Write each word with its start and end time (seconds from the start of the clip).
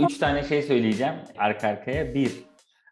Üç 0.00 0.18
tane 0.18 0.42
şey 0.42 0.62
söyleyeceğim 0.62 1.14
arka 1.38 1.68
arkaya. 1.68 2.14
Bir, 2.14 2.32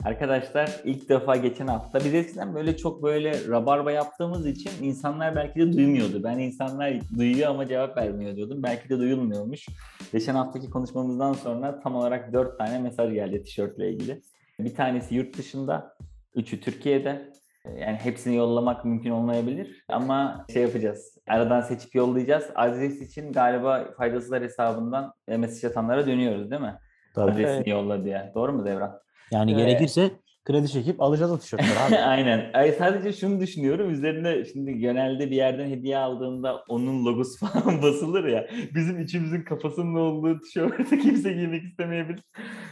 arkadaşlar 0.04 0.70
ilk 0.84 1.08
defa 1.08 1.36
geçen 1.36 1.66
hafta 1.66 1.98
biz 1.98 2.14
eskiden 2.14 2.54
böyle 2.54 2.76
çok 2.76 3.02
böyle 3.02 3.48
rabarba 3.48 3.92
yaptığımız 3.92 4.46
için 4.46 4.70
insanlar 4.82 5.36
belki 5.36 5.60
de 5.60 5.72
duymuyordu. 5.72 6.24
Ben 6.24 6.38
insanlar 6.38 6.94
duyuyor 7.18 7.50
ama 7.50 7.66
cevap 7.66 7.96
vermiyor 7.96 8.36
diyordum. 8.36 8.62
Belki 8.62 8.88
de 8.88 8.98
duyulmuyormuş. 8.98 9.66
Geçen 10.12 10.34
haftaki 10.34 10.70
konuşmamızdan 10.70 11.32
sonra 11.32 11.80
tam 11.80 11.94
olarak 11.94 12.32
dört 12.32 12.58
tane 12.58 12.78
mesaj 12.78 13.12
geldi 13.12 13.42
tişörtle 13.42 13.90
ilgili. 13.90 14.22
Bir 14.58 14.74
tanesi 14.74 15.14
yurt 15.14 15.38
dışında, 15.38 15.96
üçü 16.34 16.60
Türkiye'de. 16.60 17.32
Yani 17.78 17.96
hepsini 17.96 18.36
yollamak 18.36 18.84
mümkün 18.84 19.10
olmayabilir 19.10 19.84
ama 19.88 20.46
şey 20.52 20.62
yapacağız. 20.62 21.18
Aradan 21.28 21.60
seçip 21.60 21.94
yollayacağız. 21.94 22.44
Adres 22.54 23.00
için 23.00 23.32
galiba 23.32 23.88
faydasızlar 23.96 24.42
hesabından 24.42 25.12
mesaj 25.28 25.64
atanlara 25.64 26.06
dönüyoruz 26.06 26.50
değil 26.50 26.62
mi? 26.62 26.78
Tabii. 27.14 27.32
Adresini 27.32 27.70
yolla 27.70 28.04
diye. 28.04 28.32
Doğru 28.34 28.52
mu 28.52 28.64
Devran? 28.64 28.98
Yani 29.30 29.52
Ee, 29.52 29.54
gerekirse 29.54 30.10
kredi 30.44 30.68
çekip 30.68 31.02
alacağız 31.02 31.32
o 31.32 31.38
tişörtleri 31.38 31.78
abi. 31.88 31.96
Aynen. 32.08 32.50
Ay, 32.54 32.72
sadece 32.72 33.12
şunu 33.12 33.40
düşünüyorum. 33.40 33.90
Üzerine 33.90 34.44
şimdi 34.44 34.78
genelde 34.78 35.30
bir 35.30 35.36
yerden 35.36 35.68
hediye 35.68 35.98
aldığında 35.98 36.64
onun 36.68 37.04
logosu 37.04 37.46
falan 37.46 37.82
basılır 37.82 38.24
ya. 38.24 38.46
Bizim 38.74 38.98
üçümüzün 38.98 39.42
kafasının 39.42 39.94
olduğu 39.94 40.40
tişörtü 40.40 40.98
kimse 41.02 41.32
giymek 41.32 41.62
istemeyebilir. 41.64 42.20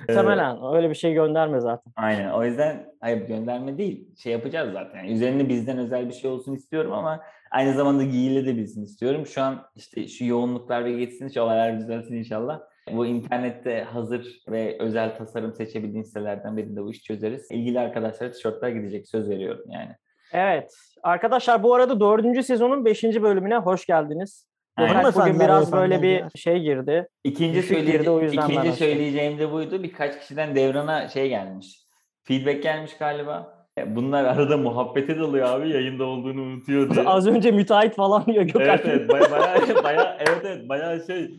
Ee, 0.08 0.12
Muhtemelen 0.12 0.56
öyle 0.74 0.90
bir 0.90 0.94
şey 0.94 1.12
gönderme 1.14 1.60
zaten. 1.60 1.92
Aynen. 1.96 2.30
O 2.30 2.44
yüzden 2.44 2.86
hayır 3.00 3.26
gönderme 3.28 3.78
değil. 3.78 4.08
Şey 4.18 4.32
yapacağız 4.32 4.72
zaten. 4.72 4.98
Yani 4.98 5.12
üzerine 5.12 5.48
bizden 5.48 5.78
özel 5.78 6.08
bir 6.08 6.14
şey 6.14 6.30
olsun 6.30 6.54
istiyorum 6.54 6.92
ama 6.92 7.20
aynı 7.50 7.74
zamanda 7.74 8.04
giyilebilsin 8.04 8.82
istiyorum. 8.84 9.26
Şu 9.26 9.42
an 9.42 9.62
işte 9.76 10.08
şu 10.08 10.24
yoğunluklar 10.24 10.84
ve 10.84 10.92
geçsin, 10.92 11.28
şu 11.28 11.40
olaylar 11.40 11.80
düzelsin 11.80 12.14
inşallah. 12.14 12.60
Bu 12.92 13.06
internette 13.06 13.82
hazır 13.82 14.42
ve 14.48 14.76
özel 14.80 15.16
tasarım 15.16 15.54
seçebildiğin 15.54 16.02
sitelerden 16.02 16.56
birinde 16.56 16.82
bu 16.82 16.90
işi 16.90 17.02
çözeriz. 17.02 17.48
İlgili 17.50 17.80
arkadaşlara 17.80 18.30
tişörtler 18.30 18.68
gidecek 18.68 19.08
söz 19.08 19.28
veriyorum 19.30 19.64
yani. 19.68 19.92
Evet. 20.32 20.74
Arkadaşlar 21.02 21.62
bu 21.62 21.74
arada 21.74 22.00
dördüncü 22.00 22.42
sezonun 22.42 22.84
beşinci 22.84 23.22
bölümüne 23.22 23.56
hoş 23.56 23.86
geldiniz. 23.86 24.46
Aynen. 24.76 25.04
Bugün 25.14 25.40
biraz 25.40 25.72
böyle 25.72 26.02
bir 26.02 26.24
şey 26.38 26.60
girdi. 26.60 27.08
İkinci, 27.24 27.58
Düşük 27.58 27.76
söyleye- 27.76 27.96
girdi, 27.98 28.10
o 28.10 28.20
yüzden 28.20 28.48
ikinci 28.48 28.72
söyleyeceğim 28.72 29.38
de 29.38 29.52
buydu. 29.52 29.82
Birkaç 29.82 30.20
kişiden 30.20 30.54
Devran'a 30.54 31.08
şey 31.08 31.28
gelmiş. 31.28 31.84
Feedback 32.22 32.62
gelmiş 32.62 32.96
galiba. 32.98 33.60
Bunlar 33.86 34.24
arada 34.24 34.56
muhabbete 34.56 35.18
dalıyor 35.18 35.48
abi 35.48 35.68
yayında 35.70 36.04
olduğunu 36.04 36.42
unutuyor 36.42 36.90
diye. 36.94 37.04
Az 37.08 37.26
önce 37.26 37.50
müteahhit 37.50 37.94
falan 37.94 38.26
diyor 38.26 38.42
Gökhan. 38.42 38.62
Evet 38.62 38.80
evet 38.86 39.08
baya 39.10 39.30
baya 39.30 39.58
baya 39.84 40.16
evet 40.20 40.40
evet 40.44 40.68
baya 40.68 41.00
şey 41.06 41.30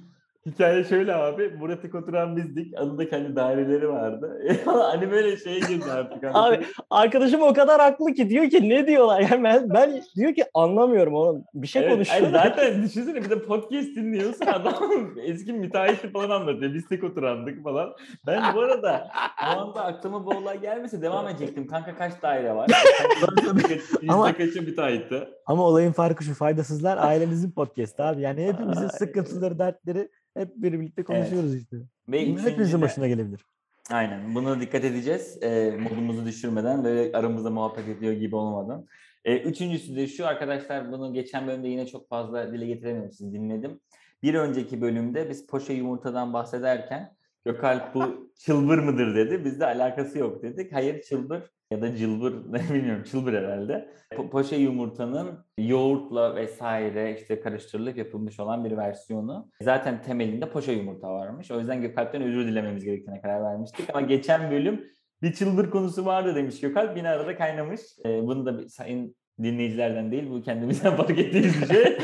hikaye 0.45 0.83
şöyle 0.83 1.15
abi 1.15 1.49
Murat'ı 1.59 1.97
oturan 1.97 2.37
bizdik 2.37 2.73
adı 2.77 3.09
kendi 3.09 3.35
daireleri 3.35 3.89
vardı 3.89 4.41
hani 4.65 5.11
böyle 5.11 5.37
şeye 5.37 5.59
girdi 5.59 5.85
artık 5.91 6.23
hani. 6.23 6.31
Abi 6.37 6.65
arkadaşım 6.89 7.41
o 7.41 7.53
kadar 7.53 7.81
haklı 7.81 8.13
ki 8.13 8.29
diyor 8.29 8.49
ki 8.49 8.69
ne 8.69 8.87
diyorlar 8.87 9.19
yani 9.21 9.43
ben, 9.43 9.69
ben 9.69 10.01
diyor 10.15 10.33
ki 10.35 10.43
anlamıyorum 10.53 11.13
oğlum 11.13 11.43
bir 11.53 11.67
şey 11.67 11.81
Evet, 11.81 11.93
konuşuyor. 11.93 12.31
zaten 12.31 12.83
düşünsene 12.83 13.15
bir 13.23 13.29
de 13.29 13.41
podcast 13.43 13.87
dinliyorsun 13.95 14.45
adam 14.45 14.73
eski 15.23 15.53
müteahhiti 15.53 16.11
falan 16.11 16.29
anlatıyor. 16.29 16.73
Biz 16.73 16.87
tek 16.87 17.03
oturandık 17.03 17.63
falan. 17.63 17.89
Ben 18.27 18.55
bu 18.55 18.59
arada 18.59 19.07
o 19.43 19.59
anda 19.59 19.83
aklıma 19.85 20.25
bu 20.25 20.29
olay 20.29 20.61
gelmese 20.61 21.01
devam 21.01 21.27
edecektim. 21.27 21.67
Kanka 21.67 21.95
kaç 21.95 22.21
daire 22.21 22.55
var? 22.55 22.71
Ama- 24.09 24.27
Yüzde 24.29 24.45
kaçı 24.45 24.61
müteahhitti? 24.61 25.27
Ama 25.45 25.63
olayın 25.63 25.91
farkı 25.91 26.23
şu 26.23 26.33
faydasızlar 26.33 26.97
ailenizin 26.97 27.51
podcast'ı 27.51 28.03
abi. 28.03 28.21
Yani 28.21 28.45
hepimizin 28.47 28.87
sıkıntıları, 28.87 29.59
dertleri 29.59 30.09
hep 30.37 30.49
birlikte 30.55 31.03
konuşuyoruz 31.03 31.55
işte. 31.55 31.77
Ve 32.07 32.21
Hepimizin 32.21 32.49
üçüncüde- 32.49 32.81
başına 32.81 33.07
gelebilir. 33.07 33.45
Aynen. 33.91 34.35
Buna 34.35 34.61
dikkat 34.61 34.83
edeceğiz. 34.83 35.43
E, 35.43 35.77
modumuzu 35.79 36.25
düşürmeden 36.25 36.83
böyle 36.83 37.17
aramızda 37.17 37.49
muhabbet 37.49 37.87
ediyor 37.87 38.13
gibi 38.13 38.35
olmadan. 38.35 38.85
E, 39.25 39.37
üçüncüsü 39.37 39.95
de 39.95 40.07
şu 40.07 40.27
arkadaşlar 40.27 40.91
bunu 40.91 41.13
geçen 41.13 41.47
bölümde 41.47 41.67
yine 41.67 41.87
çok 41.87 42.09
fazla 42.09 42.53
dile 42.53 42.65
getirememişsiniz 42.65 43.33
dinledim. 43.33 43.79
Bir 44.23 44.33
önceki 44.33 44.81
bölümde 44.81 45.29
biz 45.29 45.47
poşe 45.47 45.73
yumurtadan 45.73 46.33
bahsederken 46.33 47.15
Gökalp 47.45 47.95
bu 47.95 48.31
çılbır 48.45 48.77
mıdır 48.77 49.15
dedi. 49.15 49.45
Bizde 49.45 49.65
alakası 49.65 50.17
yok 50.19 50.43
dedik. 50.43 50.73
Hayır 50.73 51.01
çılbır 51.01 51.43
ya 51.71 51.81
da 51.81 51.95
cılbır 51.95 52.33
ne 52.51 52.75
bilmiyorum 52.75 53.03
çılbır 53.03 53.33
herhalde. 53.33 53.89
Po- 54.11 54.29
poşe 54.29 54.55
yumurtanın 54.55 55.45
yoğurtla 55.57 56.35
vesaire 56.35 57.15
işte 57.19 57.41
karıştırılıp 57.41 57.97
yapılmış 57.97 58.39
olan 58.39 58.65
bir 58.65 58.77
versiyonu. 58.77 59.49
Zaten 59.61 60.01
temelinde 60.01 60.49
poşe 60.49 60.71
yumurta 60.71 61.13
varmış. 61.13 61.51
O 61.51 61.59
yüzden 61.59 61.81
Gökalp'ten 61.81 62.21
özür 62.21 62.47
dilememiz 62.47 62.83
gerektiğine 62.83 63.21
karar 63.21 63.43
vermiştik. 63.43 63.89
Ama 63.89 64.01
geçen 64.01 64.51
bölüm 64.51 64.83
bir 65.21 65.33
çılbır 65.33 65.69
konusu 65.69 66.05
vardı 66.05 66.35
demiş 66.35 66.59
Gökalp. 66.59 66.97
Yine 66.97 67.09
arada 67.09 67.37
kaynamış. 67.37 67.81
Ee, 68.05 68.23
bunu 68.23 68.45
da 68.45 68.69
sayın 68.69 69.15
dinleyicilerden 69.43 70.11
değil 70.11 70.29
bu 70.29 70.41
kendimizden 70.41 70.95
fark 70.97 71.19
ettiğimiz 71.19 71.61
bir 71.61 71.67
şey. 71.67 71.97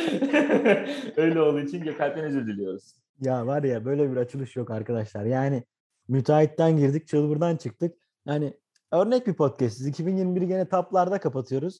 Öyle 1.17 1.41
olduğu 1.41 1.59
için 1.59 1.83
Gökalp'ten 1.83 2.23
özür 2.23 2.47
diliyoruz. 2.47 2.95
Ya 3.21 3.47
var 3.47 3.63
ya 3.63 3.85
böyle 3.85 4.11
bir 4.11 4.17
açılış 4.17 4.55
yok 4.55 4.71
arkadaşlar. 4.71 5.25
Yani 5.25 5.63
müteahhitten 6.07 6.77
girdik, 6.77 7.07
çılbırdan 7.07 7.55
çıktık. 7.55 7.97
Yani 8.25 8.53
örnek 8.91 9.27
bir 9.27 9.33
podcast. 9.33 9.81
2021'i 9.81 10.47
gene 10.47 10.65
taplarda 10.69 11.19
kapatıyoruz. 11.19 11.79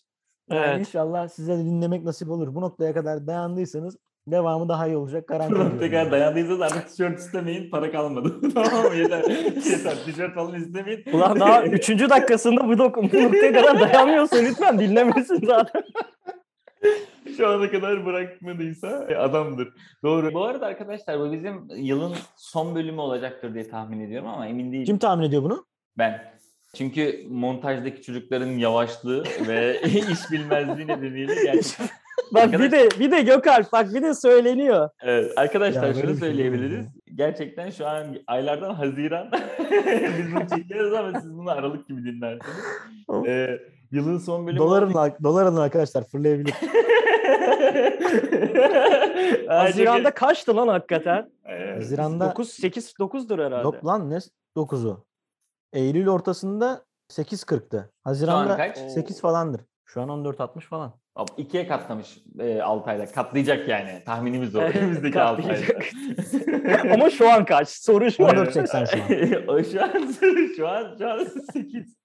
Yani 0.49 0.61
Evet. 0.65 0.79
İnşallah 0.79 1.27
size 1.27 1.53
de 1.57 1.65
dinlemek 1.65 2.03
nasip 2.03 2.29
olur. 2.29 2.55
Bu 2.55 2.61
noktaya 2.61 2.93
kadar 2.93 3.27
dayandıysanız 3.27 3.97
devamı 4.27 4.69
daha 4.69 4.87
iyi 4.87 4.97
olacak. 4.97 5.27
Garanti 5.27 5.49
Tekrar 5.53 5.65
ediyorum. 5.65 5.79
tekrar 5.79 6.11
dayandıysanız 6.11 6.61
artık 6.61 6.89
tişört 6.89 7.19
istemeyin 7.19 7.69
para 7.71 7.91
kalmadı. 7.91 8.35
tamam 8.53 8.85
mı? 8.91 8.95
Yeter. 8.95 9.23
Yeter. 9.71 9.95
Tişört 10.05 10.35
falan 10.35 10.55
istemeyin. 10.55 11.03
Ulan 11.13 11.39
daha 11.39 11.63
üçüncü 11.65 12.09
dakikasında 12.09 12.67
bu, 12.67 12.73
dok- 12.73 13.13
bu 13.13 13.23
noktaya 13.23 13.53
kadar 13.53 13.79
dayanmıyorsa 13.79 14.37
lütfen 14.37 14.79
dinlemesin 14.79 15.45
zaten. 15.45 15.83
Şu 17.37 17.47
ana 17.47 17.71
kadar 17.71 18.05
bırakmadıysa 18.05 19.05
e, 19.09 19.15
adamdır. 19.15 19.73
Doğru. 20.03 20.33
Bu 20.33 20.43
arada 20.43 20.65
arkadaşlar 20.65 21.19
bu 21.19 21.31
bizim 21.31 21.67
yılın 21.75 22.13
son 22.37 22.75
bölümü 22.75 23.01
olacaktır 23.01 23.53
diye 23.53 23.69
tahmin 23.69 23.99
ediyorum 23.99 24.27
ama 24.27 24.47
emin 24.47 24.71
değilim. 24.71 24.85
Kim 24.85 24.97
tahmin 24.97 25.23
ediyor 25.23 25.43
bunu? 25.43 25.65
Ben. 25.97 26.36
Çünkü 26.77 27.25
montajdaki 27.29 28.01
çocukların 28.01 28.47
yavaşlığı 28.47 29.23
ve 29.47 29.81
iş 29.85 30.31
bilmezliği 30.31 30.87
nedeniyle 30.87 31.33
gerçekten. 31.43 31.87
Bak 32.33 32.51
bir 32.53 32.71
de 32.71 32.89
bir 32.99 33.11
de 33.11 33.21
Gökalp 33.21 33.71
bak 33.71 33.93
bir 33.93 34.01
de 34.01 34.13
söyleniyor. 34.13 34.89
Evet, 35.01 35.31
arkadaşlar 35.37 35.87
Ya 35.87 35.93
şunu 35.93 36.05
şey 36.05 36.15
söyleyebiliriz. 36.15 36.85
olur 36.85 36.87
Gerçekten 37.15 37.69
şu 37.69 37.87
an 37.87 38.05
aylardan 38.27 38.73
Haziran 38.73 39.31
biz 40.17 40.35
bunu 40.35 40.47
çekiyoruz 40.57 40.93
ama 40.93 41.21
siz 41.21 41.37
bunu 41.37 41.49
Aralık 41.49 41.87
gibi 41.87 42.03
dinlersiniz. 42.03 42.57
Ee, 43.27 43.59
yılın 43.91 44.17
son 44.17 44.47
bölümü 44.47 44.59
Doların, 44.59 44.93
olduğu- 44.93 45.23
dolar 45.23 45.45
alın 45.45 45.57
arkadaşlar 45.61 46.03
fırlayabilir. 46.03 46.53
Haziran'da 49.47 50.11
kaçtı 50.11 50.55
lan 50.55 50.67
hakikaten? 50.67 51.29
Haziran'da 51.75 52.29
9 52.31 52.49
8 52.49 52.93
9'dur 52.99 53.45
herhalde. 53.45 53.63
yok 53.63 53.85
lan 53.85 54.09
ne 54.09 54.17
9'u. 54.55 55.06
Eylül 55.73 56.07
ortasında 56.07 56.85
8.40'tı. 57.09 57.91
Haziran'da 58.03 58.57
kaç? 58.57 58.77
8 58.77 59.21
falandır. 59.21 59.61
Şu 59.85 60.01
an 60.01 60.09
14.60 60.09 60.61
falan. 60.61 60.93
Hop, 61.15 61.29
ikiye 61.37 61.67
katlamış 61.67 62.17
e, 62.39 62.61
6 62.61 62.89
ayda. 62.89 63.05
Katlayacak 63.05 63.67
yani. 63.67 64.03
Tahminimiz 64.05 64.55
o. 64.55 64.59
Önümüzdeki 64.59 65.21
6 65.21 65.41
ayda. 65.49 66.93
Ama 66.93 67.09
şu 67.09 67.29
an 67.31 67.45
kaç? 67.45 67.69
Soru 67.69 68.11
şu 68.11 68.27
an. 68.27 68.35
14.80 68.35 68.87
şu 68.87 69.03
an. 69.03 69.47
o 69.55 69.63
şu 69.63 69.83
an 69.83 70.11
şu 70.57 70.67
an 70.67 70.95
şu 70.97 71.09
an 71.09 71.25
8. 71.53 71.97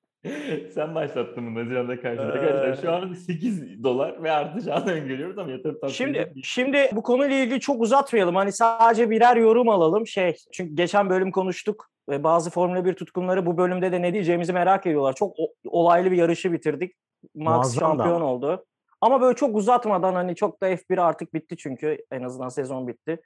Sen 0.75 0.94
başlattın 0.94 1.47
bunu 1.47 1.65
Haziran'da 1.65 2.00
karşıda. 2.00 2.23
Arkadaşlar 2.23 2.83
şu 2.83 2.93
an 2.93 3.12
8 3.12 3.83
dolar 3.83 4.23
ve 4.23 4.31
artacağını 4.33 4.93
öngörüyoruz 4.93 5.38
ama 5.38 5.50
yatırım 5.50 5.81
tavsiye 5.81 6.06
Şimdi 6.06 6.19
değil. 6.19 6.44
şimdi 6.44 6.91
bu 6.93 7.03
konuyla 7.03 7.37
ilgili 7.37 7.61
çok 7.61 7.82
uzatmayalım. 7.82 8.37
Hani 8.37 8.53
sadece 8.53 9.11
birer 9.11 9.37
yorum 9.37 9.69
alalım. 9.69 10.06
Şey 10.06 10.37
çünkü 10.53 10.75
geçen 10.75 11.11
bölüm 11.11 11.31
konuştuk 11.31 11.92
ve 12.08 12.25
bazı 12.25 12.50
Formula 12.50 12.84
1 12.84 12.94
tutkunları 12.94 13.46
bu 13.46 13.56
bölümde 13.56 13.93
de 13.93 14.02
ne 14.02 14.12
diyeceğimizi 14.12 14.52
merak 14.52 14.87
ediyorlar. 14.87 15.12
Çok 15.12 15.37
olaylı 15.64 16.10
bir 16.10 16.16
yarışı 16.16 16.52
bitirdik. 16.52 16.94
Max 17.34 17.56
Muazzam 17.56 17.82
da 17.82 17.87
şampiyon 17.87 18.20
ama. 18.20 18.32
oldu. 18.32 18.64
Ama 19.00 19.20
böyle 19.20 19.37
çok 19.37 19.56
uzatmadan 19.56 20.14
hani 20.14 20.37
çok 20.37 20.62
da 20.62 20.70
F1 20.70 21.00
artık 21.00 21.34
bitti 21.34 21.56
çünkü 21.56 21.99
en 22.10 22.22
azından 22.22 22.49
sezon 22.49 22.88
bitti. 22.88 23.20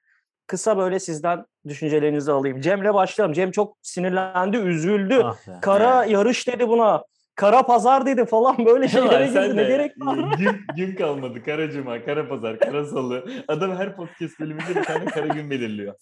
Kısa 0.46 0.78
böyle 0.78 0.98
sizden 1.00 1.44
düşüncelerinizi 1.68 2.32
alayım. 2.32 2.60
Cem'le 2.60 2.94
başlayalım. 2.94 3.32
Cem 3.32 3.50
çok 3.50 3.76
sinirlendi, 3.82 4.56
üzüldü. 4.56 5.20
Ah 5.24 5.48
be. 5.48 5.52
Kara 5.62 6.04
yarış 6.04 6.48
dedi 6.48 6.68
buna. 6.68 7.04
Kara 7.34 7.62
pazar 7.62 8.06
dedi 8.06 8.24
falan 8.24 8.66
böyle 8.66 8.88
şeylere 8.88 9.26
girdi. 9.26 9.56
Ne 9.56 9.64
gerek 9.64 9.92
var? 10.00 10.16
Gün, 10.38 10.60
gün 10.76 10.96
kalmadı. 10.96 11.42
Kara 11.42 11.70
cuma, 11.70 12.04
kara 12.04 12.28
pazar, 12.28 12.58
kara 12.58 12.84
salı. 12.84 13.26
Adam 13.48 13.76
her 13.76 13.96
podcast 13.96 14.40
bölümünde 14.40 14.74
bir 14.74 14.84
tane 14.84 15.04
kara 15.04 15.26
gün 15.26 15.50
belirliyor. 15.50 15.94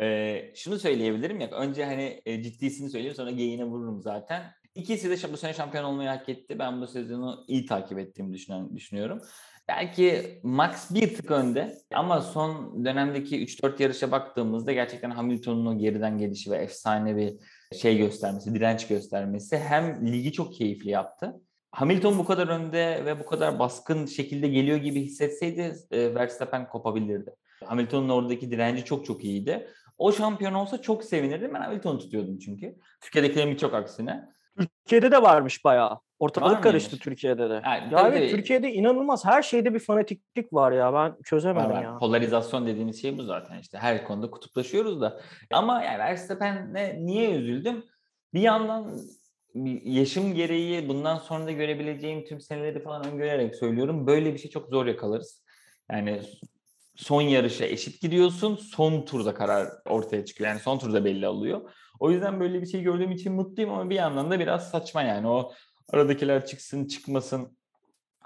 Ee, 0.00 0.52
şunu 0.54 0.78
söyleyebilirim 0.78 1.40
ya. 1.40 1.50
Önce 1.50 1.84
hani 1.84 2.22
e, 2.26 2.42
ciddisini 2.42 2.90
söyleyeyim 2.90 3.14
sonra 3.14 3.30
geyiğine 3.30 3.64
vururum 3.64 4.02
zaten. 4.02 4.42
İkisi 4.74 5.10
de 5.10 5.32
bu 5.32 5.36
sene 5.36 5.54
şampiyon 5.54 5.84
olmayı 5.84 6.08
hak 6.08 6.28
etti. 6.28 6.58
Ben 6.58 6.80
bu 6.80 6.86
sezonu 6.86 7.44
iyi 7.48 7.66
takip 7.66 7.98
ettiğimi 7.98 8.32
düşünen, 8.32 8.76
düşünüyorum. 8.76 9.20
Belki 9.68 10.40
Max 10.42 10.90
bir 10.94 11.14
tık 11.14 11.30
önde 11.30 11.78
ama 11.94 12.20
son 12.20 12.84
dönemdeki 12.84 13.46
3-4 13.46 13.82
yarışa 13.82 14.10
baktığımızda 14.10 14.72
gerçekten 14.72 15.10
Hamilton'un 15.10 15.66
o 15.66 15.78
geriden 15.78 16.18
gelişi 16.18 16.50
ve 16.50 16.56
efsane 16.56 17.16
bir 17.16 17.34
şey 17.76 17.98
göstermesi, 17.98 18.54
direnç 18.54 18.86
göstermesi 18.86 19.58
hem 19.58 20.12
ligi 20.12 20.32
çok 20.32 20.54
keyifli 20.54 20.90
yaptı. 20.90 21.34
Hamilton 21.70 22.18
bu 22.18 22.24
kadar 22.24 22.48
önde 22.48 23.02
ve 23.04 23.20
bu 23.20 23.26
kadar 23.26 23.58
baskın 23.58 24.06
şekilde 24.06 24.48
geliyor 24.48 24.76
gibi 24.76 25.02
hissetseydi 25.02 25.76
e, 25.90 26.14
Verstappen 26.14 26.68
kopabilirdi. 26.68 27.34
Hamilton'un 27.64 28.08
oradaki 28.08 28.50
direnci 28.50 28.84
çok 28.84 29.06
çok 29.06 29.24
iyiydi. 29.24 29.68
O 29.98 30.12
şampiyon 30.12 30.54
olsa 30.54 30.82
çok 30.82 31.04
sevinirdim. 31.04 31.54
Ben 31.54 31.60
Hamilton'u 31.60 31.98
tutuyordum 31.98 32.38
çünkü. 32.38 32.76
Türkiye'dekilerin 33.00 33.50
birçok 33.50 33.74
aksine. 33.74 34.28
Türkiye'de 34.58 35.10
de 35.10 35.22
varmış 35.22 35.64
bayağı. 35.64 36.00
Ortalık 36.18 36.50
Var 36.50 36.62
karıştı 36.62 36.90
mıymış? 36.90 37.04
Türkiye'de 37.04 37.50
de. 37.50 37.62
Yani 37.64 37.94
ya 37.94 38.08
evet. 38.08 38.30
Türkiye'de 38.30 38.72
inanılmaz 38.72 39.24
her 39.24 39.42
şeyde 39.42 39.74
bir 39.74 39.78
fanatiklik 39.78 40.52
var 40.52 40.72
ya. 40.72 40.94
Ben 40.94 41.16
çözemedim 41.24 41.70
Var 41.70 41.74
var. 41.74 41.82
ya. 41.82 41.98
Polarizasyon 41.98 42.66
dediğimiz 42.66 43.02
şey 43.02 43.18
bu 43.18 43.22
zaten 43.22 43.58
işte. 43.58 43.78
Her 43.78 44.04
konuda 44.04 44.30
kutuplaşıyoruz 44.30 45.00
da. 45.00 45.20
Ama 45.50 45.82
yani 45.82 45.98
Verstappen'e 45.98 47.06
niye 47.06 47.30
üzüldüm? 47.30 47.84
Bir 48.34 48.40
yandan 48.40 48.98
yaşım 49.84 50.34
gereği 50.34 50.88
bundan 50.88 51.18
sonra 51.18 51.46
da 51.46 51.52
görebileceğim 51.52 52.24
tüm 52.24 52.40
seneleri 52.40 52.82
falan 52.82 53.06
öngörerek 53.06 53.56
söylüyorum. 53.56 54.06
Böyle 54.06 54.34
bir 54.34 54.38
şey 54.38 54.50
çok 54.50 54.68
zor 54.68 54.86
yakalarız. 54.86 55.44
Yani 55.92 56.20
son 56.96 57.22
yarışa 57.22 57.64
eşit 57.64 58.00
gidiyorsun. 58.00 58.56
Son 58.56 59.04
turda 59.04 59.34
karar 59.34 59.68
ortaya 59.88 60.24
çıkıyor. 60.24 60.50
Yani 60.50 60.60
son 60.60 60.78
turda 60.78 61.04
belli 61.04 61.28
oluyor. 61.28 61.70
O 62.00 62.10
yüzden 62.10 62.40
böyle 62.40 62.62
bir 62.62 62.66
şey 62.66 62.82
gördüğüm 62.82 63.12
için 63.12 63.32
mutluyum 63.32 63.72
ama 63.72 63.90
bir 63.90 63.94
yandan 63.94 64.30
da 64.30 64.40
biraz 64.40 64.70
saçma 64.70 65.02
yani. 65.02 65.28
O 65.28 65.52
aradakiler 65.92 66.46
çıksın 66.46 66.86
çıkmasın 66.86 67.58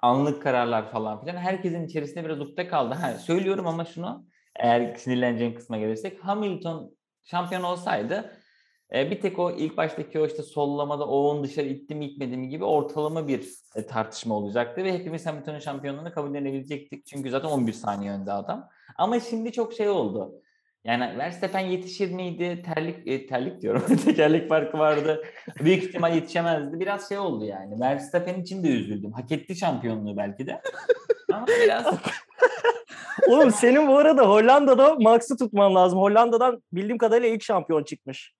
anlık 0.03 0.43
kararlar 0.43 0.91
falan 0.91 1.21
filan. 1.21 1.37
Herkesin 1.37 1.87
içerisinde 1.87 2.25
biraz 2.25 2.41
ukde 2.41 2.69
kaldı. 2.69 2.95
Ha, 2.95 3.13
söylüyorum 3.13 3.67
ama 3.67 3.85
şunu 3.85 4.27
eğer 4.57 4.95
sinirleneceğim 4.95 5.55
kısma 5.55 5.79
gelirsek 5.79 6.25
Hamilton 6.25 6.97
şampiyon 7.23 7.63
olsaydı 7.63 8.40
e, 8.95 9.11
bir 9.11 9.21
tek 9.21 9.39
o 9.39 9.51
ilk 9.51 9.77
baştaki 9.77 10.21
o 10.21 10.27
işte 10.27 10.43
sollamada 10.43 11.07
o 11.07 11.17
onu 11.17 11.45
dışarı 11.45 11.67
itti 11.67 11.95
mi 11.95 12.07
itmedi 12.07 12.37
mi 12.37 12.49
gibi 12.49 12.65
ortalama 12.65 13.29
bir 13.29 13.49
e, 13.77 13.87
tartışma 13.87 14.35
olacaktı 14.35 14.85
ve 14.85 14.93
hepimiz 14.93 15.27
Hamilton'un 15.27 15.59
şampiyonluğunu 15.59 16.13
kabul 16.13 16.35
edebilecektik. 16.35 17.07
Çünkü 17.07 17.31
zaten 17.31 17.49
11 17.49 17.73
saniye 17.73 18.13
önde 18.13 18.33
adam. 18.33 18.69
Ama 18.97 19.21
şimdi 19.21 19.53
çok 19.53 19.73
şey 19.73 19.89
oldu. 19.89 20.35
Yani 20.85 21.19
Verstappen 21.19 21.61
yetişir 21.61 22.13
miydi? 22.13 22.63
Terlik 22.65 23.09
e, 23.09 23.27
terlik 23.27 23.63
diyorum. 23.63 23.97
Tekerlek 24.05 24.49
farkı 24.49 24.79
vardı. 24.79 25.23
Büyük 25.61 25.83
ihtimal 25.83 26.15
yetişemezdi. 26.15 26.81
Biraz 26.81 27.09
şey 27.09 27.19
oldu 27.19 27.45
yani. 27.45 27.81
Verstappen 27.81 28.41
için 28.41 28.65
de 28.65 28.69
üzüldüm. 28.69 29.13
Hak 29.13 29.33
etti 29.33 29.57
şampiyonluğu 29.57 30.17
belki 30.17 30.47
de. 30.47 30.61
Ama 31.33 31.47
biraz 31.47 31.87
Oğlum 33.29 33.51
senin 33.51 33.89
bu 33.89 33.97
arada 33.97 34.29
Hollanda'da 34.29 34.95
Max'ı 34.95 35.37
tutman 35.37 35.75
lazım. 35.75 35.99
Hollanda'dan 35.99 36.63
bildiğim 36.73 36.99
kadarıyla 36.99 37.29
ilk 37.29 37.43
şampiyon 37.43 37.85
çıkmış. 37.85 38.35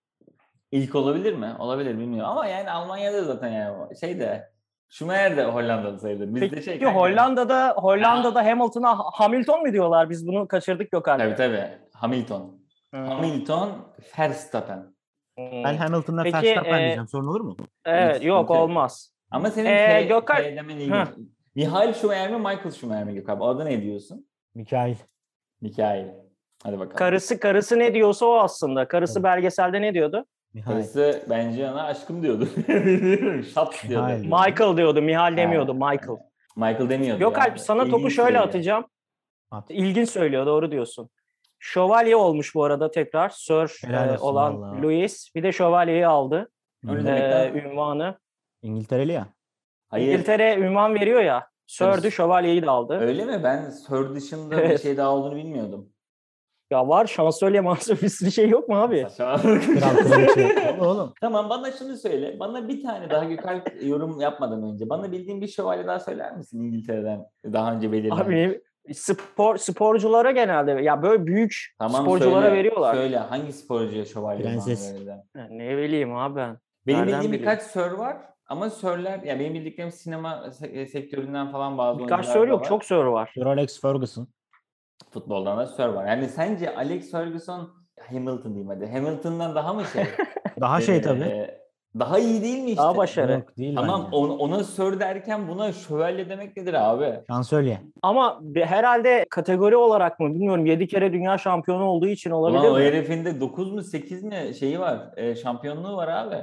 İlk 0.71 0.95
olabilir 0.95 1.33
mi? 1.33 1.55
Olabilir 1.59 1.99
bilmiyorum. 1.99 2.31
Ama 2.31 2.45
yani 2.47 2.71
Almanya'da 2.71 3.23
zaten 3.23 3.47
yani 3.47 3.97
şey 3.99 4.19
de 4.19 4.51
Schumacher 4.89 5.37
de 5.37 5.45
Hollandalı 5.45 5.99
sayılır. 5.99 6.35
Bizde 6.35 6.49
Peki 6.49 6.63
şey 6.63 6.79
kanka- 6.79 6.99
Hollanda'da 6.99 7.73
Hollanda'da 7.77 8.45
Hamilton'a 8.45 8.97
Hamilton 9.13 9.61
mu 9.61 9.73
diyorlar? 9.73 10.09
Biz 10.09 10.27
bunu 10.27 10.47
kaçırdık 10.47 10.91
Gökhan. 10.91 11.17
Tabii 11.19 11.35
tabii. 11.35 11.67
Hamilton. 11.93 12.61
Hmm. 12.93 13.05
Hamilton, 13.05 13.71
Verstappen. 14.19 14.77
Hmm. 15.37 15.63
Ben 15.63 15.77
Hamilton'la 15.77 16.23
Peki, 16.23 16.35
Verstappen 16.37 16.73
e, 16.79 16.79
diyeceğim. 16.79 17.07
Sorun 17.07 17.27
olur 17.27 17.41
mu? 17.41 17.55
Evet 17.85 18.15
Hiç 18.19 18.25
yok 18.25 18.49
yok. 18.49 18.51
olmaz. 18.51 19.13
Ama 19.31 19.49
senin 19.51 19.69
Ee, 19.69 19.87
F, 19.87 20.01
Gökhan- 20.07 20.43
F 20.43 20.55
demen 20.55 20.75
ilginç. 20.75 21.07
Mihail 21.55 21.93
Schumacher 21.93 22.31
mi 22.31 22.37
Michael 22.37 22.71
Schumacher 22.71 23.03
mi 23.03 23.13
Gökhan? 23.13 23.39
Adı 23.41 23.65
ne 23.65 23.81
diyorsun? 23.81 24.27
Mikail. 24.55 24.95
Mikail. 25.61 26.05
Hadi 26.63 26.79
bakalım. 26.79 26.97
Karısı 26.97 27.39
karısı 27.39 27.79
ne 27.79 27.93
diyorsa 27.93 28.25
o 28.25 28.33
aslında. 28.37 28.87
Karısı 28.87 29.19
Evet. 29.19 29.23
belgeselde 29.23 29.81
ne 29.81 29.93
diyordu? 29.93 30.25
Mihail. 30.53 30.75
Karısı 30.75 31.23
bence 31.29 31.71
ona 31.71 31.83
aşkım 31.83 32.23
diyordu. 32.23 32.47
Bilmiyorum. 32.67 33.43
Şap 33.43 33.73
diyordu. 33.89 34.05
Mihail. 34.05 34.23
Michael 34.23 34.77
diyordu. 34.77 35.01
Mihal 35.01 35.31
Ha, 35.31 35.37
demiyordu. 35.37 35.73
Michael. 35.73 36.17
Michael 36.55 36.89
demiyordu. 36.89 37.19
Gökalp 37.19 37.57
ya. 37.57 37.57
sana 37.57 37.83
topu 37.85 37.97
İlginç 37.97 38.15
şöyle 38.15 38.27
söylüyor. 38.27 38.43
atacağım. 38.47 38.85
At. 39.51 39.65
İlginç 39.69 40.09
söylüyor. 40.09 40.45
Doğru 40.45 40.71
diyorsun. 40.71 41.09
Şövalye 41.59 42.15
olmuş 42.15 42.55
bu 42.55 42.63
arada 42.63 42.91
tekrar. 42.91 43.29
Sir 43.29 43.87
Helal 43.87 44.09
e, 44.09 44.11
olsun 44.11 44.25
olan 44.25 44.61
vallahi. 44.61 44.81
Louis. 44.81 45.35
Bir 45.35 45.43
de 45.43 45.51
şövalyeyi 45.51 46.07
aldı. 46.07 46.51
Öyle 46.89 47.09
e, 47.11 47.59
ünvanı. 47.59 48.19
İngiltereli 48.61 49.11
ya. 49.11 49.27
Hayır. 49.89 50.07
İngiltere 50.13 50.55
ünvan 50.55 50.95
veriyor 50.95 51.21
ya. 51.21 51.47
Sir'dü 51.67 52.11
şövalyeyi 52.11 52.61
de 52.61 52.69
aldı. 52.69 52.99
Öyle 52.99 53.25
mi? 53.25 53.41
Ben 53.43 53.69
Sir 53.69 54.15
dışında 54.15 54.69
bir 54.69 54.77
şey 54.77 54.97
daha 54.97 55.09
olduğunu 55.15 55.35
bilmiyordum. 55.35 55.89
Ya 56.71 56.87
var 56.87 57.05
şansölye 57.07 57.61
mansölye 57.61 58.01
bir 58.01 58.09
sürü 58.09 58.31
şey 58.31 58.49
yok 58.49 58.69
mu 58.69 58.75
abi? 58.75 59.07
Oğlum. 60.79 61.13
Tamam 61.21 61.49
bana 61.49 61.71
şunu 61.71 61.97
söyle. 61.97 62.39
Bana 62.39 62.67
bir 62.67 62.83
tane 62.83 63.09
daha 63.09 63.23
Gökalp 63.23 63.83
yorum 63.83 64.19
yapmadan 64.19 64.63
önce. 64.63 64.89
Bana 64.89 65.11
bildiğin 65.11 65.41
bir 65.41 65.47
şövalye 65.47 65.87
daha 65.87 65.99
söyler 65.99 66.37
misin 66.37 66.59
İngiltere'den? 66.63 67.25
Daha 67.53 67.73
önce 67.73 67.91
belirlenen. 67.91 68.21
Abi 68.21 68.61
spor 68.93 69.57
sporculara 69.57 70.31
genelde 70.31 70.71
ya 70.71 71.01
böyle 71.03 71.25
büyük 71.27 71.55
Tamam, 71.79 72.01
sporculara 72.01 72.41
söyle, 72.41 72.55
veriyorlar. 72.55 72.93
Söyle 72.95 73.17
hangi 73.17 73.53
sporcuya 73.53 74.05
şövalye 74.05 74.43
Prenses. 74.43 74.93
Ne 75.49 75.77
bileyim 75.77 76.15
abi 76.15 76.35
ben. 76.35 76.57
Benim 76.87 76.99
Nereden 76.99 77.07
bildiğim 77.13 77.31
bileyim? 77.31 77.41
birkaç 77.51 77.61
sör 77.61 77.91
var 77.91 78.17
ama 78.47 78.69
sörler 78.69 79.19
ya 79.23 79.39
benim 79.39 79.53
bildiklerim 79.53 79.91
sinema 79.91 80.29
se- 80.47 80.87
sektöründen 80.87 81.51
falan 81.51 81.77
bazı 81.77 81.99
Birkaç 81.99 82.11
oyuncular 82.11 82.33
sör 82.33 82.47
yok 82.47 82.61
var. 82.61 82.67
çok 82.67 82.85
sör 82.85 83.05
var. 83.05 83.31
Sir 83.33 83.45
Alex 83.45 83.81
Ferguson. 83.81 84.27
Futboldan 85.09 85.57
da 85.57 85.65
sör 85.67 85.89
var. 85.89 86.05
Yani 86.07 86.27
sence 86.27 86.75
Alex 86.75 87.11
Ferguson 87.11 87.69
Hamilton 88.09 88.43
diyeyim 88.53 88.67
hadi. 88.69 88.85
Hamilton'dan 88.91 89.55
daha 89.55 89.73
mı 89.73 89.83
şey? 89.93 90.03
Daha 90.61 90.81
şey 90.81 90.95
Ee, 90.97 91.01
tabii. 91.01 91.47
Daha 91.99 92.19
iyi 92.19 92.41
değil 92.41 92.63
mi 92.63 92.69
işte? 92.69 92.81
Daha 92.83 92.97
başarılı. 92.97 93.31
Yok 93.33 93.57
değil 93.57 93.75
Tamam 93.75 94.01
bence. 94.05 94.15
ona, 94.17 94.33
ona 94.33 94.63
sör 94.63 94.99
derken 94.99 95.47
buna 95.47 95.71
şövalye 95.73 96.29
demek 96.29 96.57
nedir 96.57 96.73
abi? 96.73 97.19
Şansölye. 97.27 97.81
Ama 98.01 98.39
bir- 98.41 98.61
herhalde 98.65 99.25
kategori 99.29 99.75
olarak 99.75 100.19
mı 100.19 100.29
bilmiyorum 100.33 100.65
7 100.65 100.87
kere 100.87 101.13
dünya 101.13 101.37
şampiyonu 101.37 101.83
olduğu 101.85 102.07
için 102.07 102.31
olabilir 102.31 102.59
Ulan 102.59 102.71
o 102.73 102.77
mi? 102.77 102.83
herifin 102.85 103.25
de 103.25 103.39
9 103.39 103.71
mu 103.71 103.81
8 103.83 104.23
mi 104.23 104.51
şeyi 104.59 104.79
var? 104.79 104.99
e, 105.17 105.35
şampiyonluğu 105.35 105.97
var 105.97 106.07
abi. 106.07 106.35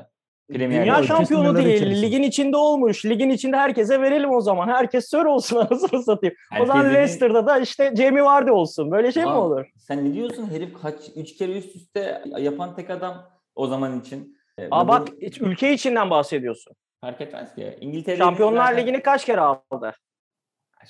Premier 0.52 0.82
Dünya 0.82 1.02
şampiyonu 1.02 1.56
değil. 1.56 1.68
içerisinde. 1.68 2.02
Ligin 2.06 2.22
içinde 2.22 2.56
olmuş. 2.56 3.04
Ligin 3.06 3.30
içinde 3.30 3.56
herkese 3.56 4.00
verelim 4.00 4.30
o 4.30 4.40
zaman. 4.40 4.68
Herkes 4.68 5.10
sör 5.10 5.24
olsun 5.24 5.56
anasını 5.70 6.02
satayım. 6.02 6.34
O 6.60 6.66
zaman 6.66 6.84
Leicester'da 6.94 7.46
da 7.46 7.58
işte 7.58 7.94
Jamie 7.96 8.22
Vardy 8.24 8.50
olsun. 8.50 8.90
Böyle 8.90 9.12
şey 9.12 9.22
mi 9.22 9.28
Ulan, 9.28 9.38
olur? 9.42 9.66
Sen 9.78 10.04
ne 10.10 10.14
diyorsun? 10.14 10.50
Herif 10.50 10.82
kaç 10.82 10.94
3 11.16 11.36
kere 11.36 11.58
üst 11.58 11.76
üste 11.76 12.22
yapan 12.38 12.76
tek 12.76 12.90
adam 12.90 13.30
o 13.54 13.66
zaman 13.66 14.00
için. 14.00 14.38
E, 14.58 14.62
ve 14.62 14.68
Aa 14.70 14.84
bu- 14.84 14.88
bak 14.88 15.08
hiç 15.22 15.40
ülke 15.40 15.72
içinden 15.72 16.10
bahsediyorsun. 16.10 16.72
fark 17.00 17.20
etmez 17.20 17.54
ki. 17.54 17.78
İngiltere'de 17.80 18.18
Şampiyonlar 18.22 18.66
zaten- 18.66 18.78
Ligi'ni 18.86 19.02
kaç 19.02 19.24
kere 19.24 19.40
aldı? 19.40 19.94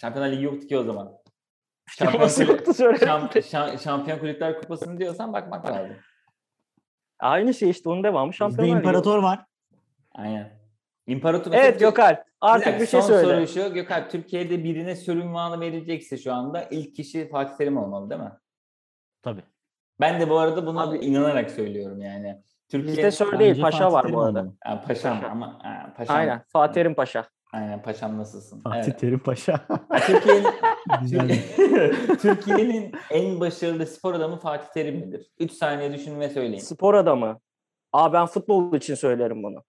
Şampiyonlar 0.00 0.32
Ligi 0.32 0.44
yoktu 0.44 0.66
ki 0.66 0.78
o 0.78 0.82
zaman. 0.84 1.12
Şampiyon, 1.98 2.28
kulüp- 2.28 2.48
yoktu 2.48 2.74
söyle. 2.74 2.96
şamp- 2.98 3.32
şa- 3.32 3.78
şampiyon 3.78 4.18
kulüpler 4.18 4.60
kupasını 4.60 4.98
diyorsan 4.98 5.32
bakmak 5.32 5.66
lazım. 5.70 5.96
Aynı 7.20 7.54
şey 7.54 7.70
işte 7.70 7.88
onun 7.88 8.04
devamı 8.04 8.30
Bizde 8.32 8.36
Şampiyonlar 8.36 8.68
Ligi. 8.76 8.78
imparator 8.78 9.22
var. 9.22 9.44
Aynen. 10.14 10.58
İmparator 11.06 11.52
Evet 11.52 11.80
Gökalp 11.80 12.18
artık 12.40 12.66
dakika, 12.66 12.82
bir 12.82 12.86
şey 12.86 13.00
son 13.02 13.08
söyle. 13.08 13.46
soru 13.46 13.64
şu. 13.64 13.74
Gökalp 13.74 14.10
Türkiye'de 14.10 14.64
birine 14.64 14.96
sör 14.96 15.16
ünvanı 15.16 15.60
verilecekse 15.60 16.16
şu 16.18 16.34
anda 16.34 16.62
ilk 16.70 16.94
kişi 16.96 17.28
Fatih 17.28 17.56
Terim 17.56 17.76
olmalı 17.76 18.10
değil 18.10 18.20
mi? 18.20 18.32
Tabii. 19.22 19.42
Ben 20.00 20.20
de 20.20 20.30
bu 20.30 20.38
arada 20.38 20.66
bunu 20.66 20.80
Abi- 20.88 20.98
inanarak 20.98 21.50
söylüyorum 21.50 22.02
yani. 22.02 22.42
Türkiye 22.68 22.96
Bizde 22.96 23.10
sör 23.10 23.38
değil 23.38 23.60
paşa 23.62 23.78
Fatih 23.78 23.92
var 23.94 24.02
Terim 24.02 24.14
bu 24.16 24.20
arada. 24.22 24.46
Ha, 24.64 24.80
paşam 24.86 25.20
Paşa. 25.20 25.30
ama 25.30 25.58
ha, 25.62 25.94
paşam. 25.96 26.16
Aynen 26.16 26.42
Fatih 26.48 26.74
Terim 26.74 26.94
Paşa. 26.94 27.24
Aynen 27.52 27.82
paşam 27.82 28.18
nasılsın? 28.18 28.60
Fatih 28.62 28.80
Evet. 28.84 28.98
Terim 28.98 29.18
Paşa. 29.18 29.66
Türkiye'nin. 30.06 30.46
Türkiye'nin 32.22 32.92
en 33.10 33.40
başarılı 33.40 33.86
spor 33.86 34.14
adamı 34.14 34.36
Fatih 34.38 34.68
Terim 34.74 34.96
midir? 34.96 35.30
3 35.38 35.52
saniye 35.52 35.92
düşünün 35.92 36.20
ve 36.20 36.28
söyleyin. 36.28 36.58
Spor 36.60 36.94
adamı. 36.94 37.40
Aa 37.92 38.12
ben 38.12 38.26
futbol 38.26 38.74
için 38.74 38.94
söylerim 38.94 39.42
bunu. 39.42 39.64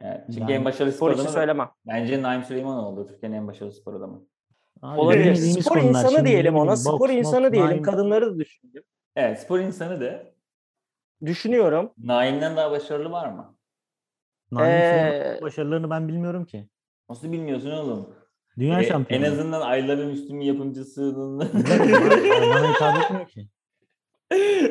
Evet, 0.00 0.20
çünkü 0.26 0.40
Yani 0.40 0.52
en 0.52 0.64
başarılı 0.64 0.92
spor 0.92 0.98
Spor 1.08 1.10
için 1.12 1.22
adamı 1.22 1.34
söylemem. 1.34 1.70
bence 1.86 2.22
Naim 2.22 2.44
Süleymanoğlu 2.44 3.06
Türkiye'nin 3.06 3.36
en 3.36 3.46
başarılı 3.48 3.72
spor 3.72 3.94
adamı. 3.94 4.22
Abi 4.82 5.00
Olabilir. 5.00 5.34
Spor 5.34 5.76
insanı 5.76 6.10
Şimdi 6.10 6.24
diyelim 6.24 6.54
ona. 6.54 6.62
bileyim, 6.62 6.76
Spor 6.76 7.00
boks, 7.08 7.12
insanı 7.12 7.52
diyelim. 7.52 7.70
Naim- 7.70 7.82
Kadınları 7.82 8.26
da 8.34 8.38
düşündüm. 8.38 8.82
Evet 9.16 9.40
spor 9.40 9.58
insanı 9.58 10.00
da 10.00 10.22
Düşünüyorum. 11.26 11.92
Naim'den 11.98 12.56
daha 12.56 12.70
başarılı 12.70 13.10
var 13.10 13.28
mı? 13.32 13.56
Naim 14.52 14.70
Ee, 14.72 15.38
başarılarını 15.42 15.90
ben 15.90 16.08
bilmiyorum 16.08 16.44
ki. 16.44 16.68
Nasıl 17.10 17.32
bilmiyorsun 17.32 17.70
oğlum? 17.70 18.14
Dünya 18.58 18.80
E, 18.80 18.84
şampiyonu. 18.84 19.24
en 19.26 19.30
azından 19.32 19.60
Ayların 19.60 20.10
Üstün 20.10 20.40
yapımcısının 20.40 21.38
Bana 21.40 22.74
hitap 22.74 23.04
etmiyor 23.04 23.28
ki. 23.28 23.48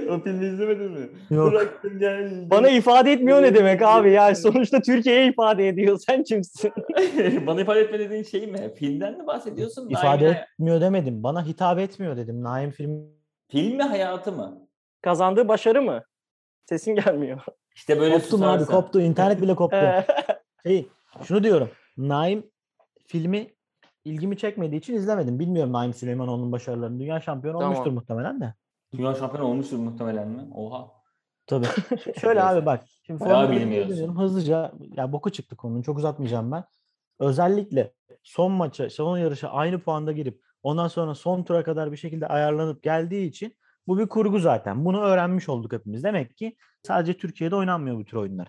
o 0.09 0.19
filmi 0.23 0.45
izlemedin 0.45 0.91
mi? 0.91 1.09
Yok. 1.29 1.51
Bıraktım 1.51 1.99
geldim. 1.99 2.49
Bana 2.49 2.69
ifade 2.69 3.11
etmiyor 3.11 3.41
ne 3.41 3.55
demek 3.55 3.81
abi 3.81 4.11
yani 4.11 4.35
sonuçta 4.35 4.81
Türkiye'ye 4.81 5.27
ifade 5.27 5.67
ediyor. 5.67 5.97
Sen 6.07 6.23
kimsin? 6.23 6.71
Bana 7.47 7.61
ifade 7.61 7.79
etme 7.79 7.99
dediğin 7.99 8.23
şey 8.23 8.47
mi? 8.47 8.73
Filmden 8.75 9.17
mi 9.17 9.27
bahsediyorsun? 9.27 9.89
İfade 9.89 10.25
hay- 10.33 10.43
etmiyor 10.43 10.81
demedim. 10.81 11.23
Bana 11.23 11.45
hitap 11.45 11.79
etmiyor 11.79 12.17
dedim. 12.17 12.43
Naim 12.43 12.71
film 12.71 13.19
Film 13.51 13.75
mi 13.77 13.83
hayatı 13.83 14.31
mı? 14.31 14.67
Kazandığı 15.01 15.47
başarı 15.47 15.81
mı? 15.81 16.03
Sesin 16.65 16.95
gelmiyor. 16.95 17.41
İşte 17.79 17.99
böyle 17.99 18.13
koptum 18.19 18.43
abi 18.43 18.59
susarsa. 18.59 18.81
koptu. 18.81 19.01
İnternet 19.01 19.41
bile 19.41 19.55
koptu. 19.55 19.77
Şey, 20.65 20.87
şunu 21.23 21.43
diyorum. 21.43 21.69
Naim 21.97 22.51
filmi 23.07 23.53
ilgimi 24.05 24.37
çekmediği 24.37 24.79
için 24.79 24.93
izlemedim. 24.93 25.39
Bilmiyorum 25.39 25.73
Naim 25.73 25.93
Süleymanoğlu'nun 25.93 26.51
başarılarını. 26.51 26.99
Dünya 26.99 27.21
şampiyonu 27.21 27.59
Tamam. 27.59 27.73
olmuştur 27.73 27.91
muhtemelen 27.91 28.41
de. 28.41 28.53
Dünya 28.93 29.15
şampiyonu 29.15 29.47
olmuştur 29.47 29.77
muhtemelen 29.77 30.27
mi? 30.27 30.47
Oha. 30.55 30.87
Tabii. 31.47 31.65
Şöyle 32.21 32.43
abi 32.43 32.65
bak. 32.65 32.83
Şimdi 33.03 33.19
Bayağı 33.19 33.47
Formula 33.47 33.59
1'e 33.59 33.61
bilmiyorsun. 33.61 34.19
Hızlıca 34.19 34.71
ya 34.97 35.11
boku 35.11 35.29
çıktı 35.29 35.55
konunun. 35.55 35.81
Çok 35.81 35.97
uzatmayacağım 35.97 36.51
ben. 36.51 36.63
Özellikle 37.19 37.93
son 38.23 38.51
maça, 38.51 38.89
son 38.89 39.17
yarışa 39.17 39.49
aynı 39.49 39.79
puanda 39.79 40.11
girip 40.11 40.41
ondan 40.63 40.87
sonra 40.87 41.15
son 41.15 41.43
tura 41.43 41.63
kadar 41.63 41.91
bir 41.91 41.97
şekilde 41.97 42.27
ayarlanıp 42.27 42.83
geldiği 42.83 43.27
için 43.27 43.55
bu 43.89 43.97
bir 43.97 44.07
kurgu 44.07 44.39
zaten. 44.39 44.85
Bunu 44.85 45.01
öğrenmiş 45.01 45.49
olduk 45.49 45.73
hepimiz. 45.73 46.03
Demek 46.03 46.37
ki 46.37 46.55
sadece 46.83 47.17
Türkiye'de 47.17 47.55
oynanmıyor 47.55 47.97
bu 47.97 48.05
tür 48.05 48.17
oyunlar. 48.17 48.47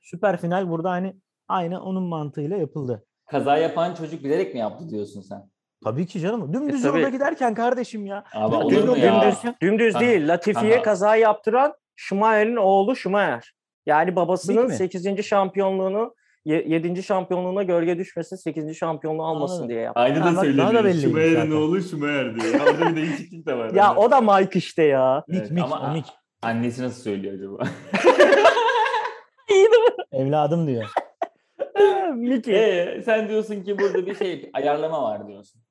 Süper 0.00 0.40
final 0.40 0.68
burada 0.68 0.90
hani 0.90 1.16
aynı 1.48 1.82
onun 1.82 2.02
mantığıyla 2.02 2.56
yapıldı. 2.56 3.04
Kaza 3.30 3.56
yapan 3.56 3.94
çocuk 3.94 4.24
bilerek 4.24 4.54
mi 4.54 4.60
yaptı 4.60 4.88
diyorsun 4.90 5.20
sen? 5.20 5.50
Tabii 5.84 6.06
ki 6.06 6.20
canım. 6.20 6.52
Dümdüz 6.52 6.82
tabii. 6.82 6.98
yolda 6.98 7.08
giderken 7.08 7.54
kardeşim 7.54 8.06
ya. 8.06 8.24
Abi 8.34 8.54
Dümdüz 8.70 8.78
olur 8.78 8.96
mu 8.96 9.04
yolda 9.04 9.24
ya? 9.44 9.54
Dümdüz 9.62 9.94
Ha. 9.94 10.00
değil. 10.00 10.28
Latifi'ye 10.28 10.76
Aha. 10.76 10.82
kaza 10.82 11.16
yaptıran 11.16 11.74
Schumacher'in 11.96 12.56
oğlu 12.56 12.96
Schumacher. 12.96 13.54
Yani 13.86 14.16
babasının 14.16 14.66
mi? 14.66 14.74
8. 14.74 15.22
şampiyonluğunu 15.22 16.14
7. 16.56 17.02
şampiyonluğuna 17.02 17.62
gölge 17.62 17.98
düşmesin 17.98 18.36
8. 18.36 18.76
şampiyonluğu 18.78 19.24
almasın 19.26 19.54
Anladım. 19.54 19.68
diye 19.70 19.80
yaptı. 19.80 20.00
Aynı 20.00 20.18
Ha, 20.18 20.36
da 20.36 20.40
söyleniyor. 20.40 20.64
daha 20.66 20.74
da 20.74 20.84
belliymiş 20.84 21.22
Şümer'in 21.24 21.50
oğlu 21.50 21.80
Şümer 21.80 22.40
diyor. 22.40 22.60
Orada 22.60 22.90
bir 22.90 22.96
değişiklik 22.96 23.46
de 23.46 23.58
var. 23.58 23.70
Ya 23.74 23.94
o 23.96 24.10
da 24.10 24.20
Mike 24.20 24.58
işte 24.58 24.82
ya. 24.82 25.24
Mik 25.28 25.38
Evet, 25.40 25.50
mik 25.50 25.64
ama- 25.64 25.92
mik. 25.92 26.06
Annesi 26.42 26.82
nasıl 26.82 27.02
söylüyor 27.02 27.34
acaba? 27.34 27.62
Evladım 30.12 30.66
diyor. 30.66 30.84
Mickey. 32.14 32.54
Ee, 32.82 33.02
sen 33.04 33.28
diyorsun 33.28 33.62
ki 33.62 33.78
burada 33.78 34.06
bir 34.06 34.14
şey 34.14 34.50
ayarlama 34.54 35.02
var 35.02 35.28
diyorsun. 35.28 35.62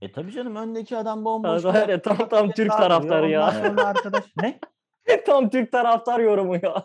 E 0.00 0.12
tabii 0.12 0.32
canım 0.32 0.56
öndeki 0.56 0.96
adam 0.96 1.24
bomboş. 1.24 1.64
Var 1.64 1.88
ya, 1.88 2.02
tam 2.02 2.16
tam 2.28 2.50
Türk 2.50 2.70
taraftarı 2.72 3.30
ya. 3.30 3.54
Ondan 3.70 3.84
arkadaş 3.84 4.24
ne? 4.42 4.60
tam 5.26 5.50
Türk 5.50 5.72
taraftar 5.72 6.20
yorumu 6.20 6.54
ya. 6.62 6.84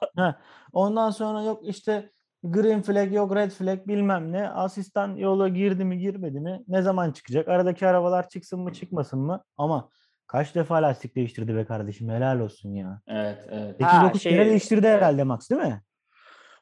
Ondan 0.74 1.10
sonra 1.10 1.42
yok 1.42 1.60
işte 1.64 2.10
green 2.44 2.82
flag 2.82 3.14
yok 3.14 3.36
red 3.36 3.52
flag 3.52 3.88
bilmem 3.88 4.32
ne. 4.32 4.50
Asistan 4.50 5.16
yola 5.16 5.48
girdi 5.48 5.86
mi 5.86 5.98
girmedi 6.00 6.40
mi? 6.40 6.64
Ne 6.68 6.82
zaman 6.82 7.12
çıkacak? 7.12 7.48
Aradaki 7.48 7.88
arabalar 7.88 8.30
çıksın 8.30 8.60
mı 8.60 8.74
çıkmasın 8.74 9.20
mı? 9.20 9.44
Ama 9.58 9.90
kaç 10.28 10.56
defa 10.56 10.76
lastik 10.76 11.16
değiştirdi 11.16 11.56
be 11.56 11.66
kardeşim 11.66 12.10
helal 12.10 12.40
olsun 12.40 12.70
ya. 12.74 13.02
Evet, 13.08 13.48
evet. 13.52 13.82
Ha, 13.84 14.06
8-9 14.06 14.22
şey- 14.22 14.32
kere 14.32 14.46
değiştirdi 14.46 14.88
herhalde 14.88 15.24
Max 15.24 15.50
değil 15.50 15.62
mi? 15.62 15.82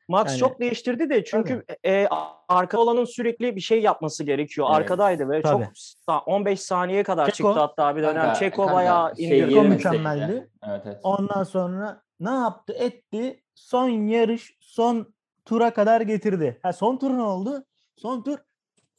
Max 0.08 0.28
Yani- 0.28 0.38
çok 0.40 0.60
değiştirdi 0.60 1.10
de 1.10 1.24
çünkü 1.24 1.64
e, 1.84 2.08
a- 2.08 2.34
arka 2.50 2.78
olanın 2.78 3.06
sürekli 3.06 3.56
bir 3.56 3.62
şey 3.62 3.82
yapması 3.82 4.24
gerekiyor. 4.24 4.68
Evet. 4.70 4.78
Arkadaydı 4.80 5.30
ve 5.30 5.42
Tabii. 5.42 5.64
çok 5.64 5.74
sa- 5.74 6.24
15 6.24 6.60
saniye 6.62 7.04
kadar 7.04 7.32
Çeko. 7.32 7.50
çıktı 7.50 7.60
hatta 7.60 7.96
bir 7.96 8.02
dönem. 8.04 8.16
Kanka- 8.22 8.40
Çeko 8.40 8.58
kanka, 8.62 8.74
bayağı 8.74 9.16
şey. 9.16 9.30
Çeko 9.50 9.64
mükemmeldi. 9.64 10.50
Evet, 10.68 10.82
evet. 10.86 11.00
Ondan 11.04 11.44
sonra 11.44 12.02
ne 12.20 12.30
yaptı? 12.32 12.74
Etti. 12.74 13.44
Son 13.56 13.90
yarış, 13.90 14.58
son 14.60 15.14
tura 15.50 15.74
kadar 15.74 16.02
getirdi. 16.02 16.60
Ha 16.64 16.74
son 16.74 16.98
tur 16.98 17.10
ne 17.18 17.22
oldu? 17.22 17.66
Son 17.96 18.24
tur 18.24 18.38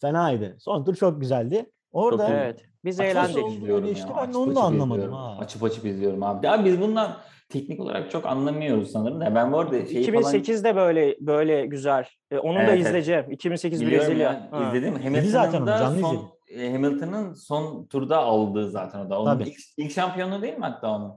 fenaydı. 0.00 0.57
Son 0.61 0.85
tur 0.85 0.95
çok 0.95 1.21
güzeldi. 1.21 1.71
Orada 1.92 2.26
Çok. 2.26 2.35
Evet. 2.37 2.64
Biz 2.85 3.00
eğlendik. 3.00 3.37
geçti. 3.37 3.66
ya, 3.66 4.16
Ben 4.16 4.23
açıp 4.23 4.37
onu 4.37 4.57
da 4.57 4.61
anlamadım 4.61 5.00
izliyorum. 5.02 5.14
ha. 5.14 5.37
Açıp 5.40 5.64
açıp 5.64 5.85
izliyorum 5.85 6.23
abi. 6.23 6.47
Ya 6.47 6.64
biz 6.64 6.80
bundan 6.80 7.16
teknik 7.49 7.80
olarak 7.80 8.11
çok 8.11 8.26
anlamıyoruz 8.26 8.90
sanırım 8.90 9.21
da 9.21 9.35
ben 9.35 9.52
bu 9.52 9.59
arada 9.59 9.87
şeyi 9.87 10.12
falan 10.12 10.35
2008'de 10.35 10.76
böyle 10.76 11.16
böyle 11.21 11.66
güzel. 11.66 12.07
E, 12.30 12.38
onu 12.38 12.57
da 12.57 12.61
Evet, 12.62 12.71
evet. 12.75 12.87
izleyeceğim. 12.87 13.30
2008 13.30 13.80
biliyorum 13.80 14.09
Brezilya. 14.09 14.50
ya, 14.52 14.69
izledim. 14.69 15.25
zaten 15.30 15.52
Hamilton'ın 15.52 15.62
onu, 15.62 15.66
da 15.66 15.78
canlı 15.78 16.00
son 16.00 16.30
e, 16.49 16.73
Hamilton'ın 16.73 17.35
son 17.35 17.87
turda 17.87 18.19
aldığı 18.19 18.71
zaten 18.71 19.07
o 19.07 19.11
da. 19.11 19.21
Onun 19.21 19.30
Tabii. 19.38 19.49
ilk, 19.49 19.59
ilk 19.76 19.92
şampiyonluğu 19.92 20.42
değil 20.42 20.54
mi 20.59 20.64
hatta 20.64 20.97
onun? 20.97 21.12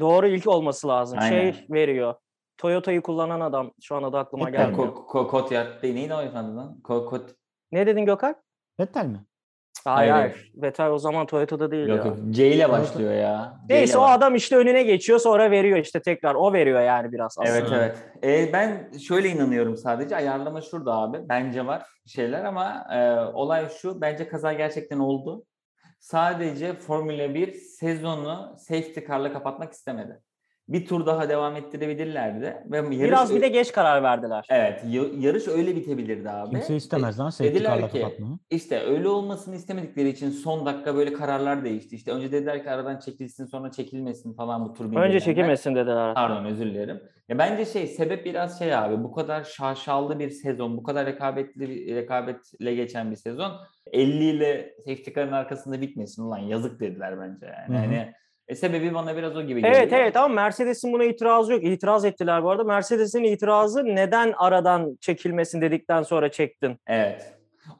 Doğru 0.00 0.26
ilk 0.26 0.46
olması 0.46 0.88
lazım. 0.88 1.18
Aynen. 1.20 1.52
Şey 1.52 1.66
veriyor. 1.70 2.14
Toyota'yı 2.58 3.00
kullanan 3.02 3.40
adam 3.40 3.70
şu 3.82 3.96
an 3.96 4.02
adı 4.02 4.18
aklıma 4.18 4.46
Vettel 4.46 4.58
mi? 4.58 4.70
gelmiyor. 4.70 4.94
Ko, 4.94 5.06
ko, 5.06 5.28
Kotyard 5.28 5.82
değil. 5.82 5.94
Neydi 5.94 6.14
o 6.14 6.20
efendim 6.22 6.56
lan? 6.56 6.80
Ko, 6.80 7.06
kot, 7.06 7.30
Ne 7.72 7.86
dedin 7.86 8.04
Gökhan? 8.06 8.34
Vettel 8.80 9.06
mi? 9.06 9.24
Hayır 9.84 10.12
Hayır. 10.12 10.30
hayır. 10.30 10.52
Vettel 10.56 10.90
o 10.90 10.98
zaman 10.98 11.26
Toyota'da 11.26 11.70
değil 11.70 11.86
yok 11.88 11.98
ya. 11.98 12.04
yok. 12.06 12.16
C 12.30 12.48
ile 12.48 12.68
başlıyor 12.68 13.12
ya. 13.12 13.60
C 13.68 13.74
Neyse 13.74 13.98
o 13.98 14.02
adam 14.02 14.34
işte 14.34 14.56
önüne 14.56 14.82
geçiyor 14.82 15.18
sonra 15.18 15.50
veriyor 15.50 15.78
işte 15.78 16.02
tekrar. 16.02 16.34
O 16.34 16.52
veriyor 16.52 16.80
yani 16.80 17.12
biraz 17.12 17.36
aslında. 17.38 17.58
Evet 17.58 17.68
evet. 17.72 18.04
Ee, 18.24 18.52
ben 18.52 18.92
şöyle 18.98 19.28
inanıyorum 19.28 19.76
sadece. 19.76 20.16
Ayarlama 20.16 20.60
şurada 20.60 20.94
abi. 20.94 21.28
Bence 21.28 21.66
var 21.66 21.82
şeyler 22.06 22.44
ama 22.44 22.86
e, 22.92 23.20
olay 23.34 23.68
şu. 23.68 24.00
Bence 24.00 24.28
kaza 24.28 24.52
gerçekten 24.52 24.98
oldu. 24.98 25.44
Sadece 26.00 26.74
Formula 26.74 27.34
1 27.34 27.52
sezonu 27.52 28.54
safety 28.58 29.00
car'la 29.08 29.32
kapatmak 29.32 29.72
istemedi. 29.72 30.20
Bir 30.68 30.86
tur 30.86 31.06
daha 31.06 31.28
devam 31.28 31.56
ettirebilirlerdi. 31.56 32.56
Ve 32.70 32.76
yarış 32.76 33.00
Biraz 33.00 33.34
bir 33.34 33.40
de 33.40 33.48
geç 33.48 33.72
karar 33.72 34.02
verdiler. 34.02 34.46
Evet. 34.50 34.82
ya- 34.88 35.02
yarış 35.18 35.48
öyle 35.48 35.76
bitebilirdi 35.76 36.30
abi. 36.30 36.50
Kimse 36.50 36.76
istemez 36.76 37.18
lan 37.20 37.30
safety 37.30 37.54
dediler 37.56 37.70
car'la 37.74 37.88
ki, 37.88 38.00
kapatmayı. 38.00 38.32
İşte 38.50 38.80
öyle 38.80 39.08
olmasını 39.08 39.54
istemedikleri 39.56 40.08
için 40.08 40.30
son 40.30 40.66
dakika 40.66 40.94
böyle 40.96 41.12
kararlar 41.12 41.64
değişti. 41.64 41.96
İşte 41.96 42.12
önce 42.12 42.32
dediler 42.32 42.62
ki 42.62 42.70
aradan 42.70 42.98
çekilsin 42.98 43.46
sonra 43.46 43.70
çekilmesin 43.70 44.34
falan 44.34 44.64
bu 44.68 44.72
tur 44.72 44.84
Önce 44.84 44.96
bildirenler. 44.96 45.20
çekilmesin 45.20 45.74
dediler. 45.74 46.14
Pardon 46.14 46.44
özür 46.44 46.66
dilerim. 46.66 47.00
Ya 47.28 47.38
bence 47.38 47.64
şey 47.64 47.86
sebep 47.86 48.24
biraz 48.24 48.58
şey 48.58 48.74
abi 48.74 49.04
bu 49.04 49.12
kadar 49.12 49.44
şaşalı 49.44 50.18
bir 50.18 50.30
sezon, 50.30 50.76
bu 50.76 50.82
kadar 50.82 51.06
rekabetli 51.06 51.60
bir 51.70 51.94
rekabetle 51.94 52.74
geçen 52.74 53.10
bir 53.10 53.16
sezon 53.16 53.52
50 53.92 54.24
ile 54.24 54.74
safety 54.84 55.10
car'ın 55.14 55.32
arkasında 55.32 55.80
bitmesin 55.80 56.22
ulan 56.22 56.38
yazık 56.38 56.80
dediler 56.80 57.20
bence 57.20 57.46
yani. 57.46 57.86
Hı 57.86 58.00
hı. 58.02 58.06
E, 58.48 58.54
sebebi 58.54 58.94
bana 58.94 59.16
biraz 59.16 59.36
o 59.36 59.42
gibi 59.42 59.62
geliyor. 59.62 59.80
Evet 59.80 59.92
evet 59.92 60.16
ama 60.16 60.34
Mercedes'in 60.34 60.92
buna 60.92 61.04
itirazı 61.04 61.52
yok. 61.52 61.64
İtiraz 61.64 62.04
ettiler 62.04 62.42
bu 62.42 62.50
arada. 62.50 62.64
Mercedes'in 62.64 63.24
itirazı 63.24 63.84
neden 63.84 64.34
aradan 64.36 64.98
çekilmesin 65.00 65.60
dedikten 65.60 66.02
sonra 66.02 66.30
çektin? 66.30 66.76
Evet. 66.86 67.32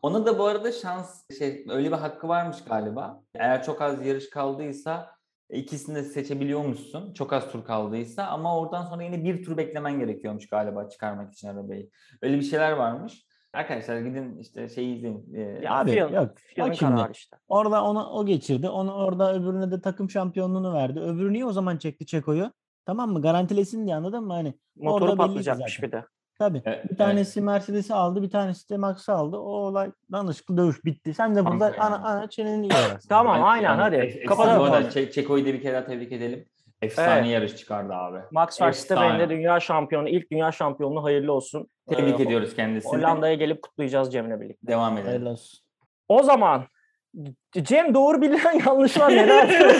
Ona 0.02 0.26
da 0.26 0.38
bu 0.38 0.44
arada 0.44 0.72
şans 0.72 1.22
şey 1.38 1.64
öyle 1.68 1.88
bir 1.88 1.96
hakkı 1.96 2.28
varmış 2.28 2.56
galiba. 2.68 3.22
Eğer 3.34 3.62
çok 3.62 3.82
az 3.82 4.06
yarış 4.06 4.30
kaldıysa 4.30 5.16
ikisini 5.50 5.94
de 5.96 6.02
seçebiliyormuşsun. 6.02 7.14
Çok 7.14 7.32
az 7.32 7.52
tur 7.52 7.64
kaldıysa 7.64 8.24
ama 8.26 8.60
oradan 8.60 8.84
sonra 8.84 9.02
yine 9.02 9.24
bir 9.24 9.44
tur 9.44 9.56
beklemen 9.56 9.98
gerekiyormuş 9.98 10.48
galiba 10.48 10.88
çıkarmak 10.88 11.32
için 11.32 11.48
arabayı. 11.48 11.90
Öyle 12.22 12.36
bir 12.36 12.42
şeyler 12.42 12.72
varmış. 12.72 13.25
Arkadaşlar 13.56 13.98
gidin 13.98 14.38
işte 14.40 14.68
şeyi 14.68 14.96
izleyin. 14.96 15.34
Ee, 15.34 15.40
Ya 15.40 15.78
Abi, 15.78 15.90
FIA'nın- 15.90 16.12
yok. 16.14 16.78
Kararı 16.78 17.12
işte. 17.12 17.36
Orada 17.48 17.84
ona 17.84 18.10
o 18.12 18.26
geçirdi. 18.26 18.68
Onu 18.68 18.94
orada 18.94 19.34
öbürüne 19.34 19.70
de 19.70 19.80
takım 19.80 20.10
şampiyonluğunu 20.10 20.74
verdi. 20.74 21.00
Öbürü 21.00 21.32
niye 21.32 21.44
o 21.44 21.52
zaman 21.52 21.76
çekti 21.76 22.06
Çeko'yu? 22.06 22.52
Tamam 22.86 23.12
mı? 23.12 23.22
Garantilesin 23.22 23.86
diye 23.86 23.96
anladın 23.96 24.24
mı? 24.24 24.32
Hani 24.32 24.54
Motoru 24.76 25.04
orada 25.04 25.16
patlayacakmış 25.16 25.82
bir 25.82 25.92
de. 25.92 26.04
Tabii. 26.38 26.62
Evet, 26.64 26.84
bir 26.84 26.88
evet. 26.88 26.98
tanesi 26.98 27.40
Mercedes'i 27.40 27.94
aldı, 27.94 28.22
bir 28.22 28.30
tanesi 28.30 28.70
de 28.70 28.76
Max'ı 28.76 29.12
aldı. 29.12 29.36
O 29.36 29.50
olay 29.50 29.90
danışıklı 30.12 30.56
dövüş 30.56 30.84
bitti. 30.84 31.14
Sen 31.14 31.36
de 31.36 31.46
burada 31.46 31.68
ya. 31.68 31.76
ana, 31.78 31.96
ana 31.96 32.30
çeneni 32.30 32.64
yiyorsun. 32.66 33.08
Tamam 33.08 33.44
aynen 33.44 33.76
hadi. 33.78 34.24
Kapatalım. 34.28 34.60
Bu 34.60 34.64
arada 34.64 35.10
Çeko'yu 35.10 35.46
da 35.46 35.52
bir 35.52 35.62
kere 35.62 35.74
daha 35.74 35.84
tebrik 35.84 36.12
edelim. 36.12 36.46
Efsane 36.86 37.18
Evet. 37.20 37.30
yarış 37.30 37.56
çıkardı 37.56 37.92
abi. 37.94 38.18
Max 38.32 38.60
Verstappen 38.60 39.20
de 39.20 39.28
dünya 39.28 39.60
şampiyonu, 39.60 40.08
ilk 40.08 40.30
dünya 40.30 40.52
şampiyonluğu 40.52 41.04
hayırlı 41.04 41.32
olsun. 41.32 41.68
Tebrik 41.90 42.20
Ee, 42.20 42.22
ediyoruz 42.22 42.56
kendisini. 42.56 42.92
Hollanda'ya 42.92 43.34
gelip 43.34 43.62
kutlayacağız 43.62 44.12
Cem'le 44.12 44.40
birlikte. 44.40 44.66
Devam 44.66 44.92
edelim. 44.92 45.06
Hayırlı 45.06 45.28
olsun. 45.30 45.60
O 46.08 46.22
zaman 46.22 46.64
Cem 47.62 47.94
doğru 47.94 48.22
bilinen 48.22 48.60
yanlışlar 48.66 49.10
neler? 49.10 49.48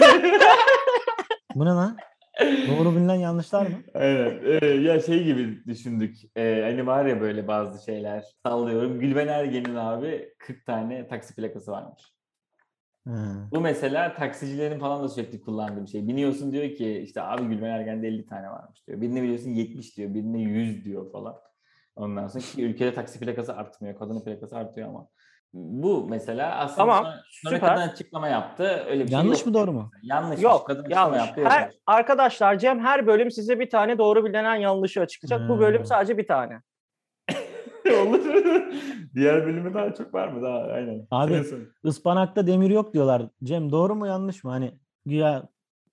Bu 1.55 1.65
ne 1.65 1.69
lan? 1.71 1.97
Doğru 2.43 2.97
bilinen 2.97 3.15
yanlışlar 3.15 3.63
mı? 3.67 3.73
Evet. 3.95 4.63
e, 4.63 4.67
ya 4.67 5.01
şey 5.01 5.25
gibi 5.25 5.65
düşündük. 5.67 6.17
E, 6.37 6.63
hani 6.63 6.87
var 6.87 7.07
ya 7.07 7.21
böyle 7.21 7.49
bazı 7.49 7.85
şeyler. 7.85 8.25
Sallıyorum. 8.47 9.01
Gülben 9.01 9.29
Ergen'in 9.29 9.75
abi 9.75 10.29
40 10.39 10.67
tane 10.67 11.09
taksi 11.09 11.35
plakası 11.35 11.73
varmış. 11.73 12.03
Hı. 13.07 13.49
Bu 13.53 13.61
mesela 13.61 14.15
taksicilerin 14.15 14.79
falan 14.79 15.03
da 15.03 15.09
sürekli 15.09 15.41
kullandığı 15.41 15.83
bir 15.83 15.87
şey. 15.91 16.09
Biniyorsun 16.09 16.53
diyor 16.53 16.75
ki 16.77 16.99
işte 16.99 17.23
abi 17.23 17.45
Gülben 17.45 17.71
Ergen'de 17.71 18.09
50 18.09 18.27
tane 18.27 18.51
varmış 18.51 18.87
diyor. 18.87 19.01
Birine 19.01 19.23
biliyorsun 19.23 19.51
70 19.51 19.97
diyor. 19.97 20.15
Birine 20.15 20.41
100 20.43 20.85
diyor 20.85 21.13
falan. 21.13 21.37
Ondan 21.97 22.29
sonra 22.29 22.45
ki 22.45 22.65
ülkede 22.65 22.95
taksi 22.95 23.21
plakası 23.21 23.57
artmıyor. 23.57 23.99
Kadının 23.99 24.25
plakası 24.25 24.57
artıyor 24.57 24.89
ama. 24.89 25.09
Bu 25.55 26.07
mesela 26.09 26.57
aslında 26.57 26.77
Tamam, 26.77 27.05
sonra, 27.05 27.61
sonra 27.61 27.61
kadın 27.61 27.89
açıklama 27.89 28.29
yaptı. 28.29 28.85
Öyle 28.89 29.03
bir 29.05 29.09
şey 29.09 29.19
Yanlış 29.19 29.39
yok. 29.39 29.47
mı 29.47 29.55
doğru 29.55 29.73
mu? 29.73 29.91
Yanlış. 30.03 30.43
Yok 30.43 30.67
Kadın 30.67 30.91
yanlış. 30.91 31.19
yaptı. 31.19 31.45
Her, 31.45 31.71
arkadaşlar 31.87 32.59
Cem 32.59 32.81
her 32.81 33.07
bölüm 33.07 33.31
size 33.31 33.61
bir 33.61 33.71
tane 33.71 33.99
doğru 33.99 34.25
bilinen 34.25 34.57
yanlışı 34.57 35.01
açıklayacak. 35.01 35.49
Bu 35.49 35.59
bölüm 35.61 35.79
Hmm. 35.81 35.87
sadece 35.87 36.19
bir 36.19 36.27
tane. 36.27 36.61
Olur. 38.07 38.21
Diğer 39.15 39.47
bölümü 39.47 39.75
daha 39.75 39.95
çok 39.95 40.15
var 40.15 40.29
mı? 40.29 40.43
Daha 40.43 40.59
aynen. 40.59 41.07
Abi. 41.11 41.43
Ispanakta 41.85 42.47
demir 42.47 42.71
yok 42.71 42.95
diyorlar. 42.95 43.23
Cem 43.45 43.73
doğru 43.73 43.95
mu 43.95 44.07
yanlış 44.07 44.45
mı? 44.45 44.51
Hani 44.51 44.79
güya 45.07 45.49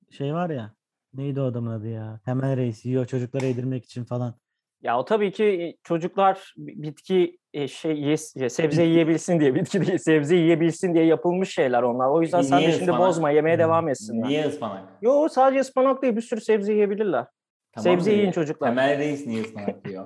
şey 0.10 0.34
var 0.34 0.50
ya. 0.50 0.74
Neydi 1.14 1.42
o 1.42 1.44
adamın 1.44 1.72
adı 1.72 1.88
ya? 1.88 2.20
Temel 2.26 2.58
Reis 2.58 2.86
yiyor 2.86 3.06
çocuklara 3.06 3.46
yedirmek 3.46 3.86
için 3.86 4.04
falan. 4.04 4.34
Ya 4.82 5.00
o 5.00 5.06
tabii 5.06 5.32
ki 5.32 5.78
çocuklar 5.84 6.54
bitki 6.58 7.38
e, 7.54 7.68
şey 7.68 8.00
yes, 8.02 8.36
ye- 8.36 8.50
sebze 8.50 8.84
yiyebilsin 8.84 9.40
diye 9.40 9.56
bitki 9.56 9.86
değil 9.88 9.98
sebze 9.98 10.36
yiyebilsin 10.36 10.94
diye 10.94 11.06
yapılmış 11.06 11.54
şeyler 11.54 11.84
onlar. 11.84 12.10
O 12.10 12.22
yüzden 12.22 12.42
sen 12.42 12.62
de 12.62 12.72
şimdi 12.72 12.82
ıspanak? 12.82 13.00
bozma 13.08 13.30
yemeye 13.32 13.60
devam 13.60 13.90
etsinler. 13.90 14.28
Niye 14.28 14.48
ıspanak? 14.48 14.90
Yo 15.02 15.28
sadece 15.30 15.60
ıspanak 15.60 16.02
değil 16.02 16.16
bir 16.16 16.22
sürü 16.22 16.42
sebze 16.42 16.74
yiyebilirler. 16.74 17.26
Tamam 17.72 17.84
sebze 17.84 18.14
yiyin 18.14 18.32
çocuklar. 18.32 18.70
Temel 18.70 18.98
reis 18.98 19.28
niye 19.28 19.42
ıspanak 19.44 19.86
diyor? 19.86 20.06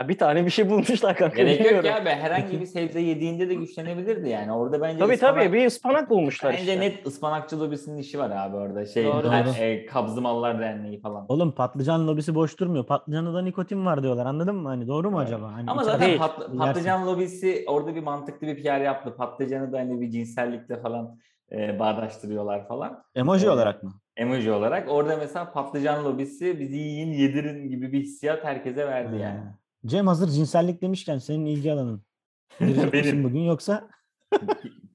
Ya 0.00 0.08
bir 0.08 0.18
tane 0.18 0.44
bir 0.46 0.50
şey 0.50 0.70
bulmuşlar 0.70 1.16
kanka. 1.16 1.36
Gerek 1.36 1.72
yok 1.72 1.84
ya 1.84 1.96
abi. 1.96 2.08
Herhangi 2.08 2.60
bir 2.60 2.66
sebze 2.66 3.00
yediğinde 3.00 3.48
de 3.48 3.54
güçlenebilirdi 3.54 4.28
yani. 4.28 4.52
Orada 4.52 4.80
bence 4.80 4.98
Tabii 4.98 5.12
ıspanak- 5.14 5.44
tabii 5.44 5.52
bir 5.52 5.66
ıspanak 5.66 6.10
bulmuşlar 6.10 6.52
Bence 6.52 6.62
işte. 6.62 6.80
net 6.80 7.06
ıspanakçı 7.06 7.60
lobisinin 7.60 7.98
işi 7.98 8.18
var 8.18 8.30
abi 8.30 8.56
orada. 8.56 8.86
Şey, 8.86 9.04
Doğru. 9.04 9.30
her- 9.30 9.46
Doğru. 9.46 9.54
e, 9.58 9.86
Kabzı 9.86 10.20
Mallar 10.20 10.60
Derneği 10.60 11.00
falan. 11.00 11.26
Oğlum 11.28 11.52
patlıcan 11.52 12.08
lobisi 12.08 12.34
boş 12.34 12.58
durmuyor. 12.60 12.86
Patlıcanda 12.86 13.34
da 13.34 13.42
nikotin 13.42 13.86
var 13.86 14.02
diyorlar. 14.02 14.26
Anladın 14.26 14.56
mı? 14.56 14.68
Hani 14.68 14.88
doğru 14.88 15.10
mu 15.10 15.18
Evet. 15.18 15.28
acaba? 15.28 15.52
Hani 15.52 15.70
Ama 15.70 15.84
zaten 15.84 16.08
Yersin. 16.08 16.58
patlıcan 16.58 17.06
lobisi 17.06 17.64
orada 17.68 17.94
bir 17.94 18.02
mantıklı 18.02 18.46
bir 18.46 18.62
PR 18.62 18.80
yaptı. 18.80 19.14
Patlıcanı 19.16 19.72
da 19.72 19.78
hani 19.78 20.00
bir 20.00 20.10
cinsellikle 20.10 20.80
falan 20.82 21.18
e, 21.52 21.78
bağdaştırıyorlar 21.78 22.68
falan. 22.68 23.02
emoji 23.14 23.46
Evet. 23.46 23.54
olarak 23.54 23.82
mı? 23.82 23.92
Emoji 24.16 24.52
olarak. 24.52 24.88
Orada 24.90 25.16
mesela 25.16 25.52
patlıcan 25.52 26.04
lobisi 26.04 26.60
bizi 26.60 26.76
yiyin 26.76 27.12
yedirin 27.12 27.68
gibi 27.68 27.92
bir 27.92 28.00
hissiyat 28.00 28.44
herkese 28.44 28.86
verdi 28.86 29.16
yani. 29.16 29.40
Cem 29.86 30.06
hazır 30.06 30.28
cinsellik 30.28 30.82
demişken 30.82 31.18
senin 31.18 31.46
ilgi 31.46 31.72
alanın. 31.72 32.02
Girecek 32.58 32.92
misin 32.94 33.12
Benim. 33.12 33.24
bugün 33.24 33.40
yoksa 33.40 33.88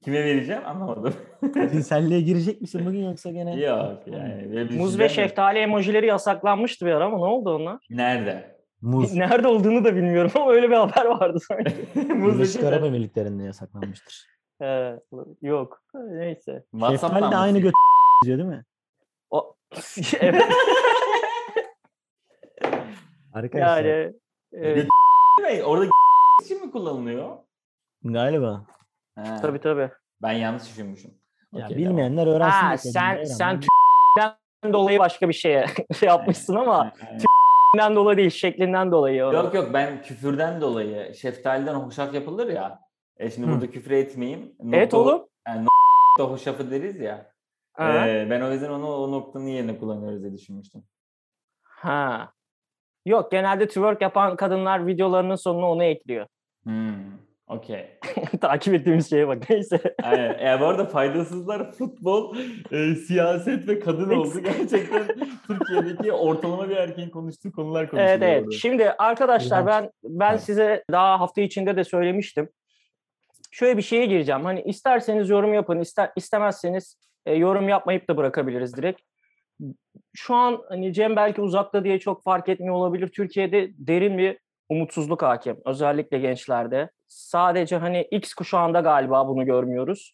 Kime 0.04 0.24
vereceğim 0.24 0.62
anlamadım. 0.66 1.14
cinselliğe 1.72 2.20
girecek 2.20 2.60
misin 2.60 2.86
bugün 2.86 3.04
yoksa 3.10 3.30
gene? 3.30 3.60
Yok 3.60 4.06
yani. 4.06 4.52
bir 4.52 4.62
Muz 4.62 4.70
düşüncem 4.70 4.98
ve 4.98 5.08
şeftali 5.08 5.58
emojileri 5.58 6.06
yasaklanmıştı 6.06 6.86
bir 6.86 6.90
ara 6.90 7.04
ama 7.04 7.16
ne 7.16 7.24
oldu 7.24 7.54
onlar? 7.54 7.86
Nerede? 7.90 8.56
Muz. 8.80 9.14
Nerede 9.14 9.48
olduğunu 9.48 9.84
da 9.84 9.96
bilmiyorum 9.96 10.30
ama 10.34 10.52
öyle 10.52 10.70
bir 10.70 10.74
haber 10.74 11.04
vardı 11.04 11.38
sanki. 11.40 11.74
Muz 12.14 12.34
ve 12.34 12.38
Birleşik 12.38 12.62
Arap 12.62 12.72
şeftali. 12.72 12.86
Emirlikleri'nde 12.86 13.42
yasaklanmıştır. 13.42 14.26
Ee, 14.62 14.98
yok. 15.42 15.82
Neyse. 15.94 16.64
WhatsApp'tan 16.70 17.16
Şeftali 17.16 17.32
de 17.32 17.36
aynı 17.36 17.58
göt 17.58 17.74
diyor 18.24 18.38
değil 18.38 18.48
mi? 18.48 18.64
O... 19.30 19.56
evet 20.20 20.44
Arkadaşlar 23.34 23.84
yani. 23.84 24.12
Evet. 24.56 24.88
Bey, 25.42 25.62
Orada 25.64 25.86
için 26.42 26.66
mi 26.66 26.72
kullanılıyor? 26.72 27.36
galiba. 28.04 28.64
Ha, 29.14 29.38
Tabii 29.42 29.60
tabii. 29.60 29.90
Ben 30.22 30.32
yanlış 30.32 30.62
düşünmüşüm. 30.62 31.10
Ya 31.52 31.64
Okey, 31.66 31.76
bilmeyenler 31.76 32.26
öğrensin. 32.26 32.66
Ha 32.66 32.76
sen 32.76 33.24
sen 33.24 33.60
Türk'ten 33.60 34.72
dolayı 34.72 34.98
başka 34.98 35.28
bir 35.28 35.34
şeye 35.34 35.66
şey 35.98 36.06
yapmışsın 36.08 36.54
ama. 36.54 36.92
Türk'ten 37.00 37.96
dolayı 37.96 38.16
değil 38.18 38.30
şeklinden 38.30 38.92
dolayı. 38.92 39.16
Yok 39.16 39.54
yok 39.54 39.70
ben 39.72 40.02
küfürden 40.02 40.60
dolayı 40.60 41.14
şeftaliden 41.14 41.74
hoşaf 41.74 42.14
yapılır 42.14 42.46
ya. 42.48 42.80
E 43.16 43.30
şimdi 43.30 43.46
Hı. 43.46 43.50
burada 43.52 43.70
küfür 43.70 43.90
etmeyeyim. 43.90 44.56
Evet 44.72 44.92
Nokta- 44.92 44.96
oğlum. 44.96 45.26
Yani 45.48 45.66
da 46.18 46.24
hoşafı 46.24 46.70
deriz 46.70 47.00
ya. 47.00 47.32
Ha. 47.72 48.08
Ee, 48.08 48.26
ben 48.30 48.40
o 48.40 48.52
yüzden 48.52 48.70
onu 48.70 48.88
o 48.94 49.10
noktanın 49.12 49.46
yerine 49.46 49.78
kullanıyoruz 49.78 50.22
diye 50.22 50.32
düşünmüştüm. 50.32 50.84
ha. 51.62 52.32
Yok 53.06 53.30
genelde 53.30 53.68
twerk 53.68 54.02
yapan 54.02 54.36
kadınlar 54.36 54.86
videolarının 54.86 55.34
sonuna 55.34 55.70
onu 55.70 55.84
ekliyor. 55.84 56.26
Hmm. 56.64 56.94
Okey. 57.46 57.98
Takip 58.40 58.74
ettiğimiz 58.74 59.10
şeye 59.10 59.28
bak 59.28 59.50
neyse. 59.50 59.94
Aynen. 60.02 60.38
Ya 60.38 60.60
bu 60.60 60.66
arada 60.66 60.84
faydasızlar 60.84 61.72
futbol, 61.72 62.36
e, 62.72 62.94
siyaset 62.94 63.68
ve 63.68 63.80
kadın 63.80 64.10
oldu. 64.10 64.40
Gerçekten 64.40 65.06
Türkiye'deki 65.46 66.12
ortalama 66.12 66.68
bir 66.68 66.76
erkeğin 66.76 67.10
konuştuğu 67.10 67.52
konular 67.52 67.90
konuşuluyor. 67.90 68.18
Evet 68.18 68.22
evet. 68.22 68.52
Şimdi 68.52 68.90
arkadaşlar 68.90 69.66
ben 69.66 69.90
ben 70.04 70.30
Evet. 70.30 70.42
size 70.42 70.84
daha 70.90 71.20
hafta 71.20 71.40
içinde 71.40 71.76
de 71.76 71.84
söylemiştim. 71.84 72.48
Şöyle 73.50 73.76
bir 73.76 73.82
şeye 73.82 74.06
gireceğim. 74.06 74.44
Hani 74.44 74.62
isterseniz 74.62 75.30
yorum 75.30 75.54
yapın, 75.54 75.80
ister 75.80 76.10
istemezseniz 76.16 76.96
e, 77.26 77.34
yorum 77.34 77.68
yapmayıp 77.68 78.08
da 78.08 78.16
bırakabiliriz 78.16 78.76
direkt. 78.76 79.00
Şu 80.14 80.34
an 80.34 80.62
hani 80.68 80.92
Cem 80.92 81.16
belki 81.16 81.40
uzakta 81.40 81.84
diye 81.84 81.98
çok 81.98 82.22
fark 82.22 82.48
etmiyor 82.48 82.74
olabilir. 82.74 83.08
Türkiye'de 83.08 83.70
derin 83.78 84.18
bir 84.18 84.38
umutsuzluk 84.68 85.22
hakim. 85.22 85.56
Özellikle 85.64 86.18
gençlerde. 86.18 86.90
Sadece 87.08 87.76
hani 87.76 88.08
X 88.10 88.34
kuşağında 88.34 88.80
galiba 88.80 89.28
bunu 89.28 89.46
görmüyoruz. 89.46 90.12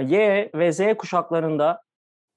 Y 0.00 0.50
ve 0.54 0.72
Z 0.72 0.80
kuşaklarında 0.98 1.82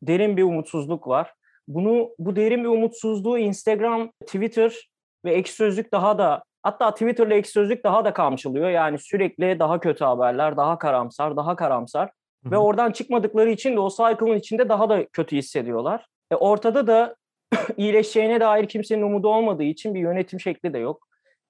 derin 0.02 0.38
bir 0.38 0.44
umutsuzluk 0.44 1.08
var. 1.08 1.34
Bunu 1.68 2.10
bu 2.20 2.36
derin 2.36 2.64
bir 2.64 2.70
umutsuzluğu 2.70 3.38
Instagram, 3.38 4.12
Twitter 4.26 4.90
ve 5.26 5.34
Ekşi 5.34 5.54
Sözlük 5.54 5.92
daha 5.92 6.18
da 6.18 6.44
hatta 6.64 6.94
Twitter 6.94 7.28
ile 7.28 7.36
Ekşi 7.36 7.52
Sözlük 7.52 7.84
daha 7.84 8.06
da 8.06 8.14
kamçılıyor. 8.14 8.70
Yani 8.70 9.00
sürekli 9.00 9.60
daha 9.60 9.80
kötü 9.80 10.06
haberler, 10.06 10.58
daha 10.58 10.78
karamsar, 10.78 11.36
daha 11.36 11.56
karamsar 11.56 12.10
Hı 12.44 12.52
ve 12.52 12.58
oradan 12.58 12.92
çıkmadıkları 12.92 13.50
için 13.50 13.76
de 13.76 13.80
o 13.80 13.90
cycle'ın 13.90 14.38
içinde 14.38 14.70
daha 14.70 14.90
da 14.90 15.06
kötü 15.06 15.38
hissediyorlar. 15.38 16.06
E 16.36 16.38
ortada 16.38 16.88
da 16.88 17.16
iyileşeceğine 17.78 18.40
dair 18.40 18.68
kimsenin 18.68 19.02
umudu 19.02 19.28
olmadığı 19.28 19.64
için 19.64 19.94
bir 19.94 20.00
yönetim 20.00 20.40
şekli 20.40 20.74
de 20.74 20.78
yok. 20.78 21.08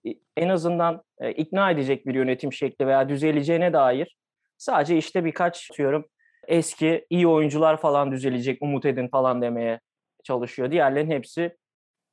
E, 0.07 0.09
En 0.37 0.49
azından 0.49 1.03
e, 1.19 1.31
ikna 1.31 1.71
edecek 1.71 2.07
bir 2.07 2.15
yönetim 2.15 2.53
şekli 2.53 2.87
veya 2.87 3.09
düzeleceğine 3.09 3.73
dair 3.73 4.17
sadece 4.57 4.97
işte 4.97 5.25
birkaç 5.25 5.71
diyorum 5.77 6.05
eski 6.47 7.05
iyi 7.09 7.27
oyuncular 7.27 7.77
falan 7.77 8.11
düzelecek 8.11 8.61
umut 8.61 8.85
edin 8.85 9.07
falan 9.07 9.41
demeye 9.41 9.79
çalışıyor. 10.23 10.71
Diğerlerinin 10.71 11.11
hepsi 11.11 11.57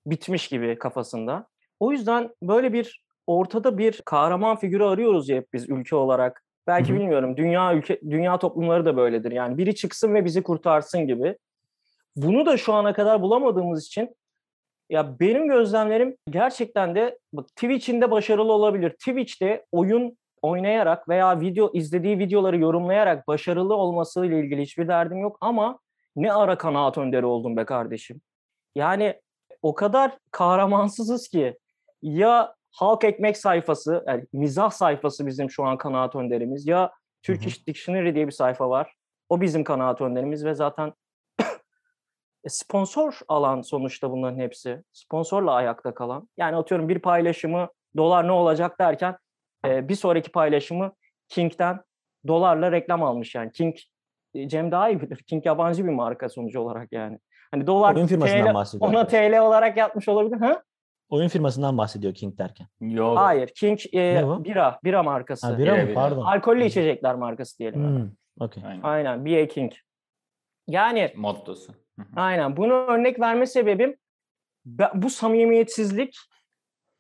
bitmiş 0.07 0.49
gibi 0.49 0.79
kafasında. 0.79 1.47
O 1.81 1.93
yüzden 1.93 2.31
böyle 2.43 2.73
bir 2.73 3.05
ortada 3.27 3.79
bir 3.79 4.03
kahraman 4.05 4.57
figürü 4.57 4.85
arıyoruz 4.85 5.29
ya 5.29 5.37
hep 5.37 5.53
biz 5.53 5.71
ülke 5.71 5.97
olarak. 5.97 6.43
Belki 6.67 6.95
bilmiyorum 6.95 7.37
dünya 7.37 7.75
ülke 7.75 8.01
dünya 8.01 8.39
toplumları 8.39 8.85
da 8.85 8.97
böyledir. 8.97 9.33
Yani 9.33 9.59
biri 9.59 9.75
çıksın 9.75 10.15
ve 10.15 10.25
bizi 10.25 10.43
kurtarsın 10.43 11.07
gibi. 11.07 11.37
Bunu 12.17 12.47
da 12.47 12.57
şu 12.57 12.73
ana 12.73 12.93
kadar 12.93 13.23
bulamadığımız 13.23 13.87
için 13.87 14.17
ya 14.91 15.21
benim 15.21 15.49
gözlemlerim 15.49 16.17
gerçekten 16.31 16.95
de 16.95 17.19
bak 17.33 17.47
Twitch'in 17.47 18.01
de 18.01 18.11
başarılı 18.11 18.53
olabilir. 18.53 18.91
Twitch'te 18.91 19.65
oyun 19.73 20.19
oynayarak 20.43 21.09
veya 21.09 21.41
video 21.41 21.71
izlediği 21.75 22.19
videoları 22.19 22.59
yorumlayarak 22.59 23.29
başarılı 23.29 23.75
olmasıyla 23.75 24.39
ilgili 24.39 24.63
hiçbir 24.63 24.89
derdim 24.89 25.19
yok 25.19 25.39
ama 25.41 25.79
ne 26.17 26.33
ara 26.33 26.59
kanaat 26.59 26.99
önderi 26.99 27.27
oldum 27.27 27.57
be 27.57 27.65
kardeşim. 27.65 28.21
Yani 28.75 29.21
o 29.63 29.75
kadar 29.75 30.19
kahramansızız 30.31 31.29
ki 31.29 31.59
ya 32.03 32.55
Halk 32.73 33.05
Ekmek 33.05 33.37
sayfası, 33.37 34.05
yani 34.07 34.25
mizah 34.33 34.71
sayfası 34.71 35.27
bizim 35.27 35.51
şu 35.51 35.65
an 35.65 35.79
kanaat 35.79 36.15
önderimiz 36.15 36.67
ya 36.67 36.93
Turkish 37.23 37.67
Dictionary 37.67 38.15
diye 38.15 38.27
bir 38.27 38.33
sayfa 38.33 38.71
var. 38.71 38.95
O 39.29 39.41
bizim 39.41 39.65
kanaat 39.65 40.01
önderimiz 40.01 40.45
ve 40.45 40.55
zaten 40.55 40.93
e, 42.45 42.49
sponsor 42.49 43.19
alan 43.29 43.61
sonuçta 43.61 44.11
bunların 44.11 44.39
hepsi. 44.39 44.83
Sponsorla 44.93 45.53
ayakta 45.53 45.95
kalan. 45.95 46.29
Yani 46.37 46.57
atıyorum 46.57 46.89
bir 46.89 46.99
paylaşımı 46.99 47.69
dolar 47.97 48.29
ne 48.29 48.33
olacak 48.33 48.79
derken 48.81 49.17
e, 49.67 49.89
bir 49.89 49.95
sonraki 49.95 50.31
paylaşımı 50.33 50.93
King'den 51.29 51.81
dolarla 52.27 52.73
reklam 52.73 53.03
almış 53.03 53.35
yani. 53.35 53.53
King 53.53 53.77
e, 54.35 54.49
Cem 54.49 54.71
daha 54.71 54.89
iyi 54.91 55.01
bilir. 55.01 55.17
King 55.17 55.47
yabancı 55.47 55.85
bir 55.85 55.93
marka 55.93 56.29
sonucu 56.29 56.61
olarak 56.61 56.93
yani. 56.93 57.19
Hani 57.51 57.67
dolar 57.67 57.95
Oyun 57.95 58.07
firmasından 58.07 58.47
TL, 58.47 58.55
bahsediyor. 58.55 58.91
ona. 58.91 59.07
TL 59.07 59.39
olarak 59.39 59.77
yapmış 59.77 60.09
olabilir. 60.09 60.37
Ha? 60.37 60.63
Oyun 61.09 61.29
firmasından 61.29 61.79
bahsediyor 61.79 62.15
King 62.15 62.39
derken. 62.39 62.67
Yok. 62.81 63.19
Hayır. 63.19 63.51
King 63.57 63.81
e, 63.95 64.23
bira, 64.45 64.79
bira 64.85 65.03
markası. 65.03 65.47
Ha 65.47 65.59
bira 65.59 65.75
Bira, 65.75 65.87
mı? 65.87 65.95
Pardon. 65.95 66.25
Alkollü 66.25 66.65
içecekler 66.65 67.15
markası 67.15 67.59
diyelim. 67.59 67.81
Hmm, 67.81 68.11
okey. 68.41 68.63
Aynen. 68.67 68.83
Aynen. 68.83 69.25
BA 69.27 69.49
King. 69.49 69.73
Yani 70.69 71.13
Mottosu. 71.17 71.82
Aynen. 72.17 72.57
Bunu 72.57 72.73
örnek 72.73 73.21
verme 73.21 73.47
sebebim 73.47 73.97
bu 74.95 75.11
samimiyetsizlik 75.11 76.17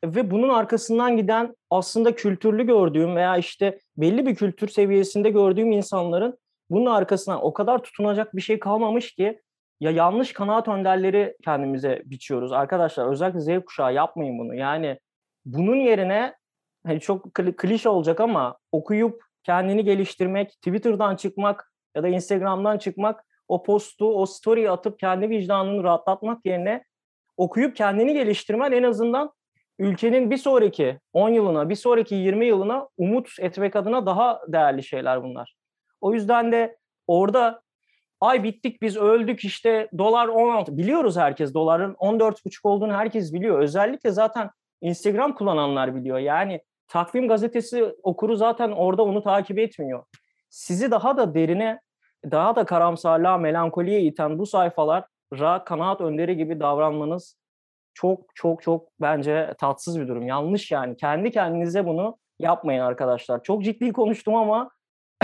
ve 0.05 0.31
bunun 0.31 0.49
arkasından 0.49 1.17
giden 1.17 1.57
aslında 1.71 2.15
kültürlü 2.15 2.67
gördüğüm 2.67 3.17
veya 3.17 3.37
işte 3.37 3.79
belli 3.97 4.27
bir 4.27 4.35
kültür 4.35 4.69
seviyesinde 4.69 5.31
gördüğüm 5.31 5.73
insanların 5.73 6.39
bunun 6.71 6.87
arkasından 6.87 7.45
o 7.45 7.53
kadar 7.53 7.83
tutunacak 7.83 8.37
bir 8.37 8.41
şey 8.41 8.59
kalmamış 8.59 9.15
ki 9.15 9.41
ya 9.81 9.91
yanlış 9.91 10.33
kanaat 10.33 10.69
önderleri 10.69 11.37
kendimize 11.45 12.03
biçiyoruz. 12.05 12.53
Arkadaşlar 12.53 13.11
özellikle 13.11 13.41
Z 13.41 13.65
kuşağı 13.65 13.95
yapmayın 13.95 14.39
bunu. 14.39 14.55
Yani 14.55 14.99
bunun 15.45 15.77
yerine 15.77 16.35
hani 16.87 17.01
çok 17.01 17.27
kli- 17.27 17.57
klişe 17.57 17.89
olacak 17.89 18.21
ama 18.21 18.59
okuyup 18.73 19.23
kendini 19.45 19.85
geliştirmek, 19.85 20.51
Twitter'dan 20.51 21.17
çıkmak 21.17 21.73
ya 21.97 22.03
da 22.03 22.09
Instagram'dan 22.09 22.79
çıkmak, 22.79 23.25
o 23.49 23.63
postu, 23.63 24.21
o 24.21 24.27
story'i 24.27 24.71
atıp 24.71 24.99
kendi 24.99 25.31
vicdanını 25.31 25.85
rahatlatmak 25.85 26.47
yerine 26.47 26.85
okuyup 27.37 27.77
kendini 27.77 28.15
geliştirmen 28.15 28.73
en 28.73 28.83
azından 28.83 29.33
ülkenin 29.79 30.31
bir 30.31 30.37
sonraki 30.37 31.01
10 31.13 31.29
yılına, 31.29 31.69
bir 31.69 31.75
sonraki 31.75 32.15
20 32.15 32.47
yılına 32.47 32.89
umut 32.97 33.29
etmek 33.39 33.77
adına 33.77 34.07
daha 34.07 34.41
değerli 34.49 34.83
şeyler 34.83 35.23
bunlar. 35.23 35.55
O 36.01 36.15
yüzden 36.15 36.53
de 36.53 36.77
orada 37.07 37.63
ay 38.21 38.43
bittik 38.43 38.83
biz 38.83 38.97
öldük 38.97 39.45
işte 39.45 39.89
dolar 39.99 40.29
16 40.29 40.77
biliyoruz 40.77 41.17
herkes 41.17 41.55
doların 41.55 41.95
14,5 41.95 42.59
olduğunu 42.63 42.93
herkes 42.93 43.33
biliyor. 43.33 43.59
Özellikle 43.59 44.11
zaten 44.11 44.51
Instagram 44.81 45.35
kullananlar 45.35 45.97
biliyor. 45.97 46.19
Yani 46.19 46.61
takvim 46.89 47.29
gazetesi 47.29 47.85
okuru 48.03 48.37
zaten 48.37 48.71
orada 48.71 49.03
onu 49.03 49.23
takip 49.23 49.59
etmiyor. 49.59 50.05
Sizi 50.51 50.91
daha 50.91 51.17
da 51.17 51.35
derine, 51.35 51.81
daha 52.31 52.57
da 52.57 52.65
karamsarlığa, 52.65 53.39
melankoliye 53.39 54.01
iten 54.01 54.39
bu 54.39 54.47
sayfalara 54.47 55.65
kanaat 55.65 56.01
önderi 56.01 56.37
gibi 56.37 56.61
davranmanız 56.61 57.37
çok 57.95 58.21
çok 58.35 58.63
çok 58.63 58.89
bence 59.01 59.55
tatsız 59.59 60.01
bir 60.01 60.09
durum. 60.09 60.27
Yanlış 60.27 60.71
yani. 60.71 60.97
Kendi 60.97 61.31
kendinize 61.31 61.87
bunu 61.87 62.19
yapmayın 62.39 62.81
arkadaşlar. 62.81 63.43
Çok 63.43 63.65
ciddi 63.65 63.93
konuştum 63.93 64.35
ama 64.35 64.71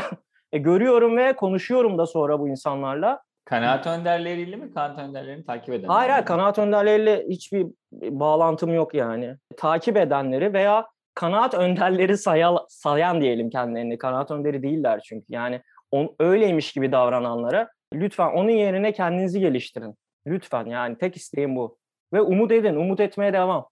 e, 0.52 0.58
görüyorum 0.58 1.16
ve 1.16 1.36
konuşuyorum 1.36 1.98
da 1.98 2.06
sonra 2.06 2.40
bu 2.40 2.48
insanlarla. 2.48 3.22
Kanaat 3.44 3.86
önderleriyle 3.86 4.56
mi, 4.56 4.74
kanaat 4.74 4.98
önderlerini 4.98 5.44
takip 5.44 5.74
eden? 5.74 5.88
Hayır 5.88 6.10
hayır 6.10 6.24
kanaat 6.24 6.58
önderleriyle 6.58 7.24
hiçbir 7.28 7.66
bağlantım 7.92 8.74
yok 8.74 8.94
yani. 8.94 9.36
Takip 9.56 9.96
edenleri 9.96 10.52
veya 10.52 10.86
kanaat 11.14 11.54
önderleri 11.54 12.18
sayal, 12.18 12.56
sayan 12.68 13.20
diyelim 13.20 13.50
kendilerini. 13.50 13.98
Kanaat 13.98 14.30
önderi 14.30 14.62
değiller 14.62 15.00
çünkü. 15.04 15.26
Yani 15.28 15.62
on, 15.90 16.16
öyleymiş 16.18 16.72
gibi 16.72 16.92
davrananlara 16.92 17.70
lütfen 17.94 18.28
onun 18.28 18.50
yerine 18.50 18.92
kendinizi 18.92 19.40
geliştirin. 19.40 19.94
Lütfen 20.26 20.64
yani 20.64 20.98
tek 20.98 21.16
isteğim 21.16 21.56
bu. 21.56 21.78
Ve 22.12 22.20
umut 22.20 22.52
edin, 22.52 22.74
umut 22.74 23.00
etmeye 23.00 23.32
devam. 23.32 23.68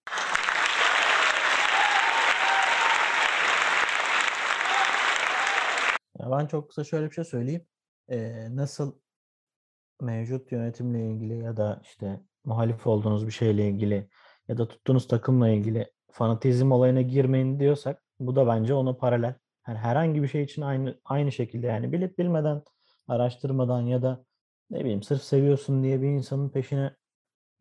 Ya 6.18 6.30
ben 6.30 6.46
çok 6.46 6.68
kısa 6.68 6.84
şöyle 6.84 7.06
bir 7.06 7.14
şey 7.14 7.24
söyleyeyim. 7.24 7.66
Ee, 8.10 8.56
nasıl 8.56 8.98
mevcut 10.00 10.52
yönetimle 10.52 11.06
ilgili 11.06 11.44
ya 11.44 11.56
da 11.56 11.80
işte 11.82 12.20
muhalif 12.44 12.86
olduğunuz 12.86 13.26
bir 13.26 13.32
şeyle 13.32 13.68
ilgili 13.68 14.08
ya 14.48 14.58
da 14.58 14.68
tuttuğunuz 14.68 15.08
takımla 15.08 15.48
ilgili 15.48 15.92
fanatizm 16.12 16.72
olayına 16.72 17.00
girmeyin 17.00 17.60
diyorsak 17.60 18.02
bu 18.20 18.36
da 18.36 18.46
bence 18.46 18.74
ona 18.74 18.96
paralel. 18.96 19.34
Yani 19.68 19.78
herhangi 19.78 20.22
bir 20.22 20.28
şey 20.28 20.42
için 20.42 20.62
aynı 20.62 20.98
aynı 21.04 21.32
şekilde 21.32 21.66
yani 21.66 21.92
bilip 21.92 22.18
bilmeden 22.18 22.62
araştırmadan 23.08 23.80
ya 23.80 24.02
da 24.02 24.24
ne 24.70 24.80
bileyim 24.80 25.02
sırf 25.02 25.22
seviyorsun 25.22 25.82
diye 25.82 26.02
bir 26.02 26.08
insanın 26.08 26.48
peşine 26.48 26.96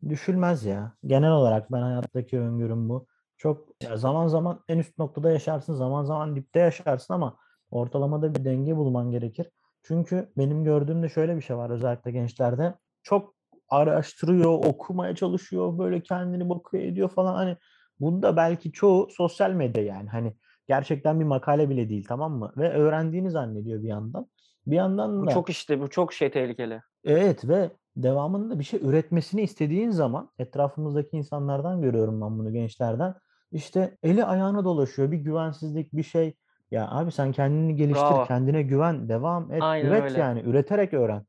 düşülmez 0.08 0.64
ya. 0.64 0.92
Genel 1.06 1.32
olarak 1.32 1.72
ben 1.72 1.82
hayattaki 1.82 2.38
öngörüm 2.38 2.88
bu. 2.88 3.06
Çok 3.36 3.68
zaman 3.94 4.26
zaman 4.28 4.60
en 4.68 4.78
üst 4.78 4.98
noktada 4.98 5.30
yaşarsın, 5.30 5.74
zaman 5.74 6.04
zaman 6.04 6.36
dipte 6.36 6.60
yaşarsın 6.60 7.14
ama 7.14 7.36
ortalamada 7.70 8.34
bir 8.34 8.44
denge 8.44 8.76
bulman 8.76 9.10
gerekir. 9.10 9.50
Çünkü 9.82 10.32
benim 10.36 10.64
gördüğümde 10.64 11.08
şöyle 11.08 11.36
bir 11.36 11.40
şey 11.40 11.56
var 11.56 11.70
özellikle 11.70 12.10
gençlerde. 12.10 12.74
Çok 13.02 13.34
araştırıyor, 13.68 14.64
okumaya 14.64 15.14
çalışıyor, 15.16 15.78
böyle 15.78 16.02
kendini 16.02 16.48
bakıyor 16.48 16.84
ediyor 16.84 17.08
falan. 17.08 17.34
Hani 17.34 17.56
bunda 18.00 18.36
belki 18.36 18.72
çoğu 18.72 19.08
sosyal 19.10 19.50
medya 19.50 19.82
yani. 19.82 20.08
Hani 20.08 20.36
gerçekten 20.66 21.20
bir 21.20 21.24
makale 21.24 21.70
bile 21.70 21.88
değil 21.88 22.04
tamam 22.08 22.32
mı? 22.32 22.52
Ve 22.56 22.70
öğrendiğini 22.70 23.30
zannediyor 23.30 23.82
bir 23.82 23.88
yandan. 23.88 24.26
Bir 24.66 24.76
yandan 24.76 25.22
da 25.22 25.26
Bu 25.26 25.30
çok 25.30 25.50
işte 25.50 25.80
bu 25.80 25.90
çok 25.90 26.12
şey 26.12 26.30
tehlikeli. 26.30 26.80
Evet 27.04 27.48
ve 27.48 27.70
devamında 27.96 28.58
bir 28.58 28.64
şey 28.64 28.80
üretmesini 28.82 29.42
istediğin 29.42 29.90
zaman 29.90 30.30
etrafımızdaki 30.38 31.16
insanlardan 31.16 31.82
görüyorum 31.82 32.20
ben 32.20 32.38
bunu 32.38 32.52
gençlerden. 32.52 33.14
İşte 33.52 33.96
eli 34.02 34.24
ayağına 34.24 34.64
dolaşıyor. 34.64 35.10
Bir 35.12 35.16
güvensizlik, 35.16 35.92
bir 35.92 36.02
şey. 36.02 36.34
Ya 36.70 36.90
abi 36.90 37.12
sen 37.12 37.32
kendini 37.32 37.76
geliştir, 37.76 38.02
Bravo. 38.02 38.24
kendine 38.24 38.62
güven, 38.62 39.08
devam 39.08 39.52
et, 39.52 39.62
Aynen 39.62 39.88
üret 39.88 40.02
öyle. 40.02 40.18
yani. 40.18 40.40
Üreterek 40.40 40.94
öğren. 40.94 41.26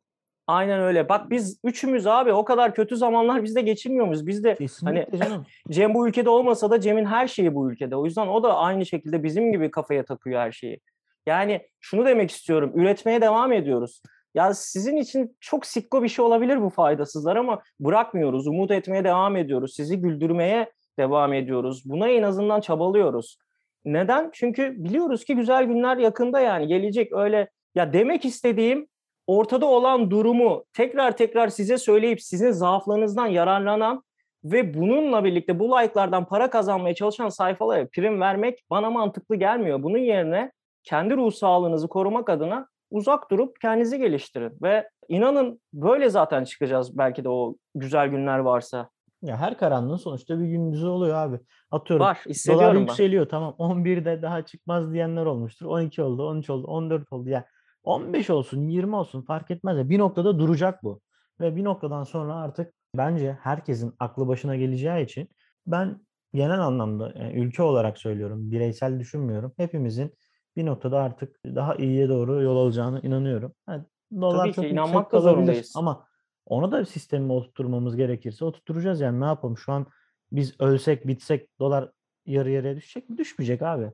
Aynen 0.47 0.79
öyle. 0.79 1.09
Bak 1.09 1.29
biz 1.29 1.59
üçümüz 1.63 2.07
abi 2.07 2.33
o 2.33 2.45
kadar 2.45 2.73
kötü 2.73 2.97
zamanlar 2.97 3.43
biz 3.43 3.55
de 3.55 3.61
geçirmiyor 3.61 4.05
muyuz? 4.05 4.27
Biz 4.27 4.43
de 4.43 4.55
Kesinlikle 4.55 5.17
canım. 5.17 5.45
Cem 5.71 5.93
bu 5.93 6.07
ülkede 6.07 6.29
olmasa 6.29 6.71
da 6.71 6.81
Cem'in 6.81 7.05
her 7.05 7.27
şeyi 7.27 7.55
bu 7.55 7.71
ülkede. 7.71 7.95
O 7.95 8.05
yüzden 8.05 8.27
o 8.27 8.43
da 8.43 8.57
aynı 8.57 8.85
şekilde 8.85 9.23
bizim 9.23 9.51
gibi 9.51 9.71
kafaya 9.71 10.05
takıyor 10.05 10.41
her 10.41 10.51
şeyi. 10.51 10.79
Yani 11.25 11.61
şunu 11.79 12.05
demek 12.05 12.31
istiyorum. 12.31 12.71
Üretmeye 12.75 13.21
devam 13.21 13.53
ediyoruz. 13.53 14.01
Ya 14.35 14.53
sizin 14.53 14.97
için 14.97 15.37
çok 15.39 15.65
sikko 15.65 16.03
bir 16.03 16.07
şey 16.07 16.25
olabilir 16.25 16.61
bu 16.61 16.69
faydasızlar 16.69 17.35
ama 17.35 17.61
bırakmıyoruz. 17.79 18.47
Umut 18.47 18.71
etmeye 18.71 19.03
devam 19.03 19.37
ediyoruz. 19.37 19.73
Sizi 19.75 19.97
güldürmeye 19.97 20.71
devam 20.99 21.33
ediyoruz. 21.33 21.83
Buna 21.85 22.09
en 22.09 22.23
azından 22.23 22.61
çabalıyoruz. 22.61 23.37
Neden? 23.85 24.29
Çünkü 24.33 24.75
biliyoruz 24.77 25.25
ki 25.25 25.35
güzel 25.35 25.63
günler 25.63 25.97
yakında 25.97 26.39
yani 26.39 26.67
gelecek. 26.67 27.13
Öyle 27.13 27.49
ya 27.75 27.93
demek 27.93 28.25
istediğim 28.25 28.87
ortada 29.27 29.65
olan 29.65 30.11
durumu 30.11 30.63
tekrar 30.73 31.17
tekrar 31.17 31.47
size 31.47 31.77
söyleyip 31.77 32.21
sizin 32.21 32.51
zaaflarınızdan 32.51 33.27
yararlanan 33.27 34.03
ve 34.43 34.73
bununla 34.73 35.23
birlikte 35.23 35.59
bu 35.59 35.63
like'lardan 35.69 36.25
para 36.25 36.49
kazanmaya 36.49 36.95
çalışan 36.95 37.29
sayfalara 37.29 37.87
prim 37.87 38.21
vermek 38.21 38.63
bana 38.69 38.89
mantıklı 38.89 39.35
gelmiyor. 39.35 39.83
Bunun 39.83 39.97
yerine 39.97 40.51
kendi 40.83 41.17
ruh 41.17 41.31
sağlığınızı 41.31 41.87
korumak 41.87 42.29
adına 42.29 42.67
uzak 42.91 43.31
durup 43.31 43.61
kendinizi 43.61 43.97
geliştirin. 43.97 44.57
Ve 44.61 44.89
inanın 45.07 45.61
böyle 45.73 46.09
zaten 46.09 46.43
çıkacağız 46.43 46.97
belki 46.97 47.23
de 47.23 47.29
o 47.29 47.55
güzel 47.75 48.07
günler 48.07 48.39
varsa. 48.39 48.89
Ya 49.21 49.37
her 49.37 49.57
karanlığın 49.57 49.95
sonuçta 49.95 50.39
bir 50.39 50.45
gündüzü 50.45 50.87
oluyor 50.87 51.15
abi. 51.15 51.39
Atıyorum. 51.71 52.05
Var 52.05 52.15
Dolar 52.15 52.25
hissediyorum 52.29 52.75
ben. 52.75 52.79
yükseliyor 52.81 53.29
tamam. 53.29 53.55
11'de 53.59 54.21
daha 54.21 54.41
çıkmaz 54.45 54.93
diyenler 54.93 55.25
olmuştur. 55.25 55.65
12 55.65 56.01
oldu, 56.01 56.27
13 56.27 56.49
oldu, 56.49 56.67
14 56.67 57.13
oldu. 57.13 57.29
Yani 57.29 57.43
15 57.87 58.29
olsun, 58.29 58.67
20 58.67 58.95
olsun 58.95 59.21
fark 59.21 59.51
etmez. 59.51 59.77
ya. 59.77 59.89
Bir 59.89 59.99
noktada 59.99 60.39
duracak 60.39 60.83
bu. 60.83 61.01
Ve 61.39 61.55
bir 61.55 61.63
noktadan 61.63 62.03
sonra 62.03 62.35
artık 62.35 62.73
bence 62.97 63.37
herkesin 63.41 63.93
aklı 63.99 64.27
başına 64.27 64.55
geleceği 64.55 65.03
için 65.03 65.29
ben 65.67 66.01
genel 66.33 66.59
anlamda 66.59 67.13
yani 67.15 67.33
ülke 67.33 67.63
olarak 67.63 67.97
söylüyorum. 67.97 68.51
Bireysel 68.51 68.99
düşünmüyorum. 68.99 69.53
Hepimizin 69.57 70.13
bir 70.55 70.65
noktada 70.65 70.99
artık 70.99 71.39
daha 71.45 71.75
iyiye 71.75 72.09
doğru 72.09 72.43
yol 72.43 72.57
alacağını 72.57 73.01
inanıyorum. 73.01 73.53
Ha, 73.65 73.85
dolar 74.21 74.37
Tabii 74.37 74.49
ki, 74.49 74.55
çok 74.55 74.63
yüksek 74.63 74.79
inanmak 74.79 75.11
da 75.11 75.19
zorundayız. 75.19 75.73
Ama 75.75 76.07
onu 76.45 76.71
da 76.71 76.85
sistemi 76.85 77.33
oturtmamız 77.33 77.95
gerekirse 77.95 78.45
oturtacağız 78.45 79.01
yani 79.01 79.19
ne 79.19 79.25
yapalım 79.25 79.57
şu 79.57 79.71
an 79.71 79.87
biz 80.31 80.61
ölsek 80.61 81.07
bitsek 81.07 81.59
dolar 81.59 81.91
yarı 82.25 82.51
yarıya 82.51 82.75
düşecek 82.75 83.09
mi? 83.09 83.17
Düşmeyecek 83.17 83.61
abi. 83.61 83.91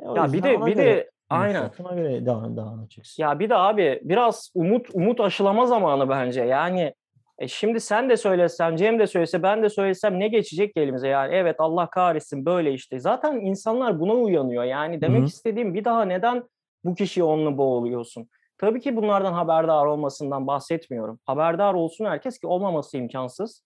E, 0.00 0.04
Ya 0.04 0.32
bir 0.32 0.42
de 0.42 0.66
bir 0.66 0.74
göre 0.74 0.76
de 0.76 1.10
aynen. 1.30 1.70
göre 1.78 2.26
devam, 2.26 2.56
devam 2.56 2.80
edeceksin. 2.80 3.22
Ya 3.22 3.38
bir 3.38 3.50
de 3.50 3.54
abi 3.54 4.00
biraz 4.02 4.50
umut 4.54 4.86
umut 4.92 5.20
aşılama 5.20 5.66
zamanı 5.66 6.08
bence. 6.08 6.42
Yani 6.42 6.94
e 7.38 7.48
şimdi 7.48 7.80
sen 7.80 8.10
de 8.10 8.16
söylesen, 8.16 8.76
Cem 8.76 8.98
de 8.98 9.06
söylese, 9.06 9.42
ben 9.42 9.62
de 9.62 9.68
söylesem 9.68 10.20
ne 10.20 10.28
geçecek 10.28 10.74
ki 10.74 10.80
elimize? 10.80 11.08
Yani 11.08 11.34
evet 11.34 11.56
Allah 11.58 11.90
kahretsin 11.90 12.46
böyle 12.46 12.72
işte. 12.72 12.98
Zaten 12.98 13.40
insanlar 13.40 14.00
buna 14.00 14.12
uyanıyor. 14.12 14.64
Yani 14.64 15.00
demek 15.00 15.22
hı. 15.22 15.26
istediğim 15.26 15.74
bir 15.74 15.84
daha 15.84 16.04
neden 16.04 16.44
bu 16.84 16.94
kişiyi 16.94 17.22
onunla 17.22 17.58
boğuluyorsun? 17.58 18.28
Tabii 18.58 18.80
ki 18.80 18.96
bunlardan 18.96 19.32
haberdar 19.32 19.86
olmasından 19.86 20.46
bahsetmiyorum. 20.46 21.18
Haberdar 21.24 21.74
olsun 21.74 22.04
herkes 22.04 22.38
ki 22.38 22.46
olmaması 22.46 22.96
imkansız. 22.96 23.62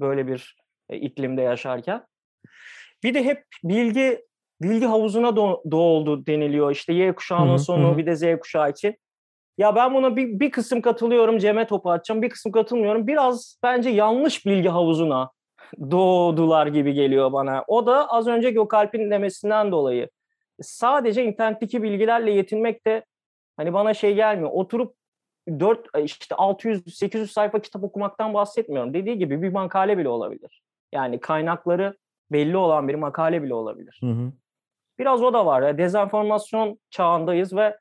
Böyle 0.00 0.26
bir 0.26 0.56
e, 0.88 0.96
iklimde 0.96 1.42
yaşarken. 1.42 2.06
Bir 3.02 3.14
de 3.14 3.24
hep 3.24 3.44
bilgi 3.64 4.24
bilgi 4.64 4.86
havuzuna 4.86 5.28
do- 5.28 5.70
doğuldu 5.70 6.26
deniliyor. 6.26 6.70
İşte 6.70 6.92
Y 6.92 7.14
kuşağının 7.14 7.50
Hı 7.50 7.54
hı, 7.54 7.58
sonu 7.58 7.92
hı 7.92 7.98
bir 7.98 8.06
de 8.06 8.16
Z 8.16 8.40
kuşağı 8.40 8.70
için. 8.70 8.96
Ya 9.58 9.74
ben 9.74 9.94
buna 9.94 10.16
bir, 10.16 10.40
bir 10.40 10.50
kısım 10.50 10.80
katılıyorum. 10.80 11.38
Cem'e 11.38 11.66
topu 11.66 11.90
atacağım. 11.90 12.22
Bir 12.22 12.28
kısım 12.28 12.52
katılmıyorum. 12.52 13.06
Biraz 13.06 13.58
bence 13.62 13.90
yanlış 13.90 14.46
bilgi 14.46 14.68
havuzuna 14.68 15.30
doğdular 15.90 16.66
gibi 16.66 16.92
geliyor 16.92 17.32
bana. 17.32 17.64
O 17.66 17.86
da 17.86 18.08
az 18.08 18.26
önce 18.26 18.50
Gökalp'in 18.50 19.10
demesinden 19.10 19.72
dolayı. 19.72 20.08
Sadece 20.60 21.24
internetteki 21.24 21.82
bilgilerle 21.82 22.30
yetinmek 22.30 22.86
de 22.86 23.04
hani 23.56 23.72
bana 23.72 23.94
şey 23.94 24.14
gelmiyor. 24.14 24.50
Oturup 24.52 24.94
4 25.48 25.86
işte 26.04 26.34
600 26.34 26.94
800 26.94 27.32
sayfa 27.32 27.58
kitap 27.58 27.84
okumaktan 27.84 28.34
bahsetmiyorum. 28.34 28.94
Dediği 28.94 29.18
gibi 29.18 29.42
bir 29.42 29.52
makale 29.52 29.98
bile 29.98 30.08
olabilir. 30.08 30.62
Yani 30.92 31.20
kaynakları 31.20 31.96
belli 32.32 32.56
olan 32.56 32.88
bir 32.88 32.94
makale 32.94 33.42
bile 33.42 33.54
olabilir. 33.54 34.00
Hı 34.00 34.10
hı. 34.10 34.32
Biraz 34.98 35.22
o 35.22 35.32
da 35.32 35.46
var. 35.46 35.62
Ya. 35.62 35.78
Dezenformasyon 35.78 36.78
çağındayız 36.90 37.56
ve 37.56 37.76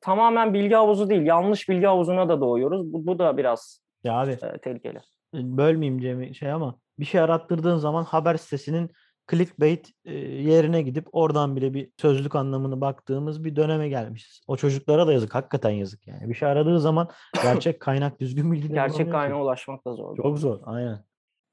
tamamen 0.00 0.54
bilgi 0.54 0.74
havuzu 0.74 1.10
değil, 1.10 1.22
yanlış 1.22 1.68
bilgi 1.68 1.86
havuzuna 1.86 2.28
da 2.28 2.40
doğuyoruz. 2.40 2.92
Bu, 2.92 3.06
bu 3.06 3.18
da 3.18 3.36
biraz 3.36 3.82
Ya 4.04 4.14
abi 4.14 4.30
e, 4.30 4.58
tehlikeli. 4.58 5.00
bölmeyeyim 5.34 6.00
Cem'i 6.00 6.34
şey 6.34 6.52
ama 6.52 6.78
bir 6.98 7.04
şey 7.04 7.20
arattırdığın 7.20 7.76
zaman 7.76 8.04
haber 8.04 8.36
sitesinin 8.36 8.90
clickbait 9.30 9.90
e, 10.04 10.14
yerine 10.18 10.82
gidip 10.82 11.08
oradan 11.12 11.56
bile 11.56 11.74
bir 11.74 11.90
sözlük 12.00 12.34
anlamını 12.34 12.80
baktığımız 12.80 13.44
bir 13.44 13.56
döneme 13.56 13.88
gelmişiz. 13.88 14.44
O 14.46 14.56
çocuklara 14.56 15.06
da 15.06 15.12
yazık. 15.12 15.34
Hakikaten 15.34 15.70
yazık 15.70 16.06
yani. 16.06 16.28
Bir 16.28 16.34
şey 16.34 16.48
aradığı 16.48 16.80
zaman 16.80 17.08
gerçek 17.42 17.80
kaynak 17.80 18.20
düzgün 18.20 18.52
bilgi 18.52 18.68
Gerçek 18.68 19.12
kaynağa 19.12 19.42
ulaşmak 19.42 19.84
da 19.86 19.94
zor. 19.94 20.16
Çok 20.16 20.38
zor. 20.38 20.60
Aynen. 20.64 21.04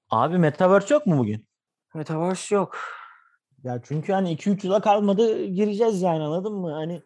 Abi 0.09 0.38
Metaverse 0.38 0.93
yok 0.93 1.05
mu 1.05 1.17
bugün? 1.17 1.47
Metaverse 1.95 2.55
yok. 2.55 2.77
Ya 3.63 3.79
çünkü 3.83 4.13
hani 4.13 4.31
2-3 4.35 4.65
yıla 4.67 4.81
kalmadı 4.81 5.45
gireceğiz 5.45 6.01
yani 6.01 6.23
anladın 6.23 6.53
mı? 6.53 6.71
Hani 6.71 7.01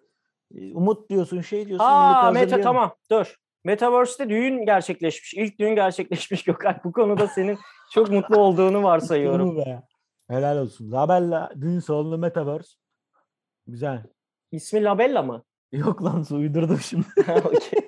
e, 0.55 0.73
umut 0.73 1.09
diyorsun 1.09 1.41
şey 1.41 1.67
diyorsun. 1.67 1.85
Aa 1.85 2.31
Meta 2.31 2.61
tamam 2.61 2.95
dur. 3.11 3.35
Metaverse'te 3.63 4.29
düğün 4.29 4.65
gerçekleşmiş. 4.65 5.33
İlk 5.33 5.59
düğün 5.59 5.75
gerçekleşmiş 5.75 6.43
Gökhan. 6.43 6.75
Bu 6.83 6.91
konuda 6.91 7.27
senin 7.27 7.59
çok 7.93 8.11
mutlu 8.11 8.37
olduğunu 8.37 8.83
varsayıyorum. 8.83 9.57
Be? 9.57 9.83
Helal 10.29 10.57
olsun. 10.57 10.89
Zabella 10.89 11.51
düğün 11.61 11.79
salonu 11.79 12.17
Metaverse. 12.17 12.73
Güzel. 13.67 14.03
İsmi 14.51 14.83
Labella 14.83 15.23
mı? 15.23 15.43
Yok 15.71 16.03
lan 16.03 16.25
uydurdum 16.31 16.79
şimdi. 16.79 17.05
Okey. 17.45 17.82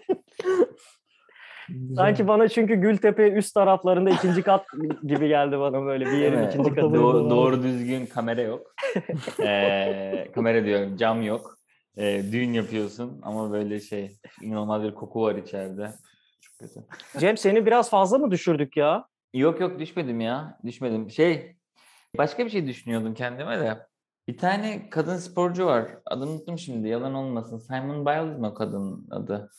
Güzel. 1.70 1.96
Sanki 1.96 2.28
bana 2.28 2.48
çünkü 2.48 2.76
Gültepe 2.76 3.32
üst 3.32 3.54
taraflarında 3.54 4.10
ikinci 4.10 4.42
kat 4.42 4.66
gibi 5.04 5.28
geldi 5.28 5.60
bana 5.60 5.86
böyle 5.86 6.06
bir 6.06 6.12
yerin 6.18 6.38
Evet. 6.38 6.54
ikinci 6.54 6.70
katı. 6.70 6.88
boy- 6.92 6.94
Doğru, 7.00 7.30
doğru 7.30 7.64
düzgün 7.64 8.06
kamera 8.06 8.42
yok. 8.42 8.74
Ee, 9.40 10.32
kamera 10.36 10.66
diyorum 10.66 10.98
cam 10.98 11.22
yok. 11.22 11.58
Ee, 11.98 12.24
düğün 12.32 12.54
yapıyorsun 12.54 13.20
ama 13.24 13.52
böyle 13.52 13.80
şey 13.80 14.18
inanılmaz 14.42 14.84
bir 14.84 14.94
koku 14.96 15.22
var 15.22 15.36
içeride. 15.36 15.92
Çok 16.42 16.58
kötü. 16.60 16.80
Cem 17.20 17.38
seni 17.38 17.66
biraz 17.66 17.90
fazla 17.90 18.18
mı 18.18 18.32
düşürdük 18.32 18.78
ya? 18.78 19.06
Yok 19.34 19.60
yok 19.62 19.80
düşmedim 19.80 20.22
ya. 20.22 20.58
Düşmedim. 20.66 21.10
Şey 21.10 21.56
başka 22.18 22.46
bir 22.46 22.50
şey 22.50 22.68
düşünüyordum 22.68 23.14
kendime 23.14 23.60
de. 23.60 23.78
Bir 24.28 24.38
tane 24.38 24.90
kadın 24.90 25.18
sporcu 25.18 25.66
var. 25.66 25.88
Adını 26.06 26.30
unuttum 26.30 26.58
şimdi. 26.60 26.88
Yalan 26.88 27.14
olmasın. 27.14 27.58
Simon 27.58 28.06
Biles 28.06 28.40
mi 28.40 28.48
o 28.48 28.54
kadının 28.54 29.08
adı? 29.12 29.50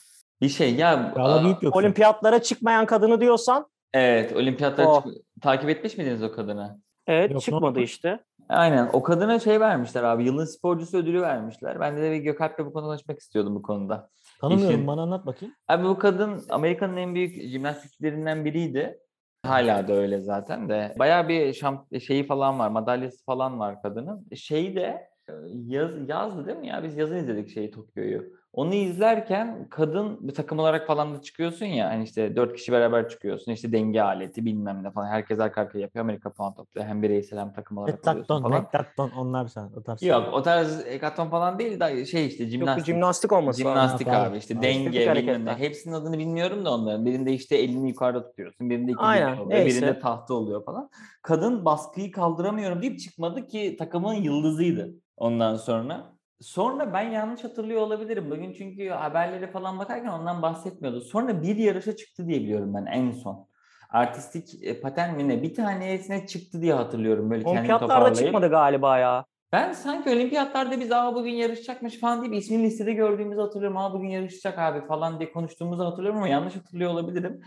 Bir 0.41 0.49
şey 0.49 0.75
ya. 0.75 1.13
Aa. 1.17 1.43
Olimpiyatlara 1.73 2.43
çıkmayan 2.43 2.87
kadını 2.87 3.21
diyorsan 3.21 3.67
Evet, 3.93 4.33
olimpiyatlara 4.37 4.89
O. 4.89 5.03
çık- 5.03 5.23
takip 5.43 5.69
etmiş 5.71 5.99
miydiniz 5.99 6.23
o 6.23 6.33
kadını? 6.33 6.81
evet 7.07 7.31
Yok, 7.31 7.43
çıkmadı 7.43 7.81
işte. 7.81 8.21
Aynen. 8.49 8.91
O 8.93 9.03
kadına 9.03 9.39
şey 9.39 9.61
vermişler 9.61 10.03
abi. 10.03 10.25
Yılın 10.25 10.45
sporcusu 10.45 10.99
ödülü 10.99 11.23
vermişler. 11.23 11.81
Ben 11.81 11.97
de, 11.97 12.03
de 12.03 12.11
bir 12.11 12.17
Gökalp'le 12.17 12.59
bu 12.59 12.73
konuda 12.73 12.89
konuşmak 12.89 13.19
istiyordum 13.19 13.55
bu 13.55 13.63
konuda. 13.63 14.11
Tanımıyorum 14.41 14.75
İşin- 14.75 14.87
bana 14.87 15.03
anlat 15.03 15.27
bakayım. 15.27 15.55
Abi 15.69 15.85
bu 15.85 15.99
kadın 15.99 16.43
Amerika'nın 16.51 16.97
en 16.97 17.15
büyük 17.15 17.43
jimnastikçilerinden 17.51 18.45
biriydi. 18.45 18.99
Hala 19.43 19.89
da 19.89 19.93
öyle 19.93 20.21
zaten 20.21 20.69
de. 20.69 20.95
Bayağı 20.99 21.29
bir 21.29 21.53
şamp 21.53 22.01
şeyi 22.01 22.27
falan 22.27 22.59
var, 22.59 22.69
madalyası 22.69 23.25
falan 23.25 23.59
var 23.61 23.83
kadının. 23.83 24.27
Şeyi 24.35 24.77
de 24.77 25.09
e, 25.29 25.33
yaz, 25.67 25.91
yazdı 26.09 26.47
değil 26.47 26.59
mi 26.59 26.67
ya? 26.69 26.83
Biz 26.83 26.97
yazın 26.97 27.17
izledik 27.17 27.49
şeyi 27.55 27.71
Tokyo'yu. 27.71 28.25
Onu 28.57 28.75
izlerken 28.75 29.67
kadın 29.71 30.29
bir 30.29 30.35
takım 30.35 30.59
olarak 30.59 30.87
falan 30.87 31.15
da 31.15 31.23
çıkıyorsun 31.23 31.67
ya. 31.67 31.89
Hani 31.89 32.05
işte 32.05 32.37
dört 32.37 32.57
kişi 32.57 32.73
beraber 32.73 33.09
çıkıyorsun. 33.09 33.53
İşte 33.53 33.73
denge 33.73 34.01
aleti 34.03 34.45
bilmem 34.45 34.83
ne 34.83 34.91
falan. 34.91 35.07
Herkes 35.07 35.41
arka 35.41 35.61
arkaya 35.61 35.79
yapıyor. 35.81 36.05
Amerika 36.05 36.33
puan 36.33 36.55
topluyor. 36.55 36.87
Hem 36.87 37.03
bireysel 37.03 37.39
hem 37.39 37.53
takım 37.53 37.79
olarak 37.79 37.95
Hektaton, 37.95 38.43
falan. 38.43 38.61
hektaton 38.63 39.11
onlar 39.11 39.47
sen. 39.47 39.71
O 39.77 39.83
tarz. 39.83 40.03
Yok 40.03 40.29
o 40.33 40.43
tarz 40.43 40.87
hekaton 40.87 41.29
falan 41.31 41.59
değil 41.59 41.81
de 41.81 42.07
şey 42.07 42.27
işte 42.27 42.43
Yok 42.45 42.49
bir 42.53 42.59
jimnastik. 42.59 42.87
jimnastik 42.87 43.33
olması. 43.33 43.59
Jimnastik 43.61 44.09
abi 44.09 44.15
pardon. 44.17 44.35
işte 44.37 44.55
Ha, 44.55 44.63
denge 44.63 45.15
bilmem 45.15 45.45
ne. 45.45 45.55
Hepsinin 45.55 45.95
adını 45.95 46.19
bilmiyorum 46.19 46.65
da 46.65 46.75
onların. 46.75 47.05
Birinde 47.07 47.33
işte 47.33 47.57
elini 47.57 47.89
yukarıda 47.89 48.29
tutuyorsun. 48.29 48.71
Birinde 48.71 48.93
iki 48.93 49.01
Aynen, 49.01 49.37
oluyor. 49.37 49.51
neyse. 49.51 49.67
Birinde 49.83 49.99
tahta 49.99 50.35
oluyor 50.35 50.65
falan. 50.65 50.91
Kadın 51.23 51.65
baskıyı 51.65 52.13
kaldıramıyorum 52.13 52.83
deyip 52.83 52.99
çıkmadı 53.01 53.47
ki 53.47 53.77
takımın 53.79 54.15
yıldızıydı 54.15 54.95
ondan 55.17 55.57
sonra. 55.57 56.16
Sonra 56.41 56.93
ben 56.93 57.11
yanlış 57.11 57.45
hatırlıyor 57.45 57.81
olabilirim. 57.81 58.31
Bugün 58.31 58.53
çünkü 58.53 58.89
haberlere 58.89 59.51
falan 59.51 59.79
bakarken 59.79 60.09
ondan 60.09 60.43
bahsetmiyordu. 60.43 61.01
Sonra 61.01 61.43
bir 61.43 61.57
yarışa 61.57 61.97
çıktı 61.97 62.27
diye 62.27 62.41
biliyorum 62.41 62.75
ben 62.75 62.87
en 62.87 63.13
son. 63.13 63.49
Artistik 63.91 64.63
e, 64.63 64.81
paten 64.81 65.17
mi 65.17 65.29
ne? 65.29 65.43
Bir 65.43 65.55
tanesine 65.55 66.27
çıktı 66.27 66.63
diye 66.63 66.75
hatırlıyorum 66.75 67.31
böyle 67.31 67.49
Olimpiyatlarda 67.49 67.95
toparlayıp. 67.95 68.19
çıkmadı 68.19 68.49
galiba 68.49 68.99
ya. 68.99 69.25
Ben 69.53 69.73
sanki 69.73 70.11
olimpiyatlarda 70.11 70.81
biz 70.81 70.93
aa 70.93 71.15
bugün 71.15 71.31
yarışacakmış 71.31 72.01
falan 72.01 72.23
deyip 72.23 72.35
ismini 72.35 72.63
listede 72.63 72.93
gördüğümüzü 72.93 73.41
hatırlıyorum. 73.41 73.77
Aa 73.77 73.93
bugün 73.93 74.09
yarışacak 74.09 74.59
abi 74.59 74.87
falan 74.87 75.19
diye 75.19 75.33
konuştuğumuzu 75.33 75.85
hatırlıyorum 75.85 76.19
ama 76.19 76.29
yanlış 76.29 76.57
hatırlıyor 76.57 76.91
olabilirim. 76.91 77.41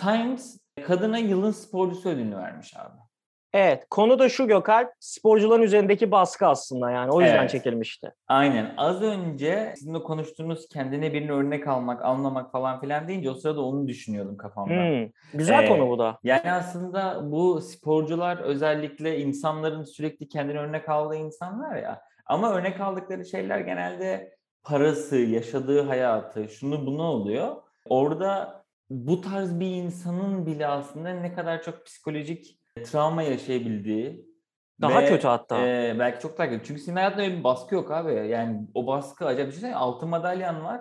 Times 0.00 0.60
kadına 0.86 1.18
yılın 1.18 1.50
sporcusu 1.50 2.08
ödülünü 2.08 2.36
vermiş 2.36 2.76
abi. 2.76 3.07
Evet 3.52 3.86
konu 3.90 4.18
da 4.18 4.28
şu 4.28 4.46
Gökalp 4.48 4.88
sporcuların 5.00 5.62
üzerindeki 5.62 6.10
baskı 6.10 6.46
aslında 6.46 6.90
yani 6.90 7.12
o 7.12 7.20
yüzden 7.20 7.38
Evet. 7.38 7.50
çekilmişti. 7.50 8.12
Aynen. 8.28 8.74
Az 8.76 9.02
önce 9.02 9.72
sizin 9.76 9.94
de 9.94 10.02
konuştuğunuz 10.02 10.68
kendine 10.68 11.12
birini 11.12 11.32
örnek 11.32 11.68
almak, 11.68 12.04
anlamak 12.04 12.52
falan 12.52 12.80
filan 12.80 13.08
deyince 13.08 13.30
o 13.30 13.34
sırada 13.34 13.60
onu 13.62 13.88
düşünüyordum 13.88 14.36
kafamda. 14.36 14.74
Hmm, 14.74 15.08
Güzel 15.38 15.62
Ee, 15.64 15.68
konu 15.68 15.88
bu 15.88 15.98
da. 15.98 16.18
Yani 16.22 16.52
aslında 16.52 17.32
bu 17.32 17.60
sporcular 17.60 18.36
özellikle 18.36 19.18
insanların 19.20 19.82
sürekli 19.84 20.28
kendine 20.28 20.58
örnek 20.58 20.88
aldığı 20.88 21.16
insanlar 21.16 21.76
ya. 21.76 22.02
Ama 22.26 22.52
örnek 22.54 22.80
aldıkları 22.80 23.24
şeyler 23.24 23.58
genelde 23.60 24.36
parası, 24.62 25.16
yaşadığı 25.16 25.82
hayatı, 25.82 26.48
şunu 26.48 26.86
bunu 26.86 27.02
oluyor. 27.02 27.56
Orada 27.88 28.62
bu 28.90 29.20
tarz 29.20 29.60
bir 29.60 29.66
insanın 29.70 30.46
bile 30.46 30.66
aslında 30.66 31.08
ne 31.08 31.32
kadar 31.34 31.62
çok 31.62 31.86
psikolojik 31.86 32.57
travma 32.82 33.22
yaşayabildiği 33.22 34.28
Daha 34.80 35.02
ve, 35.02 35.06
kötü 35.06 35.26
hatta. 35.28 35.66
e, 35.66 35.96
belki 35.98 36.22
çok 36.22 36.38
daha 36.38 36.50
kötü. 36.50 36.64
Çünkü 36.66 36.80
senin 36.80 36.96
hayatında 36.96 37.22
öyle 37.22 37.38
bir 37.38 37.44
baskı 37.44 37.74
yok 37.74 37.90
abi. 37.90 38.28
Yani 38.28 38.60
o 38.74 38.86
baskı 38.86 39.26
acayip. 39.26 39.50
Düşünsene 39.50 39.74
altın 39.76 40.08
madalyan 40.08 40.64
var. 40.64 40.80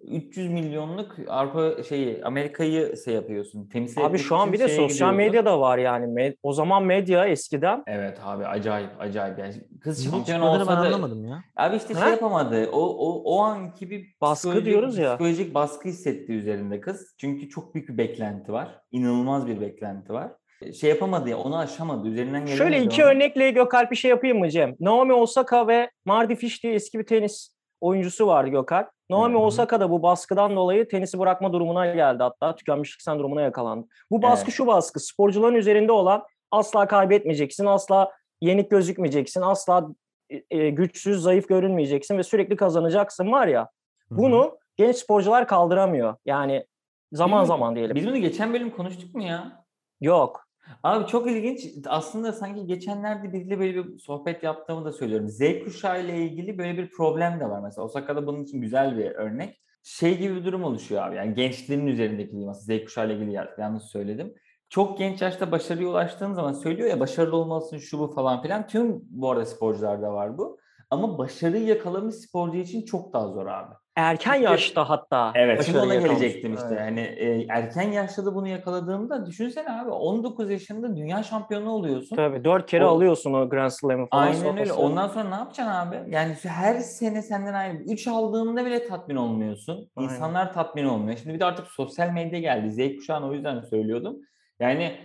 300 0.00 0.50
milyonluk 0.50 1.16
Avrupa 1.28 1.82
şeyi 1.82 2.24
Amerika'yı 2.24 2.94
şey 3.04 3.14
yapıyorsun. 3.14 3.68
Temsil 3.68 4.04
Abi 4.04 4.18
şu 4.18 4.36
an 4.36 4.52
bir 4.52 4.58
de 4.58 4.68
sosyal 4.68 4.88
gidiyorsun. 4.88 5.16
medya 5.16 5.44
da 5.44 5.60
var 5.60 5.78
yani. 5.78 6.34
O 6.42 6.52
zaman 6.52 6.82
medya 6.84 7.26
eskiden 7.26 7.82
Evet 7.86 8.18
abi 8.24 8.46
acayip 8.46 8.90
acayip 9.00 9.38
yani 9.38 9.54
kız 9.80 10.04
şampiyon 10.10 10.40
olsa 10.40 10.60
ben 10.60 10.76
da 10.76 10.80
anlamadım 10.80 11.24
ya. 11.24 11.44
abi 11.56 11.76
işte 11.76 11.94
Ha? 11.94 12.00
şey 12.00 12.10
yapamadı. 12.10 12.68
O 12.72 12.80
o 12.80 13.22
o 13.24 13.40
anki 13.42 13.90
bir 13.90 14.06
Baskı 14.20 14.64
diyoruz 14.64 14.98
ya. 14.98 15.10
Psikolojik 15.10 15.54
baskı 15.54 15.88
hissetti 15.88 16.32
üzerinde 16.32 16.80
kız. 16.80 17.14
Çünkü 17.20 17.48
çok 17.48 17.74
büyük 17.74 17.88
bir 17.88 17.98
beklenti 17.98 18.52
var. 18.52 18.80
İnanılmaz 18.90 19.46
bir 19.46 19.60
beklenti 19.60 20.12
var. 20.12 20.32
Şey 20.80 20.90
yapamadı 20.90 21.30
ya 21.30 21.38
onu 21.38 21.58
aşamadı. 21.58 22.08
Üzerinden 22.08 22.40
gelemedi. 22.40 22.56
Şöyle 22.56 22.82
iki 22.82 23.04
onu. 23.04 23.10
örnekle 23.10 23.50
Gökalp 23.50 23.90
bir 23.90 23.96
şey 23.96 24.08
yapayım 24.10 24.38
mı 24.38 24.50
Cem? 24.50 24.76
Naomi 24.80 25.12
Osaka 25.12 25.68
ve 25.68 25.90
Mardy 26.04 26.34
Fish 26.34 26.62
diye 26.62 26.74
eski 26.74 26.98
bir 26.98 27.06
tenis 27.06 27.50
oyuncusu 27.80 28.26
vardı 28.26 28.50
Gökalp. 28.50 28.88
Naomi 29.10 29.34
Hı 29.34 29.38
hı. 29.38 29.42
Osaka 29.42 29.80
da 29.80 29.90
bu 29.90 30.02
baskıdan 30.02 30.56
dolayı 30.56 30.88
tenisi 30.88 31.18
bırakma 31.18 31.52
durumuna 31.52 31.86
geldi 31.94 32.22
hatta. 32.22 32.56
Tükenmişlik 32.56 33.02
sendromuna 33.02 33.40
yakalandı. 33.42 33.86
Bu 34.10 34.22
baskı 34.22 34.44
Evet. 34.44 34.54
şu 34.54 34.66
baskı. 34.66 35.00
Sporcuların 35.00 35.54
üzerinde 35.54 35.92
olan 35.92 36.24
asla 36.50 36.86
kaybetmeyeceksin, 36.86 37.66
asla 37.66 38.12
yenik 38.40 38.70
gözükmeyeceksin, 38.70 39.40
asla 39.42 39.88
e, 40.30 40.42
e, 40.58 40.70
güçsüz, 40.70 41.22
zayıf 41.22 41.48
görünmeyeceksin 41.48 42.18
ve 42.18 42.22
sürekli 42.22 42.56
kazanacaksın 42.56 43.32
var 43.32 43.46
ya. 43.46 43.68
Hı 44.08 44.14
hı. 44.14 44.18
Bunu 44.18 44.58
genç 44.76 44.96
sporcular 44.96 45.48
kaldıramıyor. 45.48 46.14
Yani 46.26 46.66
zaman 47.12 47.38
bunu- 47.38 47.46
zaman 47.46 47.76
diyelim. 47.76 47.96
Biz 47.96 48.06
bunu 48.06 48.16
geçen 48.16 48.54
bölüm 48.54 48.70
konuştuk 48.70 49.14
mu 49.14 49.22
ya? 49.22 49.64
Yok. 50.00 50.45
Abi 50.82 51.06
çok 51.06 51.30
ilginç. 51.30 51.66
Aslında 51.86 52.32
sanki 52.32 52.66
geçenlerde 52.66 53.32
biriyle 53.32 53.58
böyle 53.58 53.74
bir 53.76 53.98
sohbet 53.98 54.42
yaptığımı 54.42 54.84
da 54.84 54.92
söylüyorum. 54.92 55.28
Z 55.28 55.40
kuşağı 55.64 56.04
ile 56.04 56.18
ilgili 56.24 56.58
böyle 56.58 56.78
bir 56.78 56.90
problem 56.90 57.40
de 57.40 57.50
var 57.50 57.60
mesela. 57.60 57.84
Osaka'da 57.84 58.26
bunun 58.26 58.44
için 58.44 58.60
güzel 58.60 58.98
bir 58.98 59.10
örnek. 59.10 59.62
Şey 59.82 60.18
gibi 60.18 60.36
bir 60.36 60.44
durum 60.44 60.64
oluşuyor 60.64 61.02
abi. 61.02 61.16
Yani 61.16 61.34
gençlerin 61.34 61.86
üzerindeki 61.86 62.30
diyeyim 62.30 62.50
aslında. 62.50 62.78
Z 62.78 62.84
kuşağı 62.84 63.06
ile 63.06 63.14
ilgili 63.14 63.32
ya- 63.32 63.54
yanlış 63.58 63.82
söyledim. 63.84 64.34
Çok 64.68 64.98
genç 64.98 65.22
yaşta 65.22 65.52
başarıya 65.52 65.88
ulaştığın 65.88 66.32
zaman 66.32 66.52
söylüyor 66.52 66.88
ya 66.88 67.00
başarılı 67.00 67.36
olmalısın 67.36 67.78
şu 67.78 67.98
bu 67.98 68.06
falan 68.08 68.42
filan. 68.42 68.66
Tüm 68.66 69.00
bu 69.10 69.30
arada 69.30 69.46
sporcularda 69.46 70.12
var 70.12 70.38
bu. 70.38 70.58
Ama 70.90 71.18
başarıyı 71.18 71.64
yakalamış 71.66 72.14
sporcu 72.14 72.58
için 72.58 72.84
çok 72.84 73.12
daha 73.12 73.28
zor 73.28 73.46
abi. 73.46 73.74
Erken 73.96 74.34
yaşta 74.34 74.88
hatta. 74.88 75.32
Evet 75.34 75.74
ona 75.74 75.94
yakalamış. 75.94 76.20
gelecektim 76.20 76.54
işte. 76.54 76.66
Evet. 76.70 76.80
Yani 76.80 77.00
e, 77.00 77.46
erken 77.48 77.92
yaşta 77.92 78.26
da 78.26 78.34
bunu 78.34 78.48
yakaladığımda 78.48 79.26
düşünsene 79.26 79.70
abi 79.80 79.90
19 79.90 80.50
yaşında 80.50 80.96
dünya 80.96 81.22
şampiyonu 81.22 81.70
oluyorsun. 81.70 82.16
Tabii 82.16 82.44
dört 82.44 82.66
kere 82.70 82.84
O- 82.84 82.88
alıyorsun 82.88 83.32
o 83.32 83.48
Grand 83.48 83.70
Slam'ı 83.70 84.06
falan. 84.06 84.22
Aynen 84.22 84.36
öyle. 84.44 84.66
sonrası. 84.66 84.80
Ondan 84.80 85.08
sonra 85.08 85.28
ne 85.28 85.34
yapacaksın 85.34 85.72
abi? 85.72 85.96
Yani 86.08 86.34
her 86.44 86.74
sene 86.78 87.22
senden 87.22 87.54
aynı. 87.54 87.82
3 87.92 88.08
aldığında 88.08 88.66
bile 88.66 88.86
tatmin 88.86 89.16
olmuyorsun. 89.16 89.90
Aynen. 89.96 90.08
İnsanlar 90.10 90.52
tatmin 90.52 90.84
olmuyor. 90.84 91.18
Şimdi 91.18 91.34
bir 91.34 91.40
de 91.40 91.44
artık 91.44 91.66
sosyal 91.66 92.10
medya 92.10 92.40
geldi. 92.40 92.70
Z 92.72 92.96
kuşağını 92.96 93.26
o 93.28 93.32
yüzden 93.32 93.60
söylüyordum. 93.60 94.16
Yani 94.60 94.96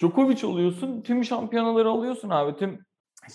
Djokovic 0.00 0.46
oluyorsun. 0.46 1.02
Tüm 1.02 1.24
şampiyonaları 1.24 1.88
alıyorsun 1.88 2.30
abi. 2.30 2.56
Tüm 2.56 2.78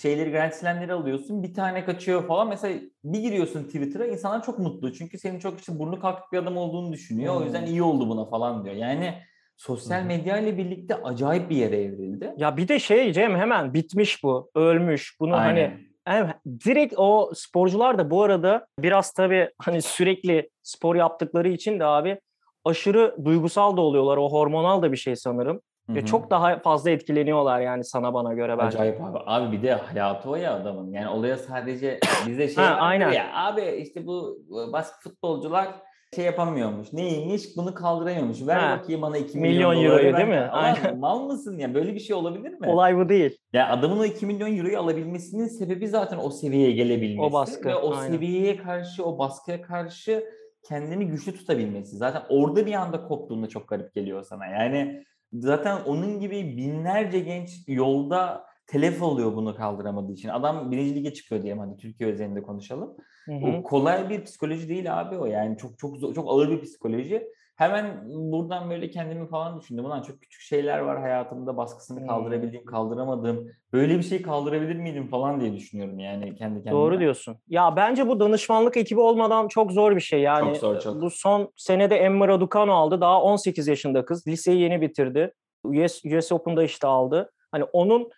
şeyleri 0.01 0.31
Grand 0.31 0.51
Slam'leri 0.51 0.93
alıyorsun. 0.93 1.43
Bir 1.43 1.53
tane 1.53 1.85
kaçıyor 1.85 2.27
falan. 2.27 2.47
Mesela 2.47 2.79
bir 3.03 3.19
giriyorsun 3.19 3.63
Twitter'a 3.63 4.05
insanlar 4.05 4.43
çok 4.43 4.59
mutlu. 4.59 4.93
Çünkü 4.93 5.17
senin 5.17 5.39
çok 5.39 5.59
işte 5.59 5.79
burnu 5.79 5.99
kalkık 5.99 6.31
bir 6.31 6.37
adam 6.37 6.57
olduğunu 6.57 6.93
düşünüyor. 6.93 7.35
O 7.35 7.43
yüzden 7.43 7.61
Hmm. 7.61 7.67
iyi 7.67 7.83
oldu 7.83 8.09
buna 8.09 8.25
falan 8.25 8.65
diyor. 8.65 8.75
Yani 8.75 9.13
sosyal 9.57 10.03
medya 10.03 10.37
ile 10.37 10.57
birlikte 10.57 10.95
acayip 10.95 11.49
bir 11.49 11.55
yere 11.55 11.81
evrildi. 11.83 12.33
Ya 12.37 12.57
bir 12.57 12.67
de 12.67 12.79
şey 12.79 13.13
Cem 13.13 13.35
hemen 13.35 13.73
bitmiş 13.73 14.23
bu. 14.23 14.51
Ölmüş. 14.55 15.17
Bunu 15.19 15.37
hani 15.37 15.59
Aynen. 15.59 15.79
Evet, 16.07 16.35
direkt 16.65 16.93
o 16.97 17.31
sporcular 17.35 17.97
da 17.97 18.11
bu 18.11 18.23
arada 18.23 18.67
biraz 18.79 19.11
tabii 19.13 19.49
hani 19.57 19.81
sürekli 19.81 20.49
spor 20.63 20.95
yaptıkları 20.95 21.49
için 21.49 21.79
de 21.79 21.85
abi 21.85 22.19
aşırı 22.65 23.15
duygusal 23.25 23.77
da 23.77 23.81
oluyorlar. 23.81 24.17
O 24.17 24.29
hormonal 24.31 24.81
da 24.81 24.91
bir 24.91 24.97
şey 24.97 25.15
sanırım. 25.15 25.61
Hı 25.89 25.95
Ve 25.95 26.05
çok 26.05 26.29
daha 26.29 26.59
fazla 26.59 26.89
etkileniyorlar 26.89 27.61
yani 27.61 27.83
sana 27.83 28.13
bana 28.13 28.33
göre 28.33 28.57
bence. 28.57 28.77
Acayip 28.77 29.01
abi. 29.01 29.17
Abi 29.25 29.57
bir 29.57 29.63
de 29.63 29.73
hayatı 29.73 30.29
o 30.29 30.35
ya 30.35 30.53
adamın. 30.55 30.91
Yani 30.91 31.07
olaya 31.07 31.37
sadece 31.37 31.99
bizde 32.27 32.47
şey 32.47 32.63
Ha, 32.63 32.77
aynen. 32.79 33.11
ya 33.11 33.25
abi 33.33 33.61
işte 33.61 34.05
bu 34.07 34.37
baskı 34.73 35.09
futbolcular 35.09 35.67
şey 36.15 36.25
yapamıyormuş. 36.25 36.93
Neymiş? 36.93 37.43
Bunu 37.57 37.73
kaldıramıyormuş. 37.73 38.47
Ver 38.47 38.59
Ha. 38.59 38.77
bakayım 38.77 39.01
bana 39.01 39.17
2 39.17 39.37
Milyon 39.37 39.75
milyon, 39.75 39.91
euroyu 39.91 40.17
değil 40.17 40.27
mi? 40.27 40.49
Aynen. 40.51 40.99
mal 40.99 41.19
mısın 41.19 41.57
ya? 41.57 41.73
Böyle 41.73 41.93
bir 41.93 41.99
şey 41.99 42.15
olabilir 42.15 42.53
mi? 42.53 42.67
Olay 42.67 42.97
bu 42.97 43.09
değil. 43.09 43.37
Ya 43.53 43.69
adamın 43.69 43.99
o 43.99 44.05
2 44.05 44.25
milyon 44.25 44.57
euroyu 44.57 44.79
alabilmesinin 44.79 45.47
sebebi 45.47 45.87
zaten 45.87 46.17
o 46.17 46.29
seviyeye 46.29 46.71
gelebilmesi. 46.71 47.21
O 47.21 47.33
baskı, 47.33 47.69
Ve 47.69 47.75
o 47.75 47.95
aynen. 47.95 48.11
seviyeye 48.13 48.57
karşı, 48.57 49.05
o 49.05 49.19
baskıya 49.19 49.61
karşı 49.61 50.23
kendini 50.67 51.07
güçlü 51.07 51.31
tutabilmesi. 51.35 51.97
Zaten 51.97 52.21
orada 52.29 52.65
bir 52.65 52.73
anda 52.73 53.03
koptuğunda 53.07 53.47
çok 53.47 53.67
garip 53.67 53.93
geliyor 53.93 54.23
sana. 54.23 54.45
Yani 54.45 55.03
zaten 55.33 55.81
onun 55.85 56.19
gibi 56.19 56.57
binlerce 56.57 57.19
genç 57.19 57.63
yolda 57.67 58.45
telef 58.67 59.01
oluyor 59.01 59.35
bunu 59.35 59.55
kaldıramadığı 59.55 60.13
için. 60.13 60.29
Adam 60.29 60.71
birinci 60.71 60.95
lige 60.95 61.13
çıkıyor 61.13 61.43
diyelim 61.43 61.59
hadi 61.59 61.77
Türkiye 61.77 62.09
özelinde 62.09 62.41
konuşalım. 62.41 62.95
Hı 63.25 63.31
hı. 63.31 63.45
O 63.45 63.63
kolay 63.63 64.09
bir 64.09 64.23
psikoloji 64.23 64.69
değil 64.69 64.99
abi 64.99 65.17
o. 65.17 65.25
Yani 65.25 65.57
çok 65.57 65.79
çok 65.79 65.97
zor- 65.97 66.13
çok 66.13 66.29
ağır 66.31 66.49
bir 66.49 66.61
psikoloji. 66.61 67.27
Hemen 67.59 68.01
buradan 68.09 68.69
böyle 68.69 68.89
kendimi 68.89 69.27
falan 69.27 69.59
düşündüm. 69.59 69.85
Ulan 69.85 70.01
çok 70.01 70.21
küçük 70.21 70.41
şeyler 70.41 70.79
var 70.79 70.99
hayatımda 70.99 71.57
baskısını 71.57 71.99
Hmm. 71.99 72.07
kaldırabildiğim, 72.07 72.65
kaldıramadığım. 72.65 73.47
Böyle 73.73 73.97
bir 73.97 74.03
şey 74.03 74.21
kaldırabilir 74.21 74.75
miydim 74.75 75.07
falan 75.07 75.41
diye 75.41 75.53
düşünüyorum 75.53 75.99
yani 75.99 76.23
kendi 76.35 76.37
kendime. 76.63 76.71
Doğru 76.71 76.99
diyorsun. 76.99 77.37
Ya 77.47 77.75
bence 77.75 78.07
bu 78.07 78.19
danışmanlık 78.19 78.77
ekibi 78.77 78.99
olmadan 78.99 79.47
çok 79.47 79.71
zor 79.71 79.95
bir 79.95 80.01
şey. 80.01 80.21
Yani 80.21 80.45
Çok 80.45 80.57
zor, 80.57 80.79
çok. 80.79 81.01
bu 81.01 81.09
son 81.09 81.53
senede 81.55 81.95
Emma 81.95 82.27
Raducanu 82.27 82.73
aldı. 82.73 83.01
Daha 83.01 83.21
18 83.21 83.67
yaşında 83.67 84.05
kız. 84.05 84.27
Liseyi 84.27 84.61
yeni 84.61 84.81
bitirdi. 84.81 85.33
US, 85.63 86.05
US 86.05 86.31
Open'da 86.31 86.63
işte 86.63 86.87
aldı. 86.87 87.31
Hani 87.51 87.63
onun 87.63 88.09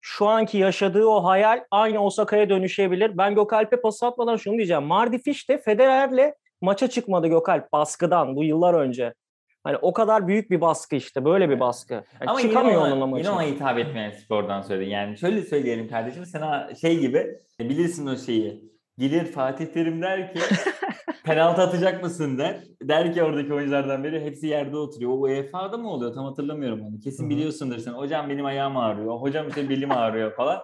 şu 0.00 0.26
anki 0.26 0.58
yaşadığı 0.58 1.06
o 1.06 1.24
hayal 1.24 1.64
aynı 1.70 2.04
Osaka'ya 2.04 2.48
dönüşebilir. 2.48 3.18
Ben 3.18 3.34
Gökalp'e 3.34 3.80
pas 3.80 4.02
atmadan 4.02 4.36
şunu 4.36 4.56
diyeceğim. 4.56 4.82
Mardy 4.82 5.18
Fish 5.18 5.48
de 5.48 5.58
Federer'le 5.58 6.32
maça 6.60 6.88
çıkmadı 6.88 7.26
Gökalp 7.26 7.72
baskıdan 7.72 8.36
bu 8.36 8.44
yıllar 8.44 8.74
önce. 8.74 9.14
Hani 9.64 9.76
o 9.76 9.92
kadar 9.92 10.28
büyük 10.28 10.50
bir 10.50 10.60
baskı 10.60 10.96
işte. 10.96 11.24
Böyle 11.24 11.50
bir 11.50 11.60
baskı. 11.60 11.94
Yani 11.94 12.04
Ama 12.26 12.40
yine 12.40 12.50
çıkamıyor 12.50 12.80
ona, 12.80 12.94
onunla 12.94 13.18
yine 13.18 13.28
maça. 13.28 13.32
ona 13.34 13.42
hitap 13.42 13.78
etmeyen 13.78 14.10
spordan 14.10 14.62
söyledin. 14.62 14.90
Yani 14.90 15.18
şöyle 15.18 15.42
söyleyelim 15.42 15.88
kardeşim 15.88 16.26
sana 16.26 16.74
şey 16.74 16.98
gibi 16.98 17.26
bilirsin 17.60 18.06
o 18.06 18.16
şeyi. 18.16 18.70
Gelir 18.98 19.24
Fatih 19.24 19.66
Terim 19.66 20.02
der 20.02 20.32
ki 20.34 20.40
penaltı 21.24 21.62
atacak 21.62 22.02
mısın 22.02 22.38
der. 22.38 22.60
Der 22.82 23.14
ki 23.14 23.22
oradaki 23.22 23.54
oyunculardan 23.54 24.04
biri 24.04 24.24
hepsi 24.24 24.46
yerde 24.46 24.76
oturuyor. 24.76 25.10
O 25.12 25.20
UEFA'da 25.20 25.76
mı 25.78 25.90
oluyor 25.90 26.14
tam 26.14 26.24
hatırlamıyorum 26.24 26.80
onu. 26.80 26.98
Kesin 27.00 27.30
biliyorsundur 27.30 27.78
sen. 27.78 27.92
Hocam 27.92 28.28
benim 28.28 28.44
ayağım 28.44 28.76
ağrıyor. 28.76 29.16
Hocam 29.20 29.48
işte 29.48 29.68
belim 29.68 29.90
ağrıyor 29.90 30.36
falan. 30.36 30.60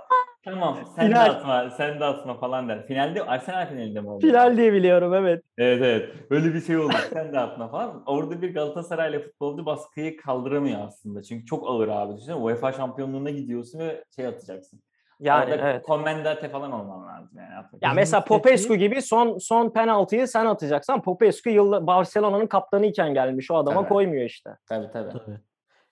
Tamam 0.47 0.79
sen 0.97 1.07
Final. 1.07 1.27
de 1.27 1.31
atma 1.31 1.71
sen 1.71 2.01
de 2.01 2.05
atma 2.05 2.35
falan 2.35 2.69
der. 2.69 2.87
Finalde 2.87 3.23
Arsenal 3.23 3.69
finalinde 3.69 4.01
mi 4.01 4.11
oldu? 4.11 4.27
Final 4.27 4.57
diye 4.57 4.73
biliyorum 4.73 5.15
evet. 5.15 5.45
Evet 5.59 5.83
evet. 5.83 6.31
Böyle 6.31 6.55
bir 6.55 6.61
şey 6.61 6.77
oldu. 6.77 6.95
Sen 7.13 7.33
de 7.33 7.41
atma 7.41 7.69
falan. 7.69 8.03
Orada 8.07 8.43
bir 8.43 8.55
Galatasaraylı 8.55 9.23
futbolcu 9.23 9.67
baskıyı 9.67 10.17
kaldıramıyor 10.17 10.81
aslında. 10.87 11.23
Çünkü 11.23 11.47
çok 11.47 11.69
ağır 11.69 11.89
abi. 11.89 12.13
Düşünsene 12.13 12.37
UEFA 12.37 12.73
şampiyonluğuna 12.73 13.31
gidiyorsun 13.31 13.79
ve 13.79 14.05
şey 14.17 14.27
atacaksın. 14.27 14.81
Yani 15.21 15.55
Orada 15.55 15.71
evet. 15.71 15.83
Komendate 15.83 16.49
falan 16.49 16.73
olman 16.73 17.09
lazım 17.09 17.39
yani. 17.39 17.53
Ya 17.53 17.71
Bizim 17.73 17.95
mesela 17.95 18.25
Popescu 18.25 18.75
gibi 18.75 19.03
son 19.03 19.39
son 19.39 19.71
penaltıyı 19.71 20.29
sen 20.29 20.47
atacaksan 20.47 21.03
Popescu 21.03 21.51
yılda 21.51 21.87
Barcelona'nın 21.87 22.47
kaptanı 22.47 22.87
iken 22.87 23.15
gelmiş. 23.15 23.51
O 23.51 23.57
adama 23.57 23.81
Tabii. 23.81 23.89
koymuyor 23.89 24.25
işte. 24.25 24.51
Tabii 24.69 24.91
tabii. 24.93 25.13
Tabii. 25.13 25.39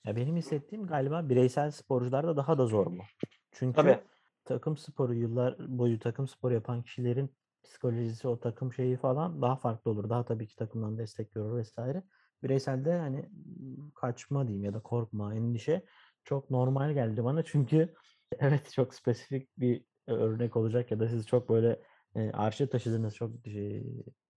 Ya 0.04 0.16
benim 0.16 0.36
hissettiğim 0.36 0.86
galiba 0.86 1.28
bireysel 1.28 1.70
sporcularda 1.70 2.36
daha 2.36 2.58
da 2.58 2.66
zor 2.66 2.86
bu. 2.86 3.00
Çünkü 3.52 3.76
Tabii. 3.76 3.98
Takım 4.44 4.76
sporu 4.76 5.14
yıllar 5.14 5.78
boyu 5.78 5.98
takım 5.98 6.28
sporu 6.28 6.54
yapan 6.54 6.82
kişilerin 6.82 7.30
psikolojisi, 7.64 8.28
o 8.28 8.40
takım 8.40 8.72
şeyi 8.72 8.96
falan 8.96 9.42
daha 9.42 9.56
farklı 9.56 9.90
olur. 9.90 10.10
Daha 10.10 10.24
tabii 10.24 10.46
ki 10.48 10.56
takımdan 10.56 10.98
destek 10.98 11.32
görür 11.32 11.56
vesaire. 11.56 12.02
Bireyselde 12.42 12.92
hani 12.98 13.30
kaçma 13.94 14.48
diyeyim 14.48 14.64
ya 14.64 14.74
da 14.74 14.80
korkma, 14.80 15.34
endişe 15.34 15.84
çok 16.24 16.50
normal 16.50 16.92
geldi 16.92 17.24
bana. 17.24 17.42
Çünkü 17.44 17.94
evet 18.38 18.72
çok 18.72 18.94
spesifik 18.94 19.58
bir 19.58 19.84
e, 20.08 20.12
örnek 20.12 20.56
olacak 20.56 20.90
ya 20.90 21.00
da 21.00 21.08
siz 21.08 21.26
çok 21.26 21.48
böyle 21.48 21.80
e, 22.14 22.30
arşa 22.30 22.68
taşıdınız 22.68 23.14
çok 23.14 23.46
e, 23.48 23.82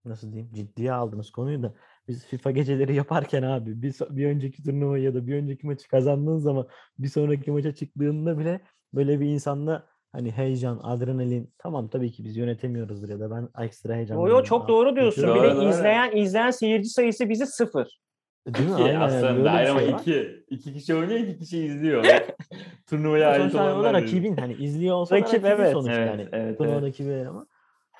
nasıl 0.04 0.32
diyeyim 0.32 0.52
ciddiye 0.54 0.92
aldınız 0.92 1.30
konuyu 1.30 1.62
da 1.62 1.74
biz 2.08 2.26
FIFA 2.26 2.50
geceleri 2.50 2.94
yaparken 2.94 3.42
abi 3.42 3.82
bir, 3.82 3.94
bir 4.10 4.26
önceki 4.26 4.62
turnuvayı 4.62 5.04
ya 5.04 5.14
da 5.14 5.26
bir 5.26 5.34
önceki 5.34 5.66
maçı 5.66 5.88
kazandığın 5.88 6.38
zaman 6.38 6.68
bir 6.98 7.08
sonraki 7.08 7.50
maça 7.50 7.74
çıktığında 7.74 8.38
bile 8.38 8.60
böyle 8.94 9.20
bir 9.20 9.26
insanda 9.26 9.88
hani 10.12 10.30
heyecan, 10.30 10.80
adrenalin 10.82 11.52
tamam 11.58 11.88
tabii 11.88 12.10
ki 12.12 12.24
biz 12.24 12.36
yönetemiyoruzdur 12.36 13.08
ya 13.08 13.20
da 13.20 13.30
ben 13.30 13.64
ekstra 13.64 13.92
Yo 13.92 13.96
heyecanlanıyorum. 13.96 14.38
yo 14.38 14.44
çok 14.44 14.68
doğru 14.68 14.96
diyorsun. 14.96 15.22
Doğru, 15.26 15.42
bir 15.42 15.50
de 15.50 15.56
doğru. 15.56 15.68
izleyen 15.68 16.16
izleyen 16.16 16.50
seyirci 16.50 16.88
sayısı 16.88 17.28
bizi 17.28 17.46
sıfır. 17.46 18.00
Değil 18.46 18.68
mi? 18.68 18.74
İki 18.74 18.82
Aynen 18.82 18.94
yani 18.94 19.04
aslında 19.04 19.42
bir 19.44 19.68
ama 19.70 19.80
şey 19.80 19.92
var. 19.92 20.00
iki. 20.00 20.44
İki 20.50 20.72
kişi 20.72 20.94
oynuyor, 20.94 21.20
iki 21.20 21.38
kişi 21.38 21.58
izliyor. 21.58 22.04
Turnuvaya 22.86 23.28
ait 23.28 23.54
da 23.54 23.62
olanlar 23.62 23.92
rakibin 23.94 24.36
hani 24.36 24.54
izliyor 24.54 24.96
olsa 24.96 25.14
da 25.14 25.20
Rakip, 25.20 25.44
rakibin 25.44 25.48
evet. 25.62 25.72
sonuçta 25.72 25.92
Evet, 25.92 26.08
yani. 26.08 26.22
evet, 26.22 26.34
evet. 26.34 26.58
Turnuvadaki 26.58 27.26
ama 27.28 27.46